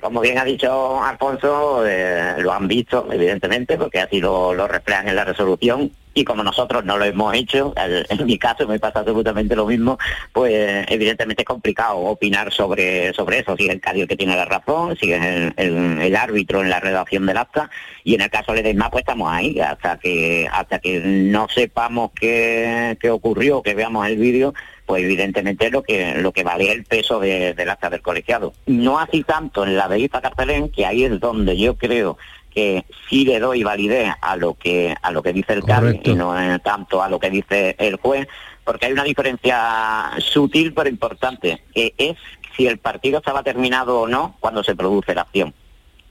Como 0.00 0.20
bien 0.20 0.38
ha 0.38 0.44
dicho 0.44 1.02
Alfonso, 1.02 1.86
eh, 1.86 2.36
lo 2.38 2.52
han 2.52 2.66
visto, 2.66 3.06
evidentemente, 3.10 3.76
porque 3.76 4.00
así 4.00 4.20
lo, 4.20 4.54
lo 4.54 4.66
reflejan 4.66 5.08
en 5.08 5.16
la 5.16 5.24
resolución. 5.24 5.92
Y 6.14 6.24
como 6.24 6.42
nosotros 6.42 6.82
no 6.84 6.96
lo 6.96 7.04
hemos 7.04 7.34
hecho, 7.34 7.74
en 7.76 8.26
mi 8.26 8.38
caso 8.38 8.66
me 8.66 8.78
pasa 8.78 9.00
absolutamente 9.00 9.54
lo 9.54 9.66
mismo, 9.66 9.98
pues 10.32 10.86
evidentemente 10.88 11.42
es 11.42 11.46
complicado 11.46 11.98
opinar 11.98 12.50
sobre, 12.52 13.12
sobre 13.12 13.40
eso. 13.40 13.54
Si 13.56 13.66
es 13.66 13.70
el 13.70 13.80
Cádiz 13.80 14.06
que 14.06 14.16
tiene 14.16 14.34
la 14.34 14.46
razón, 14.46 14.96
si 14.96 15.12
es 15.12 15.52
el 15.56 16.16
árbitro 16.16 16.62
en 16.62 16.70
la 16.70 16.80
redacción 16.80 17.26
del 17.26 17.36
acta, 17.36 17.68
y 18.02 18.14
en 18.14 18.22
el 18.22 18.30
caso 18.30 18.52
de 18.52 18.62
Ledesma, 18.62 18.88
pues 18.88 19.02
estamos 19.02 19.30
ahí, 19.30 19.60
hasta 19.60 19.98
que, 19.98 20.48
hasta 20.50 20.78
que 20.78 21.00
no 21.00 21.48
sepamos 21.48 22.12
qué, 22.18 22.96
qué 23.00 23.10
ocurrió, 23.10 23.62
que 23.62 23.74
veamos 23.74 24.06
el 24.06 24.16
vídeo, 24.16 24.54
pues 24.86 25.02
evidentemente 25.02 25.68
lo 25.70 25.82
que 25.82 26.14
lo 26.14 26.32
que 26.32 26.44
vale 26.44 26.70
el 26.72 26.84
peso 26.84 27.18
de- 27.20 27.52
del 27.54 27.68
acta 27.70 27.90
del 27.90 28.00
colegiado. 28.02 28.52
No 28.66 28.98
así 28.98 29.22
tanto 29.24 29.64
en 29.64 29.76
la 29.76 29.88
de 29.88 29.98
Iza 30.00 30.20
Carcelén, 30.22 30.70
que 30.70 30.86
ahí 30.86 31.04
es 31.04 31.18
donde 31.20 31.56
yo 31.58 31.76
creo 31.76 32.16
que 32.50 32.84
sí 33.10 33.24
le 33.26 33.38
doy 33.38 33.62
validez 33.64 34.14
a 34.22 34.36
lo 34.36 34.54
que 34.54 34.94
a 35.02 35.10
lo 35.10 35.22
que 35.22 35.32
dice 35.34 35.52
el 35.52 35.60
Correcto. 35.62 36.10
y 36.10 36.14
no 36.14 36.34
tanto 36.60 37.02
a 37.02 37.08
lo 37.08 37.18
que 37.18 37.28
dice 37.28 37.74
el 37.78 37.96
juez, 37.96 38.26
porque 38.64 38.86
hay 38.86 38.92
una 38.92 39.04
diferencia 39.04 40.12
sutil 40.18 40.72
pero 40.72 40.88
importante, 40.88 41.62
que 41.74 41.92
es 41.98 42.16
si 42.56 42.66
el 42.66 42.78
partido 42.78 43.18
estaba 43.18 43.42
terminado 43.42 44.00
o 44.00 44.08
no 44.08 44.36
cuando 44.40 44.64
se 44.64 44.74
produce 44.74 45.14
la 45.14 45.22
acción 45.22 45.52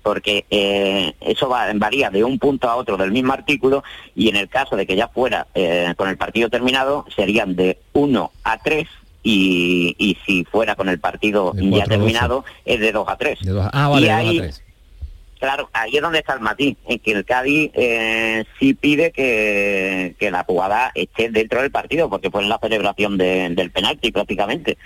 porque 0.05 0.45
eh, 0.51 1.13
eso 1.19 1.49
va, 1.49 1.65
varía 1.73 2.11
de 2.11 2.23
un 2.23 2.37
punto 2.37 2.69
a 2.69 2.75
otro 2.75 2.95
del 2.95 3.11
mismo 3.11 3.33
artículo 3.33 3.83
y 4.15 4.29
en 4.29 4.35
el 4.35 4.47
caso 4.47 4.75
de 4.75 4.85
que 4.85 4.95
ya 4.95 5.07
fuera 5.07 5.47
eh, 5.55 5.95
con 5.97 6.07
el 6.09 6.15
partido 6.15 6.47
terminado 6.47 7.07
serían 7.15 7.55
de 7.55 7.79
1 7.93 8.31
a 8.43 8.57
3 8.59 8.87
y, 9.23 9.95
y 9.97 10.15
si 10.23 10.45
fuera 10.45 10.75
con 10.75 10.89
el 10.89 10.99
partido 10.99 11.53
De 11.55 11.63
ya 11.79 11.85
terminado 11.85 12.45
es 12.65 12.79
de 12.79 12.91
2 12.91 13.09
a 13.09 13.17
3. 13.17 13.39
De 13.41 13.49
dos 13.51 13.65
a- 13.65 13.69
ah, 13.73 13.87
vale, 13.89 14.05
y 14.05 14.09
de 14.09 14.11
dos 14.15 14.15
a 14.15 14.29
ahí, 14.29 14.37
tres. 14.37 14.61
Claro, 15.39 15.69
ahí 15.73 15.95
es 15.95 16.01
donde 16.03 16.19
está 16.19 16.33
el 16.35 16.39
matiz, 16.41 16.77
en 16.87 16.99
que 16.99 17.11
el 17.11 17.25
Cádiz 17.25 17.71
eh, 17.73 18.45
sí 18.59 18.73
pide 18.75 19.11
que, 19.11 20.15
que 20.19 20.29
la 20.31 20.43
jugada 20.43 20.91
esté 20.95 21.29
dentro 21.29 21.61
del 21.61 21.71
partido, 21.71 22.09
porque 22.11 22.29
fue 22.29 22.43
en 22.43 22.49
la 22.49 22.59
celebración 22.59 23.17
de- 23.17 23.49
del 23.49 23.71
penalti 23.71 24.11
prácticamente. 24.11 24.77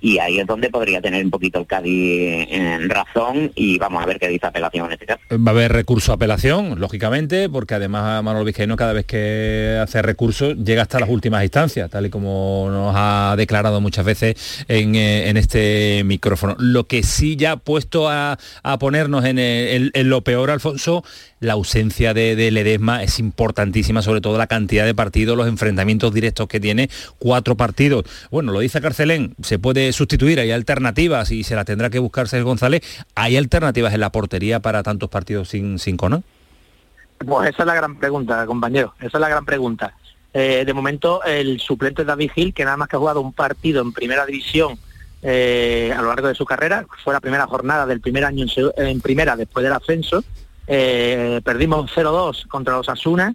Y 0.00 0.18
ahí 0.18 0.40
es 0.40 0.46
donde 0.46 0.70
podría 0.70 1.00
tener 1.00 1.24
un 1.24 1.30
poquito 1.30 1.58
el 1.58 1.66
Cádiz 1.66 2.48
en 2.50 2.88
razón 2.88 3.52
y 3.54 3.78
vamos 3.78 4.02
a 4.02 4.06
ver 4.06 4.18
qué 4.18 4.28
dice 4.28 4.46
apelación 4.46 4.86
en 4.86 4.92
este 4.92 5.06
caso. 5.06 5.20
Va 5.32 5.50
a 5.50 5.54
haber 5.54 5.72
recurso 5.72 6.12
a 6.12 6.14
apelación, 6.14 6.80
lógicamente, 6.80 7.48
porque 7.48 7.74
además 7.74 8.22
Manuel 8.22 8.46
Vizcaíno 8.46 8.76
cada 8.76 8.92
vez 8.92 9.06
que 9.06 9.78
hace 9.80 10.02
recurso 10.02 10.52
llega 10.52 10.82
hasta 10.82 11.00
las 11.00 11.08
últimas 11.08 11.42
instancias, 11.42 11.90
tal 11.90 12.06
y 12.06 12.10
como 12.10 12.68
nos 12.70 12.94
ha 12.96 13.34
declarado 13.36 13.80
muchas 13.80 14.04
veces 14.04 14.64
en, 14.68 14.94
eh, 14.94 15.28
en 15.28 15.36
este 15.36 16.02
micrófono. 16.04 16.56
Lo 16.58 16.84
que 16.84 17.02
sí 17.02 17.36
ya 17.36 17.52
ha 17.52 17.56
puesto 17.56 18.08
a, 18.08 18.38
a 18.62 18.78
ponernos 18.78 19.24
eh, 19.24 19.90
en 19.92 20.10
lo 20.10 20.22
peor, 20.22 20.50
Alfonso, 20.50 21.04
la 21.40 21.54
ausencia 21.54 22.14
de, 22.14 22.36
de 22.36 22.50
Ledesma 22.50 23.02
es 23.02 23.18
importantísima, 23.18 24.02
sobre 24.02 24.20
todo 24.20 24.38
la 24.38 24.46
cantidad 24.46 24.84
de 24.84 24.94
partidos, 24.94 25.36
los 25.36 25.48
enfrentamientos 25.48 26.12
directos 26.12 26.48
que 26.48 26.60
tiene, 26.60 26.90
cuatro 27.18 27.56
partidos. 27.56 28.04
Bueno, 28.30 28.52
lo 28.52 28.60
dice 28.60 28.80
Carcelén, 28.80 29.34
se 29.42 29.58
puede 29.58 29.92
sustituir, 29.92 30.40
hay 30.40 30.50
alternativas 30.50 31.30
y 31.30 31.44
se 31.44 31.54
las 31.54 31.64
tendrá 31.64 31.90
que 31.90 31.98
buscar 31.98 32.28
Sergio 32.28 32.46
González. 32.46 32.82
¿Hay 33.14 33.36
alternativas 33.36 33.94
en 33.94 34.00
la 34.00 34.10
portería 34.10 34.60
para 34.60 34.82
tantos 34.82 35.08
partidos 35.08 35.48
sin, 35.48 35.78
sin? 35.78 35.96
Pues 35.98 37.50
esa 37.50 37.62
es 37.62 37.66
la 37.66 37.74
gran 37.74 37.98
pregunta, 37.98 38.46
compañero. 38.46 38.94
Esa 38.98 39.18
es 39.18 39.20
la 39.20 39.28
gran 39.28 39.44
pregunta. 39.44 39.94
Eh, 40.32 40.64
de 40.64 40.72
momento, 40.72 41.22
el 41.24 41.60
suplente 41.60 42.04
David 42.04 42.30
Gil, 42.34 42.54
que 42.54 42.64
nada 42.64 42.76
más 42.76 42.88
que 42.88 42.96
ha 42.96 42.98
jugado 42.98 43.20
un 43.20 43.32
partido 43.32 43.82
en 43.82 43.92
primera 43.92 44.24
división 44.24 44.78
eh, 45.22 45.92
a 45.94 46.00
lo 46.00 46.08
largo 46.08 46.28
de 46.28 46.34
su 46.34 46.44
carrera, 46.44 46.86
fue 47.04 47.12
la 47.12 47.20
primera 47.20 47.46
jornada 47.46 47.84
del 47.86 48.00
primer 48.00 48.24
año 48.24 48.46
en, 48.76 48.86
en 48.86 49.00
primera 49.00 49.36
después 49.36 49.62
del 49.62 49.72
ascenso. 49.72 50.24
Eh, 50.72 51.40
perdimos 51.42 51.90
0-2 51.90 52.46
contra 52.46 52.76
los 52.76 52.88
Asuna 52.88 53.34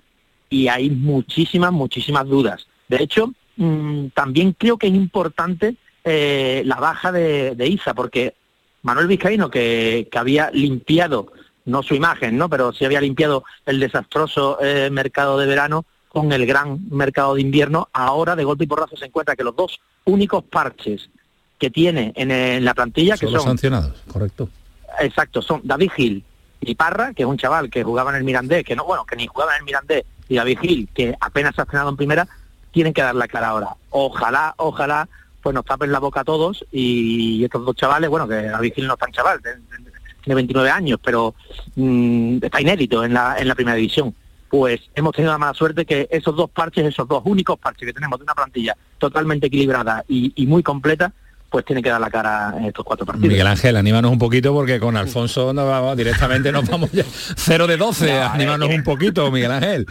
y 0.49 0.69
hay 0.69 0.89
muchísimas, 0.89 1.73
muchísimas 1.73 2.25
dudas. 2.25 2.65
De 2.87 3.03
hecho, 3.03 3.33
mm, 3.57 4.07
también 4.13 4.53
creo 4.53 4.77
que 4.77 4.87
es 4.87 4.93
importante 4.93 5.75
eh, 6.05 6.63
la 6.65 6.77
baja 6.77 7.11
de, 7.11 7.53
de 7.55 7.67
Isa, 7.67 7.93
porque 7.93 8.35
Manuel 8.83 9.07
Vizcaíno, 9.07 9.49
que, 9.49 10.07
que 10.09 10.17
había 10.17 10.49
limpiado, 10.51 11.33
no 11.65 11.83
su 11.83 11.93
imagen, 11.93 12.37
¿no? 12.37 12.47
pero 12.47 12.71
sí 12.71 12.85
había 12.85 13.01
limpiado 13.01 13.43
el 13.65 13.81
desastroso 13.81 14.57
eh, 14.61 14.89
mercado 14.89 15.37
de 15.37 15.45
verano, 15.45 15.83
con 16.07 16.31
el 16.31 16.45
gran 16.45 16.87
mercado 16.89 17.35
de 17.35 17.41
invierno, 17.41 17.89
ahora 17.91 18.37
de 18.37 18.45
golpe 18.45 18.63
y 18.63 18.67
porrazo 18.67 18.95
se 18.95 19.07
encuentra 19.07 19.35
que 19.35 19.43
los 19.43 19.57
dos 19.57 19.81
únicos 20.05 20.45
parches 20.45 21.09
que 21.59 21.69
tiene 21.69 22.13
en, 22.15 22.31
en 22.31 22.63
la 22.63 22.73
plantilla, 22.73 23.17
que 23.17 23.27
son 23.27 23.41
sancionados, 23.41 24.01
correcto. 24.09 24.47
Exacto, 25.01 25.41
son 25.41 25.59
David 25.65 25.91
Gil 25.97 26.23
y 26.65 26.75
Parra, 26.75 27.13
que 27.13 27.23
es 27.23 27.29
un 27.29 27.37
chaval 27.37 27.69
que 27.69 27.83
jugaba 27.83 28.11
en 28.11 28.17
el 28.17 28.23
Mirandés, 28.23 28.65
que 28.65 28.75
no, 28.75 28.85
bueno, 28.85 29.05
que 29.05 29.15
ni 29.15 29.27
jugaba 29.27 29.53
en 29.53 29.59
el 29.59 29.65
Mirandés, 29.65 30.03
y 30.27 30.35
David 30.35 30.59
Gil, 30.59 30.89
que 30.93 31.15
apenas 31.19 31.55
se 31.55 31.61
ha 31.61 31.63
estrenado 31.63 31.89
en 31.89 31.97
primera, 31.97 32.27
tienen 32.71 32.93
que 32.93 33.01
dar 33.01 33.15
la 33.15 33.27
cara 33.27 33.49
ahora. 33.49 33.69
Ojalá, 33.91 34.53
ojalá, 34.57 35.07
pues 35.41 35.53
nos 35.53 35.65
tapen 35.65 35.91
la 35.91 35.99
boca 35.99 36.21
a 36.21 36.23
todos 36.23 36.65
y 36.71 37.43
estos 37.43 37.63
dos 37.63 37.75
chavales, 37.75 38.09
bueno, 38.09 38.27
que 38.27 38.35
David 38.35 38.73
Gil 38.73 38.87
no 38.87 38.93
es 38.93 38.99
tan 38.99 39.11
chaval, 39.11 39.39
tiene 39.41 40.35
29 40.35 40.69
años, 40.69 40.99
pero 41.03 41.35
mm, 41.75 42.37
está 42.41 42.59
inédito 42.59 43.05
en 43.05 43.13
la, 43.13 43.37
en 43.37 43.47
la 43.47 43.55
primera 43.55 43.75
división. 43.75 44.13
Pues 44.49 44.81
hemos 44.95 45.13
tenido 45.13 45.31
la 45.31 45.37
mala 45.37 45.53
suerte 45.53 45.85
que 45.85 46.07
esos 46.09 46.35
dos 46.35 46.49
parches, 46.49 46.85
esos 46.85 47.07
dos 47.07 47.21
únicos 47.25 47.59
parches 47.59 47.85
que 47.85 47.93
tenemos 47.93 48.19
de 48.19 48.23
una 48.23 48.33
plantilla 48.33 48.75
totalmente 48.97 49.47
equilibrada 49.47 50.03
y 50.07 50.45
muy 50.47 50.63
completa, 50.63 51.13
pues 51.55 51.63
tienen 51.63 51.81
que 51.81 51.89
dar 51.89 52.01
la 52.01 52.09
cara 52.09 52.53
en 52.57 52.65
estos 52.65 52.83
cuatro 52.83 53.05
partidos. 53.05 53.29
Miguel 53.29 53.47
Ángel, 53.47 53.77
anímanos 53.77 54.11
un 54.11 54.19
poquito 54.19 54.51
porque 54.53 54.77
con 54.77 54.97
Alfonso 54.97 55.53
no 55.53 55.65
vamos, 55.65 55.95
directamente 55.95 56.51
nos 56.51 56.67
vamos 56.67 56.91
ya 56.91 57.05
0 57.37 57.65
de 57.67 57.77
12. 57.77 58.11
No, 58.13 58.23
anímanos 58.23 58.67
un 58.67 58.83
poquito, 58.83 59.31
Miguel 59.31 59.53
Ángel. 59.53 59.85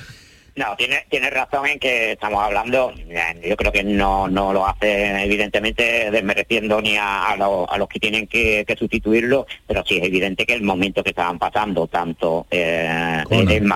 No, 0.56 0.76
tiene, 0.76 1.04
tiene 1.10 1.30
razón 1.30 1.66
en 1.66 1.80
que 1.80 2.12
estamos 2.12 2.40
hablando, 2.40 2.92
eh, 3.08 3.48
yo 3.48 3.56
creo 3.56 3.72
que 3.72 3.82
no, 3.82 4.28
no 4.28 4.52
lo 4.52 4.64
hace 4.66 5.24
evidentemente 5.24 6.12
desmereciendo 6.12 6.80
ni 6.80 6.96
a, 6.96 7.30
a, 7.30 7.36
lo- 7.36 7.68
a 7.68 7.76
los 7.76 7.88
que 7.88 7.98
tienen 7.98 8.28
que, 8.28 8.64
que 8.64 8.76
sustituirlo, 8.76 9.48
pero 9.66 9.84
sí 9.84 9.96
es 9.96 10.04
evidente 10.04 10.46
que 10.46 10.54
el 10.54 10.62
momento 10.62 11.02
que 11.02 11.10
estaban 11.10 11.40
pasando, 11.40 11.88
tanto 11.88 12.46
eh, 12.52 13.24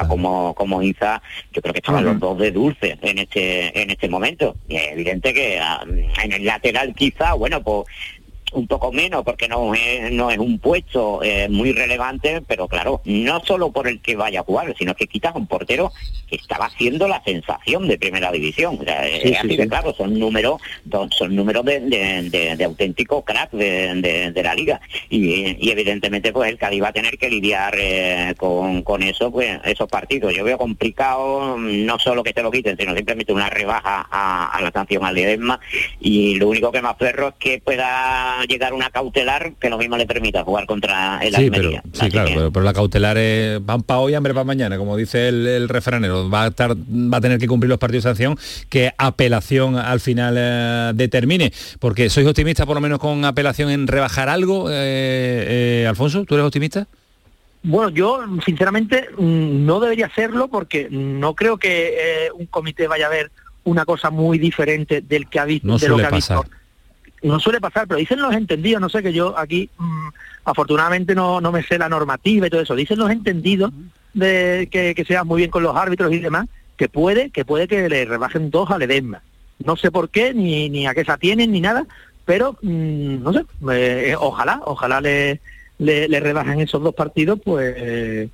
como, 0.07 0.55
como 0.55 0.81
Inza, 0.81 1.20
yo 1.53 1.61
creo 1.62 1.72
que 1.72 1.81
estaban 1.81 2.05
los 2.05 2.20
dos 2.20 2.39
de 2.39 2.53
dulce 2.53 2.97
en 3.03 3.18
este, 3.18 3.83
en 3.83 3.91
este 3.91 4.09
momento. 4.09 4.55
Y 4.68 4.76
es 4.76 4.93
evidente 4.93 5.35
que 5.35 5.59
ah, 5.59 5.85
en 6.22 6.33
el 6.33 6.45
lateral 6.45 6.95
quizá, 6.95 7.33
bueno, 7.35 7.61
pues 7.61 7.87
un 8.53 8.67
poco 8.67 8.93
menos 8.93 9.25
porque 9.25 9.49
no 9.49 9.75
es, 9.75 10.11
no 10.13 10.31
es 10.31 10.39
un 10.39 10.59
puesto 10.59 11.23
eh, 11.23 11.49
muy 11.49 11.73
relevante, 11.73 12.43
pero 12.47 12.69
claro, 12.69 13.01
no 13.05 13.41
solo 13.45 13.71
por 13.73 13.89
el 13.89 14.01
que 14.01 14.17
vaya 14.17 14.41
a 14.41 14.45
jugar, 14.45 14.75
sino 14.79 14.95
que 14.95 15.07
quitas 15.07 15.35
a 15.35 15.39
un 15.39 15.47
portero 15.47 15.93
que 16.29 16.37
estaba 16.37 16.67
haciendo 16.67 17.09
la 17.09 17.23
sensación 17.25 17.89
de 17.89 17.99
primera 17.99 18.31
división. 18.33 18.79
O 18.81 18.85
sea, 18.85 19.07
eh, 19.07 19.21
Sí, 19.23 19.29
sí, 19.29 19.35
así 19.35 19.57
de 19.57 19.63
sí. 19.65 19.69
claro, 19.69 19.95
son 19.95 20.19
números, 20.19 20.61
son, 21.11 21.35
números 21.35 21.65
de, 21.65 21.81
de, 21.81 22.23
de- 22.31 22.57
de 22.57 22.65
auténtico 22.65 23.25
crack 23.25 23.51
de, 23.53 24.33
la 24.43 24.55
liga. 24.55 24.81
Y, 25.11 25.57
y 25.67 25.71
evidentemente 25.71 26.33
pues 26.33 26.49
el 26.51 26.59
Cádiz 26.59 26.83
va 26.83 26.89
a 26.89 26.93
tener 26.93 27.19
que 27.19 27.29
lidiar 27.31 27.75
eh, 27.79 28.35
con, 28.37 28.83
con 28.83 29.03
eso, 29.03 29.31
pues 29.31 29.59
esos 29.65 29.89
partidos. 29.89 30.35
Yo 30.35 30.45
veo 30.45 30.59
complicado 30.59 31.57
mm, 31.59 31.85
no 31.87 31.99
solo 31.99 32.23
que 32.23 32.33
te 32.33 32.43
lo 32.43 32.51
quiten, 32.51 32.77
sino 32.79 32.95
simplemente 32.95 33.33
una 33.33 33.51
rebaja 33.51 34.07
a, 34.11 34.47
a 34.57 34.61
la 34.61 34.71
sanción 34.71 35.05
al 35.05 35.15
Ledesma 35.15 35.59
y 36.01 36.35
lo 36.37 36.49
único 36.49 36.71
que 36.73 36.81
me 36.83 36.89
aferro 36.89 37.29
es 37.29 37.35
que 37.39 37.59
pueda 37.61 38.38
llegar 38.45 38.72
una 38.72 38.91
cautelar 38.91 39.53
que 39.61 39.70
lo 39.70 39.78
mismo 39.78 39.97
le 39.97 40.07
permita 40.07 40.45
jugar 40.45 40.66
contra 40.66 41.18
el 41.22 41.34
Sí, 41.34 41.51
pero, 41.51 41.70
sí, 41.93 42.09
claro, 42.11 42.30
pero, 42.34 42.53
pero 42.53 42.64
la 42.64 42.72
cautelar 42.72 43.18
es 43.18 43.64
van 43.64 43.82
para 43.82 44.01
hoy, 44.01 44.14
hambre 44.14 44.34
para 44.34 44.45
mañana, 44.45 44.78
como 44.78 44.97
dice 44.97 45.28
el, 45.28 45.47
el 45.47 45.68
refranero. 45.68 46.28
Va 46.28 46.45
a 46.45 46.49
estar, 46.49 46.74
va 46.74 47.18
a 47.18 47.20
tener 47.20 47.39
que 47.39 47.47
cumplir 47.47 47.68
los 47.68 47.78
partidos 47.78 48.05
de 48.05 48.11
sanción 48.11 48.39
que 48.68 48.93
apelación 48.99 49.76
al 49.76 50.01
final 50.01 50.34
eh, 50.39 50.93
determine. 50.95 51.53
Porque 51.78 52.11
sois 52.11 52.26
optimistas 52.26 52.66
por 52.66 52.74
lo 52.74 52.80
menos 52.80 52.99
con 52.99 53.24
apelación 53.24 53.70
en 53.70 53.86
rebajar 53.86 54.28
algo, 54.28 54.70
eh, 54.70 55.82
eh, 55.82 55.86
Alfonso, 55.89 56.24
¿tú 56.24 56.34
eres 56.34 56.47
optimista? 56.47 56.86
Bueno, 57.62 57.91
yo 57.91 58.24
sinceramente 58.45 59.09
mm, 59.16 59.66
no 59.66 59.80
debería 59.80 60.11
serlo 60.14 60.49
porque 60.49 60.89
no 60.91 61.34
creo 61.34 61.59
que 61.59 62.26
eh, 62.26 62.30
un 62.32 62.47
comité 62.47 62.86
vaya 62.86 63.07
a 63.07 63.11
ver 63.11 63.30
una 63.64 63.84
cosa 63.84 64.11
muy 64.11 64.39
diferente 64.39 65.01
del 65.01 65.28
que 65.28 65.39
ha 65.39 65.45
visto. 65.45 65.66
No 65.66 65.78
de 65.78 65.89
lo 65.89 65.97
que 65.97 66.07
ha 66.07 66.11
visto. 66.11 66.34
pasar. 66.34 66.59
No 67.23 67.41
suele 67.41 67.61
pasar, 67.61 67.87
pero 67.89 67.99
dicen 67.99 68.21
los 68.21 68.35
entendidos, 68.35 68.81
no 68.81 68.89
sé 68.89 69.03
que 69.03 69.12
yo 69.12 69.37
aquí 69.39 69.69
mm, 69.79 70.09
afortunadamente 70.45 71.14
no, 71.14 71.41
no 71.41 71.51
me 71.53 71.62
sé 71.62 71.79
la 71.79 71.89
normativa 71.89 72.47
y 72.47 72.51
todo 72.51 72.61
eso. 72.61 72.75
Dicen 72.77 72.99
los 72.99 73.11
entendidos 73.11 73.73
de 74.14 74.69
que, 74.71 74.95
que 74.95 75.05
se 75.05 75.14
va 75.14 75.25
muy 75.25 75.39
bien 75.39 75.51
con 75.51 75.62
los 75.62 75.77
árbitros 75.77 76.12
y 76.12 76.19
demás, 76.21 76.47
que 76.77 76.89
puede, 76.89 77.31
que 77.31 77.45
puede 77.45 77.66
que 77.69 77.89
le 77.89 78.05
rebajen 78.05 78.51
dos 78.51 78.71
al 78.71 78.83
Edesma. 78.83 79.21
No 79.64 79.77
sé 79.77 79.91
por 79.91 80.11
qué, 80.11 80.33
ni, 80.33 80.69
ni 80.71 80.87
a 80.87 80.95
qué 80.95 81.05
se 81.05 81.11
atienen, 81.12 81.51
ni 81.51 81.61
nada, 81.61 81.85
pero 82.25 82.57
mm, 82.62 83.23
no 83.23 83.33
sé, 83.33 83.45
eh, 83.73 84.14
ojalá, 84.19 84.61
ojalá 84.64 85.01
le, 85.01 85.41
le, 85.79 86.09
le 86.09 86.21
rebajen 86.21 86.61
esos 86.61 86.81
dos 86.83 86.95
partidos, 86.95 87.41
pues 87.45 87.75
eh, 87.77 88.29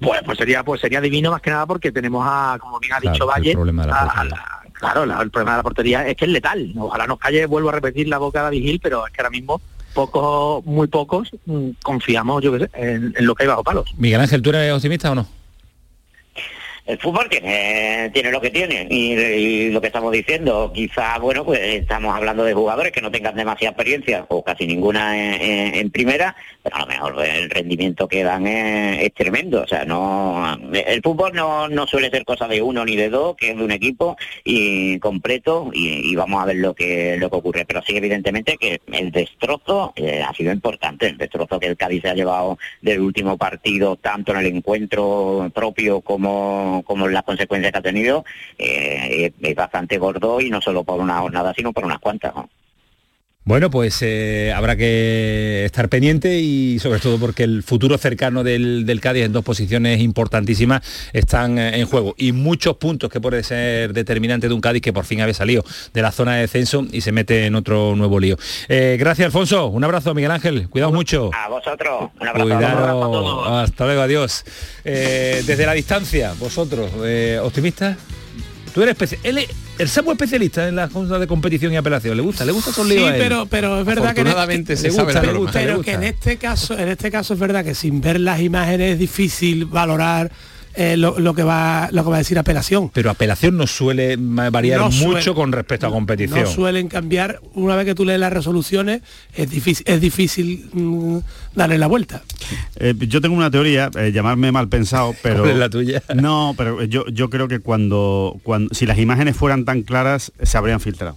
pues, 0.00 0.20
pues 0.24 0.38
sería 0.38 0.62
pues 0.64 0.80
sería 0.80 1.00
divino 1.00 1.30
más 1.30 1.40
que 1.42 1.50
nada 1.50 1.66
porque 1.66 1.92
tenemos 1.92 2.24
a, 2.28 2.56
como 2.60 2.78
bien 2.80 2.92
ha 2.94 3.00
dicho 3.12 3.26
Valle, 3.26 3.52
a- 3.92 4.04
a 4.20 4.24
la- 4.24 4.59
claro, 4.80 5.06
la- 5.06 5.20
el 5.22 5.30
problema 5.30 5.52
de 5.52 5.56
la 5.58 5.62
portería 5.62 6.06
es 6.08 6.16
que 6.16 6.24
es 6.24 6.30
letal. 6.30 6.72
Ojalá 6.78 7.06
nos 7.06 7.18
calle, 7.18 7.46
vuelvo 7.46 7.68
a 7.68 7.72
repetir 7.72 8.08
la 8.08 8.18
boca 8.18 8.40
de 8.40 8.44
David 8.44 8.62
Gil, 8.62 8.80
pero 8.82 9.06
es 9.06 9.12
que 9.12 9.20
ahora 9.20 9.30
mismo 9.30 9.60
pocos, 9.94 10.64
muy 10.66 10.86
pocos, 10.88 11.30
mm, 11.46 11.70
confiamos, 11.82 12.42
yo 12.42 12.52
qué 12.52 12.60
sé, 12.60 12.70
en, 12.74 13.14
en 13.16 13.26
lo 13.26 13.34
que 13.34 13.42
hay 13.44 13.48
bajo 13.48 13.62
palos. 13.64 13.92
Miguel 13.96 14.20
Ángel, 14.20 14.40
¿tú 14.42 14.50
eres 14.50 14.72
optimista 14.72 15.10
o 15.10 15.14
no? 15.14 15.26
El 16.90 16.98
fútbol 16.98 17.28
tiene 17.28 18.10
tiene 18.12 18.30
lo 18.30 18.40
que 18.40 18.50
tiene. 18.50 18.86
Y, 18.90 19.70
lo 19.70 19.80
que 19.80 19.86
estamos 19.86 20.12
diciendo 20.12 20.72
quizá 20.74 21.18
bueno 21.18 21.44
pues 21.44 21.60
estamos 21.60 22.14
hablando 22.14 22.44
de 22.44 22.54
jugadores 22.54 22.92
que 22.92 23.00
no 23.00 23.10
tengan 23.10 23.36
demasiada 23.36 23.72
experiencia 23.72 24.26
o 24.28 24.42
casi 24.42 24.66
ninguna 24.66 25.16
en, 25.16 25.90
primera 25.90 26.34
pero 26.62 26.76
a 26.76 26.80
lo 26.80 26.86
mejor 26.86 27.24
el 27.24 27.50
rendimiento 27.50 28.08
que 28.08 28.24
dan 28.24 28.46
es, 28.46 29.12
tremendo. 29.14 29.62
O 29.62 29.66
sea 29.66 29.84
no 29.84 30.58
el 30.72 31.02
fútbol 31.02 31.32
no, 31.34 31.68
no 31.68 31.86
suele 31.86 32.10
ser 32.10 32.24
cosa 32.24 32.48
de 32.48 32.62
uno 32.62 32.84
ni 32.84 32.96
de 32.96 33.10
dos 33.10 33.36
que 33.36 33.50
es 33.50 33.56
de 33.56 33.64
un 33.64 33.70
equipo 33.70 34.16
y 34.44 34.98
completo 34.98 35.70
y, 35.72 36.10
y 36.10 36.16
vamos 36.16 36.42
a 36.42 36.46
ver 36.46 36.56
lo 36.56 36.74
que 36.74 37.16
lo 37.18 37.30
que 37.30 37.36
ocurre. 37.36 37.64
Pero 37.64 37.82
sí 37.82 37.96
evidentemente 37.96 38.56
que 38.56 38.80
el 38.92 39.10
destrozo 39.10 39.92
eh, 39.96 40.22
ha 40.26 40.32
sido 40.34 40.52
importante. 40.52 41.08
El 41.08 41.18
destrozo 41.18 41.60
que 41.60 41.66
el 41.66 41.76
Cádiz 41.76 42.02
se 42.02 42.08
ha 42.08 42.14
llevado 42.14 42.58
del 42.80 43.00
último 43.00 43.36
partido 43.36 43.96
tanto 43.96 44.32
en 44.32 44.38
el 44.38 44.46
encuentro 44.46 45.50
propio 45.54 46.00
como 46.00 46.79
como 46.82 47.06
en 47.06 47.14
las 47.14 47.22
consecuencias 47.24 47.72
que 47.72 47.78
ha 47.78 47.82
tenido 47.82 48.24
eh, 48.58 49.32
es, 49.40 49.54
bastante 49.54 49.98
gordo 49.98 50.40
y 50.40 50.50
no 50.50 50.60
solo 50.60 50.84
por 50.84 51.00
una 51.00 51.18
jornada 51.18 51.52
sino 51.54 51.72
por 51.72 51.84
unas 51.84 51.98
cuantas. 51.98 52.32
Bueno, 53.42 53.70
pues 53.70 53.98
eh, 54.02 54.52
habrá 54.54 54.76
que 54.76 55.64
estar 55.64 55.88
pendiente 55.88 56.40
y 56.40 56.78
sobre 56.78 57.00
todo 57.00 57.18
porque 57.18 57.42
el 57.42 57.62
futuro 57.62 57.96
cercano 57.96 58.44
del, 58.44 58.84
del 58.84 59.00
Cádiz 59.00 59.24
en 59.24 59.32
dos 59.32 59.42
posiciones 59.42 60.00
importantísimas 60.00 60.82
están 61.14 61.58
eh, 61.58 61.80
en 61.80 61.86
juego 61.86 62.14
y 62.18 62.32
muchos 62.32 62.76
puntos 62.76 63.08
que 63.08 63.18
puede 63.18 63.42
ser 63.42 63.94
determinante 63.94 64.46
de 64.46 64.52
un 64.52 64.60
Cádiz 64.60 64.82
que 64.82 64.92
por 64.92 65.06
fin 65.06 65.22
había 65.22 65.32
salido 65.32 65.64
de 65.94 66.02
la 66.02 66.12
zona 66.12 66.34
de 66.34 66.42
descenso 66.42 66.86
y 66.92 67.00
se 67.00 67.12
mete 67.12 67.46
en 67.46 67.54
otro 67.54 67.96
nuevo 67.96 68.20
lío. 68.20 68.36
Eh, 68.68 68.98
gracias, 69.00 69.24
Alfonso. 69.24 69.68
Un 69.68 69.84
abrazo, 69.84 70.12
Miguel 70.12 70.32
Ángel. 70.32 70.68
Cuidaos 70.68 70.92
mucho. 70.92 71.30
a 71.32 71.48
vosotros 71.48 72.10
un 72.20 72.28
abrazo 72.28 72.44
Cuidaros. 72.46 73.48
Hasta 73.48 73.86
luego, 73.86 74.02
adiós. 74.02 74.44
Desde 74.84 75.64
la 75.64 75.72
distancia, 75.72 76.34
vosotros, 76.38 76.90
optimistas. 77.42 77.96
Tú 78.74 78.82
eres 78.82 78.96
él 79.24 79.38
el 79.80 79.88
Samu 79.88 80.10
es 80.10 80.14
especialista 80.14 80.68
en 80.68 80.76
las 80.76 80.90
cosas 80.90 81.18
de 81.20 81.26
competición 81.26 81.72
y 81.72 81.76
apelación. 81.76 82.16
¿Le 82.16 82.22
gusta? 82.22 82.44
¿Le 82.44 82.52
gusta 82.52 82.70
esos 82.70 82.86
Sí, 82.86 82.94
líos 82.94 83.10
a 83.10 83.16
él? 83.16 83.22
pero, 83.22 83.46
pero 83.46 83.80
es 83.80 83.86
verdad 83.86 84.14
que, 84.14 84.20
en 84.20 84.26
este, 84.26 84.76
se 84.76 84.90
pero, 85.52 85.80
que 85.82 85.92
en 85.92 86.02
este 86.02 86.36
caso, 86.36 86.78
en 86.78 86.88
este 86.88 87.10
caso 87.10 87.34
es 87.34 87.40
verdad 87.40 87.64
que 87.64 87.74
sin 87.74 88.00
ver 88.00 88.20
las 88.20 88.40
imágenes 88.40 88.92
es 88.92 88.98
difícil 88.98 89.64
valorar 89.64 90.30
eh, 90.74 90.96
lo, 90.96 91.18
lo 91.18 91.34
que 91.34 91.42
va 91.42 91.88
lo 91.92 92.04
que 92.04 92.10
va 92.10 92.16
a 92.16 92.18
decir 92.18 92.38
apelación. 92.38 92.90
Pero 92.90 93.10
apelación 93.10 93.56
no 93.56 93.66
suele 93.66 94.16
variar 94.18 94.80
No 94.80 94.90
suele- 94.90 95.14
mucho 95.16 95.34
con 95.34 95.52
respecto 95.52 95.86
a 95.86 95.90
competición. 95.90 96.40
No 96.42 96.46
suelen 96.46 96.88
cambiar 96.88 97.40
una 97.54 97.76
vez 97.76 97.86
que 97.86 97.94
tú 97.94 98.04
lees 98.04 98.20
las 98.20 98.32
resoluciones 98.32 99.02
es 99.34 99.50
difícil 99.50 99.84
es 99.86 100.00
difícil 100.00 100.68
mm, 100.72 101.18
darle 101.54 101.78
la 101.78 101.86
vuelta. 101.86 102.22
Eh, 102.76 102.94
yo 102.98 103.20
tengo 103.20 103.34
una 103.36 103.50
teoría, 103.50 103.90
eh, 103.98 104.12
llamarme 104.12 104.52
mal 104.52 104.68
pensado, 104.68 105.14
pero... 105.22 105.40
¿Cuál 105.40 105.50
es 105.52 105.56
la 105.58 105.70
tuya? 105.70 106.02
No, 106.14 106.54
pero 106.56 106.82
yo, 106.84 107.06
yo 107.08 107.30
creo 107.30 107.48
que 107.48 107.60
cuando, 107.60 108.36
cuando 108.42 108.74
si 108.74 108.86
las 108.86 108.98
imágenes 108.98 109.36
fueran 109.36 109.64
tan 109.64 109.82
claras, 109.82 110.32
se 110.42 110.56
habrían 110.58 110.80
filtrado. 110.80 111.16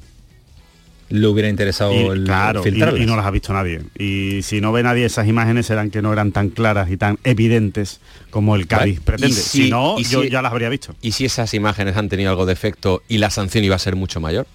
Le 1.14 1.28
hubiera 1.28 1.47
interesado 1.47 1.93
Y, 1.93 1.97
el 2.07 2.24
claro, 2.24 2.61
y, 2.61 2.64
filtrarlas. 2.64 3.01
y 3.01 3.05
no 3.05 3.16
las 3.16 3.26
ha 3.28 3.32
visto 3.32 3.53
nadie. 3.53 3.82
Y 3.99 4.41
si 4.41 4.61
no 4.61 4.72
ve 4.72 4.82
nadie 4.82 5.05
esas 5.05 5.28
imágenes 5.28 5.68
serán 5.68 5.91
que 5.91 6.01
no 6.01 6.11
eran 6.11 6.32
tan 6.32 6.49
claras 6.49 6.89
y 6.89 6.97
tan 6.97 7.20
evidentes 7.24 7.99
como 8.32 8.55
el 8.55 8.66
Cádiz 8.66 8.95
Vale, 8.95 9.05
pretende. 9.05 9.28
y 9.30 9.34
si- 9.39 9.64
si 9.66 9.70
no, 9.70 9.95
y 9.99 10.03
yo 10.05 10.24
si- 10.24 10.30
ya 10.32 10.41
las 10.41 10.51
habría 10.51 10.70
visto. 10.70 10.95
¿Y 11.03 11.11
si 11.11 11.26
esas 11.26 11.53
imágenes 11.53 11.97
han 11.97 12.09
tenido 12.09 12.32
algo 12.32 12.47
de 12.47 12.53
efecto 12.53 13.03
y 13.07 13.20
la 13.20 13.30
sanción 13.30 13.64
iba 13.64 13.76
a 13.76 13.80
ser 13.80 13.95
mucho 13.95 14.20
mayor? 14.20 14.47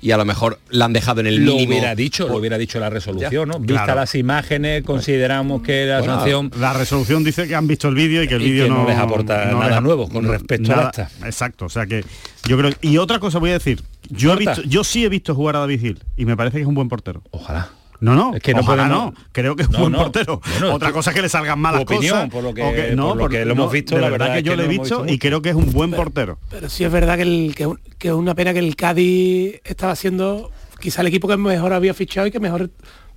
Y 0.00 0.10
a 0.12 0.16
lo 0.16 0.24
mejor 0.24 0.58
la 0.70 0.84
han 0.84 0.92
dejado 0.92 1.20
en 1.20 1.26
el 1.26 1.44
lo 1.44 1.52
mínimo. 1.54 1.70
hubiera 1.72 1.94
dicho, 1.94 2.28
lo 2.28 2.36
hubiera 2.36 2.56
dicho 2.58 2.78
la 2.78 2.88
resolución, 2.90 3.48
¿no? 3.48 3.54
Claro. 3.60 3.66
Vista 3.82 3.94
las 3.94 4.14
imágenes, 4.14 4.84
consideramos 4.84 5.62
que 5.62 5.86
la 5.86 5.98
Bueno, 5.98 6.14
sanción 6.16 6.50
La 6.58 6.72
resolución 6.72 7.24
dice 7.24 7.48
que 7.48 7.54
han 7.54 7.66
visto 7.66 7.88
el 7.88 7.94
vídeo 7.94 8.22
y 8.22 8.28
que 8.28 8.34
el 8.34 8.42
vídeo 8.42 8.68
no 8.68 8.82
no, 8.84 8.88
les 8.88 8.96
aporta 8.98 9.46
nada 9.46 9.68
les- 9.70 9.82
nuevo 9.82 10.08
con 10.08 10.24
respecto 10.26 10.70
nada- 10.70 10.86
acta. 10.88 11.10
Exacto, 11.24 11.64
o 11.64 11.68
sea 11.68 11.86
que 11.86 12.04
yo 12.46 12.56
creo 12.58 12.72
y 12.80 12.96
otra 12.98 13.18
cosa 13.18 13.38
voy 13.38 13.50
a 13.50 13.54
decir, 13.54 13.82
yo 14.08 14.32
he 14.34 14.36
visto, 14.36 14.62
yo 14.62 14.84
sí 14.84 15.04
he 15.04 15.08
visto 15.08 15.34
jugar 15.34 15.56
a 15.56 15.60
David 15.60 15.80
Gil 15.80 16.02
y 16.16 16.24
me 16.24 16.36
parece 16.36 16.56
que 16.58 16.62
es 16.62 16.68
un 16.68 16.74
buen 16.74 16.88
portero. 16.88 17.22
Ojalá. 17.30 17.68
No, 18.00 18.14
no, 18.14 18.34
es 18.34 18.42
que 18.42 18.54
no 18.54 18.60
ojalá 18.60 18.84
podemos- 18.88 19.14
no. 19.14 19.20
Creo 19.32 19.56
que 19.56 19.62
es 19.62 19.68
un 19.68 19.74
No, 19.74 19.78
buen 19.80 19.92
no. 19.92 19.98
portero. 19.98 20.40
Bueno, 20.60 20.74
Otra 20.74 20.92
cosa 20.92 21.10
es 21.10 21.16
que 21.16 21.22
le 21.22 21.28
salgan 21.28 21.58
malas 21.58 21.82
opinión, 21.82 22.14
cosas. 22.16 22.30
por 22.30 22.42
lo 22.44 22.54
que- 22.54 22.92
no, 22.94 23.08
por 23.08 23.16
lo 23.16 23.28
que 23.28 23.44
lo 23.44 23.52
hemos 23.52 23.72
visto, 23.72 23.96
de 23.96 24.00
la 24.00 24.08
verdad, 24.10 24.26
verdad 24.26 24.34
que 24.34 24.38
es 24.40 24.44
yo 24.44 24.56
lo 24.56 24.62
he 24.62 24.68
visto 24.68 25.02
visto 25.02 25.12
y 25.12 25.18
creo 25.18 25.42
que 25.42 25.48
es 25.50 25.54
un 25.56 25.72
buen 25.72 25.90
portero. 25.90 26.38
Pero 26.50 26.68
sí 26.68 26.84
es 26.84 26.92
verdad 26.92 27.16
que, 27.16 27.22
el, 27.22 27.54
que, 27.98 28.08
es 28.08 28.14
una 28.14 28.34
pena 28.34 28.52
que 28.52 28.60
el 28.60 28.76
Cádiz 28.76 29.60
estaba 29.64 29.96
siendo 29.96 30.50
quizá 30.80 31.00
el 31.00 31.08
equipo 31.08 31.26
que 31.26 31.36
mejor 31.36 31.72
había 31.72 31.92
fichado 31.92 32.26
y 32.28 32.30
que 32.30 32.38
mejor 32.38 32.70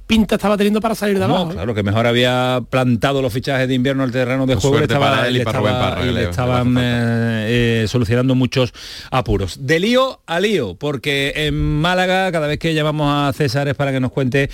pinta 0.08 0.36
estaba 0.36 0.58
teniendo 0.58 0.82
para 0.82 0.94
salir 0.96 1.18
de 1.20 1.28
No, 1.28 1.36
abajo. 1.36 1.52
¿eh? 1.52 1.54
claro, 1.56 1.74
que 1.74 1.84
mejor 1.84 2.06
había 2.08 2.62
plantado 2.70 3.22
los 3.22 3.32
fichajes 3.32 3.68
de 3.68 3.74
invierno 3.74 4.04
al 4.04 4.12
terreno 4.12 4.46
de 4.46 4.56
juego 4.56 4.78
y 4.78 4.80
le, 4.82 4.88
suerte 4.88 4.94
estaba- 4.96 5.16
para 5.16 5.28
él 5.28 5.38
y 5.38 5.40
para 5.44 5.60
estaba- 5.60 5.70
Rubén 5.80 5.90
Parra, 5.90 6.02
y 6.02 6.06
que 6.08 6.12
le 6.14 6.24
estaban 6.30 6.78
eh, 6.78 7.82
eh, 7.84 7.86
solucionando 7.88 8.36
muchos 8.36 8.74
apuros. 9.10 9.66
De 9.66 9.80
lío 9.80 10.22
a 10.26 10.40
lío, 10.40 10.76
porque 10.76 11.34
en 11.36 11.56
Málaga 11.56 12.32
cada 12.32 12.48
vez 12.48 12.60
que 12.60 12.74
llamamos 12.74 13.10
a 13.14 13.32
César 13.34 13.68
es 13.68 13.76
para 13.76 13.92
que 13.92 14.00
nos 14.00 14.12
cuente... 14.12 14.50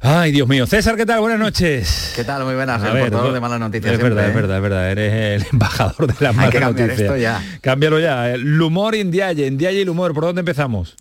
Ay, 0.00 0.30
Dios 0.30 0.46
mío. 0.46 0.64
César, 0.64 0.94
¿qué 0.96 1.04
tal? 1.04 1.18
Buenas 1.18 1.40
noches. 1.40 2.12
¿Qué 2.14 2.22
tal? 2.22 2.44
Muy 2.44 2.54
buenas. 2.54 2.80
A 2.84 2.86
El 2.86 2.92
ver, 2.94 3.02
portador 3.02 3.26
no- 3.28 3.32
de 3.34 3.40
malas 3.40 3.58
noticias. 3.58 3.94
Es 3.94 3.98
siempre, 3.98 4.10
verdad, 4.14 4.26
¿eh? 4.26 4.28
es 4.28 4.34
verdad, 4.36 4.56
es 4.58 4.62
verdad. 4.62 4.90
Eres 4.92 5.42
el 5.42 5.48
embajador 5.52 6.06
de 6.06 6.14
las 6.20 6.30
Hay 6.30 6.36
malas 6.36 6.50
que 6.52 6.60
cambiar 6.60 6.86
noticias. 6.88 7.10
esto 7.10 7.16
ya. 7.20 7.42
Cámbialo 7.60 7.98
ya. 7.98 8.30
El 8.32 8.62
humor 8.62 8.94
y 8.94 9.02
Ndiaye, 9.02 9.50
Ndiaye 9.50 9.78
y 9.80 9.82
el 9.82 9.88
humor. 9.88 10.14
¿Por 10.14 10.22
dónde 10.22 10.38
empezamos? 10.42 10.94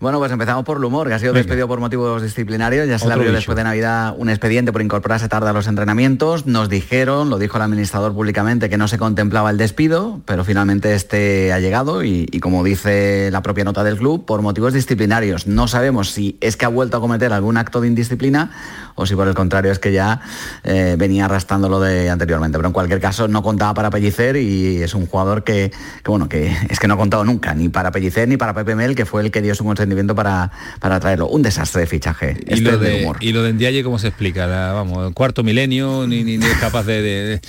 Bueno, 0.00 0.18
pues 0.18 0.30
empezamos 0.30 0.64
por 0.64 0.76
el 0.76 0.84
humor, 0.84 1.08
que 1.08 1.14
ha 1.14 1.18
sido 1.18 1.32
Venga. 1.32 1.42
despedido 1.42 1.66
por 1.66 1.80
motivos 1.80 2.22
disciplinarios. 2.22 2.86
Ya 2.88 2.98
se 2.98 3.06
le 3.08 3.14
abrió 3.14 3.30
bicho. 3.30 3.36
después 3.36 3.56
de 3.56 3.64
Navidad 3.64 4.14
un 4.16 4.30
expediente 4.30 4.72
por 4.72 4.80
incorporarse 4.80 5.28
tarde 5.28 5.50
a 5.50 5.52
los 5.52 5.66
entrenamientos. 5.66 6.46
Nos 6.46 6.68
dijeron, 6.68 7.30
lo 7.30 7.38
dijo 7.38 7.56
el 7.56 7.64
administrador 7.64 8.14
públicamente, 8.14 8.68
que 8.70 8.78
no 8.78 8.86
se 8.86 8.96
contemplaba 8.96 9.50
el 9.50 9.56
despido, 9.56 10.20
pero 10.24 10.44
finalmente 10.44 10.94
este 10.94 11.52
ha 11.52 11.58
llegado 11.58 12.04
y, 12.04 12.28
y 12.30 12.38
como 12.40 12.62
dice 12.62 13.30
la 13.32 13.42
propia 13.42 13.64
nota 13.64 13.82
del 13.82 13.96
club, 13.96 14.24
por 14.24 14.40
motivos 14.40 14.72
disciplinarios. 14.72 15.48
No 15.48 15.66
sabemos 15.66 16.10
si 16.10 16.38
es 16.40 16.56
que 16.56 16.64
ha 16.64 16.68
vuelto 16.68 16.96
a 16.98 17.00
cometer 17.00 17.32
algún 17.32 17.56
acto 17.56 17.80
de 17.80 17.88
indisciplina 17.88 18.52
o 19.00 19.06
si 19.06 19.14
por 19.14 19.28
el 19.28 19.34
contrario 19.34 19.70
es 19.70 19.78
que 19.78 19.92
ya 19.92 20.20
eh, 20.64 20.96
venía 20.98 21.26
arrastrándolo 21.26 21.78
de 21.80 22.10
anteriormente. 22.10 22.58
Pero 22.58 22.66
en 22.68 22.72
cualquier 22.72 23.00
caso 23.00 23.28
no 23.28 23.42
contaba 23.42 23.72
para 23.74 23.90
Pellicer 23.90 24.36
y 24.36 24.82
es 24.82 24.92
un 24.94 25.06
jugador 25.06 25.44
que, 25.44 25.70
que, 26.02 26.10
bueno, 26.10 26.28
que 26.28 26.52
es 26.68 26.78
que 26.80 26.88
no 26.88 26.94
ha 26.94 26.96
contado 26.96 27.24
nunca, 27.24 27.54
ni 27.54 27.68
para 27.68 27.90
Pellicer 27.92 28.28
ni 28.28 28.36
para 28.36 28.54
Pepe 28.54 28.74
Mel, 28.74 28.94
que 28.94 29.06
fue 29.06 29.22
el 29.22 29.30
que 29.30 29.40
dio 29.40 29.54
su 29.54 29.64
consentimiento 29.64 30.14
para, 30.14 30.50
para 30.80 30.98
traerlo. 31.00 31.28
Un 31.28 31.42
desastre 31.42 31.82
de 31.82 31.86
fichaje. 31.86 32.36
Y 32.46 32.54
Este 32.54 32.70
lo, 32.72 32.78
de 32.78 32.90
de, 32.90 33.02
humor. 33.04 33.16
y 33.20 33.32
lo 33.32 33.42
de 33.42 33.52
Ndiaye, 33.52 33.82
¿cómo 33.84 33.98
se 33.98 34.08
explica? 34.08 34.46
La- 34.46 34.72
vamos, 34.72 35.06
el 35.06 35.14
cuarto 35.14 35.44
milenio, 35.44 36.06
ni, 36.08 36.24
ni- 36.24 36.38
ni 36.38 36.46
es 36.46 36.56
capaz 36.58 36.84
de, 36.84 37.00
de- 37.02 37.24
de- 37.28 37.40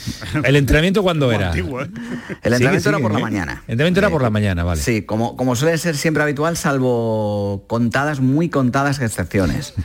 ¿El 0.43 0.55
entrenamiento 0.55 1.01
cuándo 1.01 1.31
era? 1.31 1.51
El 1.51 1.55
Sigue, 1.55 1.87
entrenamiento 2.43 2.89
era 2.89 2.99
por 2.99 3.11
la 3.11 3.19
¿eh? 3.19 3.21
mañana. 3.21 3.63
El 3.67 3.73
entrenamiento 3.73 3.99
era 4.01 4.09
por 4.09 4.21
la 4.21 4.29
mañana, 4.29 4.63
vale. 4.63 4.81
Sí, 4.81 5.01
como, 5.01 5.35
como 5.35 5.55
suele 5.55 5.77
ser 5.77 5.95
siempre 5.97 6.21
habitual, 6.23 6.57
salvo 6.57 7.63
contadas, 7.67 8.19
muy 8.19 8.49
contadas 8.49 8.99
excepciones. 8.99 9.73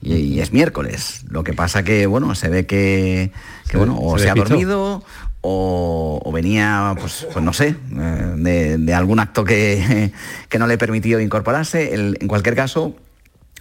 Y, 0.00 0.14
y 0.14 0.40
es 0.40 0.52
miércoles. 0.52 0.97
Lo 1.30 1.44
que 1.44 1.52
pasa 1.52 1.82
que, 1.82 2.06
bueno, 2.06 2.34
se 2.34 2.48
ve 2.48 2.66
que, 2.66 3.30
que, 3.66 3.70
Se- 3.72 3.76
bueno, 3.78 3.98
o 4.00 4.18
se 4.18 4.24
se, 4.24 4.30
ha 4.30 4.34
dormido 4.34 5.02
o, 5.40 6.20
o 6.24 6.32
venía, 6.32 6.94
pues, 7.00 7.26
pues 7.32 7.44
no 7.44 7.52
sé, 7.52 7.68
eh, 7.96 8.32
de, 8.36 8.78
de 8.78 8.94
algún 8.94 9.20
acto 9.20 9.44
que, 9.44 10.12
que 10.48 10.58
no 10.58 10.66
le 10.66 10.78
permitió 10.78 11.20
incorporarse. 11.20 11.94
El- 11.94 12.18
en 12.20 12.28
cualquier 12.28 12.54
caso, 12.56 12.94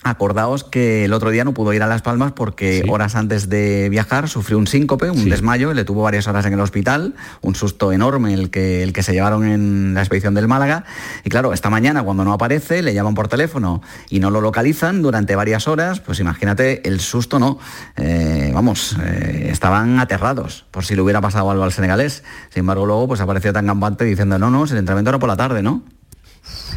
Acordaos 0.03 0.63
que 0.63 1.05
el 1.05 1.13
otro 1.13 1.31
día 1.31 1.43
no 1.43 1.53
pudo 1.53 1.73
ir 1.73 1.83
a 1.83 1.87
Las 1.87 2.01
Palmas 2.01 2.31
porque 2.31 2.83
horas 2.87 3.15
antes 3.15 3.49
de 3.49 3.89
viajar 3.89 4.29
sufrió 4.29 4.57
un 4.57 4.67
síncope, 4.67 5.09
un 5.09 5.29
desmayo, 5.29 5.71
y 5.71 5.75
le 5.75 5.83
tuvo 5.83 6.03
varias 6.03 6.27
horas 6.27 6.45
en 6.45 6.53
el 6.53 6.59
hospital, 6.59 7.15
un 7.41 7.55
susto 7.55 7.91
enorme 7.91 8.33
el 8.33 8.49
que, 8.49 8.83
el 8.83 8.93
que 8.93 9.03
se 9.03 9.13
llevaron 9.13 9.45
en 9.45 9.93
la 9.93 10.01
expedición 10.01 10.33
del 10.33 10.47
Málaga. 10.47 10.85
Y 11.23 11.29
claro, 11.29 11.51
esta 11.51 11.69
mañana 11.69 12.03
cuando 12.03 12.23
no 12.23 12.31
aparece, 12.31 12.83
le 12.83 12.93
llaman 12.93 13.15
por 13.15 13.27
teléfono 13.27 13.81
y 14.09 14.19
no 14.19 14.29
lo 14.29 14.39
localizan 14.39 15.01
durante 15.01 15.35
varias 15.35 15.67
horas, 15.67 15.99
pues 15.99 16.19
imagínate 16.19 16.87
el 16.87 16.99
susto, 16.99 17.39
¿no? 17.39 17.59
Eh, 17.97 18.51
vamos, 18.53 18.95
eh, 19.03 19.49
estaban 19.51 19.99
aterrados 19.99 20.65
por 20.71 20.85
si 20.85 20.95
le 20.95 21.01
hubiera 21.01 21.21
pasado 21.21 21.49
algo 21.51 21.63
al 21.63 21.73
senegalés. 21.73 22.23
Sin 22.49 22.61
embargo, 22.61 22.85
luego 22.85 23.07
pues 23.07 23.19
apareció 23.19 23.51
tan 23.51 23.65
gambante 23.65 24.05
diciendo, 24.05 24.37
no, 24.37 24.49
no, 24.49 24.63
el 24.63 24.77
entrenamiento 24.77 25.09
era 25.09 25.19
por 25.19 25.29
la 25.29 25.37
tarde, 25.37 25.63
¿no? 25.63 25.83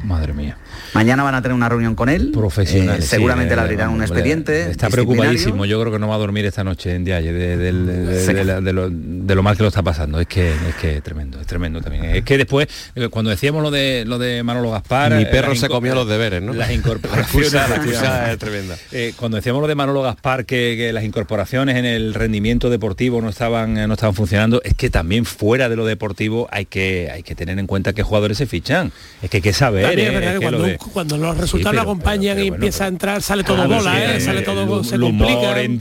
Madre 0.04 0.32
mía. 0.32 0.56
Mañana 0.95 1.22
van 1.22 1.34
a 1.34 1.43
tener 1.43 1.55
una 1.55 1.68
reunión 1.68 1.95
con 1.95 2.09
él. 2.09 2.30
Profesional. 2.32 2.99
Eh, 2.99 3.03
seguramente 3.03 3.55
le 3.55 3.62
abrirán 3.62 3.91
un 3.91 4.03
expediente. 4.03 4.70
Está 4.70 4.88
preocupadísimo. 4.88 5.64
Yo 5.64 5.80
creo 5.80 5.93
que 5.93 5.99
no 5.99 6.09
va 6.09 6.16
a 6.16 6.18
dormir 6.18 6.45
esta 6.47 6.64
noche 6.64 6.95
en 6.95 7.03
Ndiaye 7.03 7.32
de, 7.32 7.57
del- 7.57 7.86
de- 7.86 8.20
Sí. 8.26 8.32
de 8.32 8.45
la- 8.45 8.61
de 8.61 8.72
lo, 8.72 8.91
de 9.31 9.35
lo 9.37 9.43
mal 9.43 9.57
que 9.57 9.62
lo 9.62 9.68
está 9.68 9.83
pasando. 9.83 10.20
Es 10.20 10.26
que 10.26 10.51
es 10.53 10.74
que 10.81 10.97
es 10.97 11.03
tremendo, 11.03 11.41
es 11.41 11.47
tremendo 11.47 11.81
también. 11.81 12.05
Es 12.07 12.24
que 12.24 12.37
después, 12.37 12.66
eh, 12.95 13.09
cuando 13.09 13.31
decíamos 13.31 13.62
lo 13.62 13.70
de 13.70 14.05
lo 14.07 14.18
de 14.18 14.43
Manolo 14.43 14.70
Gaspar. 14.72 15.14
Mi 15.14 15.22
eh, 15.22 15.26
perro 15.26 15.51
las 15.51 15.61
se 15.61 15.68
comió 15.68 15.95
los 15.95 16.09
deberes, 16.09 16.43
¿no? 16.43 16.53
Las 16.53 16.68
La 16.68 16.74
incorporaciones. 16.74 17.28
excusa- 17.55 17.68
la 17.68 17.76
excusa 17.76 18.33
es 18.33 18.39
tremenda. 18.39 18.76
Eh, 18.93 19.14
cuando 19.16 19.37
decíamos 19.37 19.62
lo 19.62 19.68
de 19.68 19.74
Manolo 19.74 20.03
Gaspar, 20.03 20.45
que, 20.45 20.74
que 20.76 20.93
las 20.93 21.05
incorporaciones 21.05 21.76
en 21.76 21.85
el 21.85 22.12
rendimiento 22.14 22.68
deportivo 22.70 23.20
no 23.22 23.28
estaban, 23.28 23.74
no 23.74 23.95
estaban 23.95 24.14
funcionando, 24.14 24.61
es 24.64 24.74
que 24.74 24.91
también 24.91 25.24
fuera 25.24 25.68
de 25.68 25.76
lo 25.76 25.87
deportivo 25.87 26.49
hay 26.51 26.66
que, 26.66 27.11
hay 27.12 27.22
que 27.22 27.35
tener 27.35 27.59
en 27.59 27.66
cuenta 27.66 27.93
qué 27.93 28.03
jugadores 28.03 28.37
se 28.39 28.47
fichan. 28.47 28.93
Es 29.22 29.31
que 29.31 29.37
hay 29.39 29.43
que 29.43 29.53
saber. 29.53 29.85
También 29.87 30.09
eh, 30.09 30.09
es 30.09 30.14
verdad 30.14 30.35
es 30.35 30.41
que 30.41 30.45
que 30.47 30.51
lo 30.51 30.59
cuando, 30.59 30.66
de- 30.72 30.93
cuando 30.93 31.16
los 31.18 31.39
resultados 31.39 31.70
pero- 31.72 31.85
no 31.85 31.91
acompañan 31.91 32.35
pero- 32.37 32.41
y 32.41 32.51
pero 32.51 32.51
bueno, 32.51 32.64
empieza 32.64 32.85
a 32.85 32.89
entrar, 32.89 33.22
sale 33.22 33.45
todo 33.45 33.57
Claro, 33.57 33.74
bola, 33.76 33.93
sí, 33.93 33.99
¿eh? 33.99 34.16
eh, 34.16 34.20
sale 34.20 34.43
todo, 34.43 34.78
el- 34.81 34.85
se 34.85 34.95
el 34.97 35.01
complica. 35.03 35.33
humor 35.39 35.59
en 35.59 35.78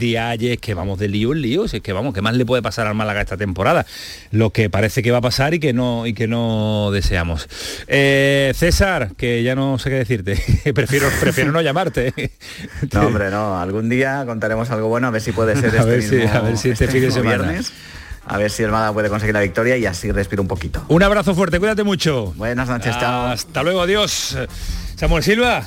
que 0.60 0.74
vamos 0.74 0.98
de 0.98 1.08
lío 1.08 1.32
en 1.32 1.42
lío, 1.42 1.66
si 1.68 1.78
es 1.78 1.82
que 1.82 1.92
vamos, 1.92 2.14
¿qué 2.14 2.22
más 2.22 2.34
le 2.34 2.44
puede 2.46 2.62
pasar 2.62 2.86
al 2.86 2.94
Málaga 2.94 3.20
esta 3.20 3.36
temporada? 3.40 3.84
Lo 4.30 4.50
que 4.50 4.70
parece 4.70 5.02
que 5.02 5.10
va 5.10 5.18
a 5.18 5.20
pasar 5.20 5.52
y 5.54 5.58
que 5.58 5.72
no 5.72 6.06
y 6.06 6.12
que 6.14 6.28
no 6.28 6.90
deseamos. 6.92 7.48
Eh, 7.88 8.52
César, 8.54 9.10
que 9.16 9.42
ya 9.42 9.56
no 9.56 9.78
sé 9.80 9.90
qué 9.90 9.96
decirte, 9.96 10.72
prefiero 10.74 11.08
prefiero 11.20 11.50
no 11.50 11.60
llamarte. 11.60 12.14
No, 12.92 13.06
hombre, 13.08 13.30
no. 13.30 13.60
Algún 13.60 13.88
día 13.88 14.22
contaremos 14.26 14.70
algo 14.70 14.86
bueno, 14.86 15.08
a 15.08 15.10
ver 15.10 15.20
si 15.22 15.32
puede 15.32 15.56
ser 15.60 15.74
A 15.74 15.78
este 15.80 15.90
ver 15.90 16.02
si- 16.02 16.22
a 16.22 16.40
ver 16.40 16.56
si 16.56 16.70
este 16.70 16.86
fin 16.86 17.00
de 17.02 17.10
semana. 17.10 17.42
viernes. 17.44 17.72
A 18.26 18.36
ver 18.36 18.50
si 18.50 18.62
el 18.62 18.70
Málaga 18.70 18.92
puede 18.92 19.08
conseguir 19.08 19.34
la 19.34 19.40
victoria 19.40 19.76
y 19.76 19.86
así 19.86 20.12
respiro 20.12 20.40
un 20.42 20.46
poquito. 20.46 20.84
Un 20.86 21.02
abrazo 21.02 21.34
fuerte, 21.34 21.58
cuídate 21.58 21.82
mucho. 21.82 22.32
Buenas 22.36 22.68
noches, 22.68 22.96
chao. 23.00 23.26
Hasta 23.28 23.62
luego, 23.64 23.80
adiós. 23.82 24.36
Samuel 24.94 25.24
Silva, 25.24 25.66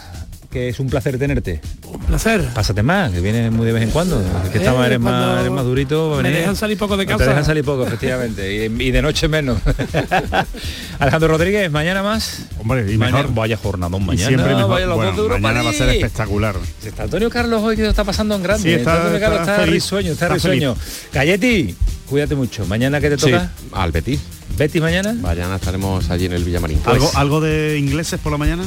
que 0.54 0.70
es 0.70 0.80
un 0.80 0.88
placer 0.88 1.18
tenerte. 1.18 1.60
Un 1.92 2.00
placer. 2.00 2.48
Pásate 2.54 2.84
más, 2.84 3.12
que 3.12 3.20
vienes 3.20 3.52
muy 3.52 3.66
de 3.66 3.74
vez 3.74 3.82
en 3.84 3.90
cuando. 3.90 4.22
Que 4.52 4.60
Eh, 4.60 4.62
estaba, 4.62 4.86
eres, 4.86 5.00
más, 5.00 5.40
eres 5.42 5.52
más 5.52 5.66
durito. 5.66 6.20
me 6.22 6.30
dejan 6.30 6.56
salir 6.56 6.78
poco 6.78 6.96
de 6.96 7.06
Te 7.06 7.12
casa. 7.14 7.26
dejan 7.26 7.44
salir 7.44 7.64
poco, 7.66 7.86
efectivamente. 7.88 8.54
Y, 8.68 8.84
y 8.84 8.92
de 8.92 9.02
noche 9.02 9.28
menos. 9.28 9.58
Alejandro 11.00 11.30
Rodríguez, 11.30 11.72
mañana 11.72 12.04
más. 12.04 12.44
Hombre, 12.60 12.92
y 12.92 12.98
Mañana- 12.98 13.18
mejor. 13.24 13.36
Vaya 13.36 13.58
jornada, 13.58 13.98
Y 13.98 14.00
mañana. 14.02 14.28
siempre 14.28 14.56
mejor. 14.56 14.70
vaya 14.72 14.86
los 14.86 14.96
Bueno, 14.96 15.12
dos 15.14 15.30
de 15.32 15.40
mañana 15.40 15.64
va 15.64 15.70
a 15.72 15.74
ser 15.74 15.90
espectacular. 15.90 16.56
Está 16.86 17.04
Antonio 17.04 17.30
Carlos 17.30 17.62
hoy 17.64 17.76
que 17.76 17.82
lo 17.84 17.90
está 17.90 18.04
pasando 18.04 18.36
en 18.36 18.44
grande. 18.44 18.64
Sí, 18.64 18.76
está- 18.76 18.96
Antonio 18.98 19.20
Carlos 19.20 19.40
está 19.42 19.66
risueño, 19.66 20.12
está, 20.14 20.26
está 20.26 20.36
risueño. 20.36 20.76
Galletti, 21.12 21.76
cuídate 22.10 22.36
mucho. 22.36 22.66
Mañana 22.68 23.02
que 23.02 23.10
te 23.10 23.18
Sí, 23.18 23.32
toca. 23.32 23.50
al 23.72 23.92
Betis. 23.92 24.20
Betis 24.58 24.82
mañana. 24.82 25.14
Mañana 25.14 25.56
estaremos 25.56 26.10
allí 26.12 26.26
en 26.28 26.34
el 26.34 26.44
Villamarín. 26.44 26.80
¿Algo, 26.86 27.06
Pues, 27.06 27.16
¿Algo 27.18 27.42
de 27.42 27.78
ingleses 27.80 28.20
por 28.20 28.32
la 28.32 28.38
mañana? 28.38 28.64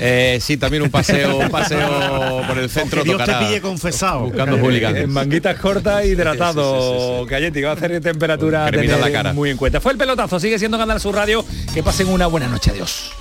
Eh, 0.00 0.38
sí, 0.40 0.56
también 0.56 0.82
un 0.82 0.90
paseo, 0.90 1.36
un 1.38 1.50
paseo 1.50 2.42
por 2.46 2.58
el 2.58 2.70
centro. 2.70 3.04
Dios 3.04 3.22
te 3.24 3.34
pille 3.34 3.60
confesado. 3.60 4.20
Buscando 4.20 4.56
hooligans. 4.56 4.96
En 4.96 5.10
manguitas 5.10 5.58
cortas, 5.58 6.04
hidratado. 6.04 7.26
Que 7.26 7.62
va 7.62 7.70
a 7.70 7.74
hacer 7.74 8.00
temperatura 8.00 8.68
en 8.68 8.74
la 8.74 8.96
tener 8.96 9.12
cara. 9.12 9.32
muy 9.32 9.50
en 9.50 9.56
cuenta. 9.56 9.80
Fue 9.80 9.92
el 9.92 9.98
pelotazo, 9.98 10.40
sigue 10.40 10.58
siendo 10.58 10.78
Canal 10.78 11.00
Sur 11.00 11.14
Radio. 11.14 11.44
Que 11.74 11.82
pasen 11.82 12.08
una 12.08 12.26
buena 12.26 12.48
noche. 12.48 12.70
Adiós. 12.70 13.12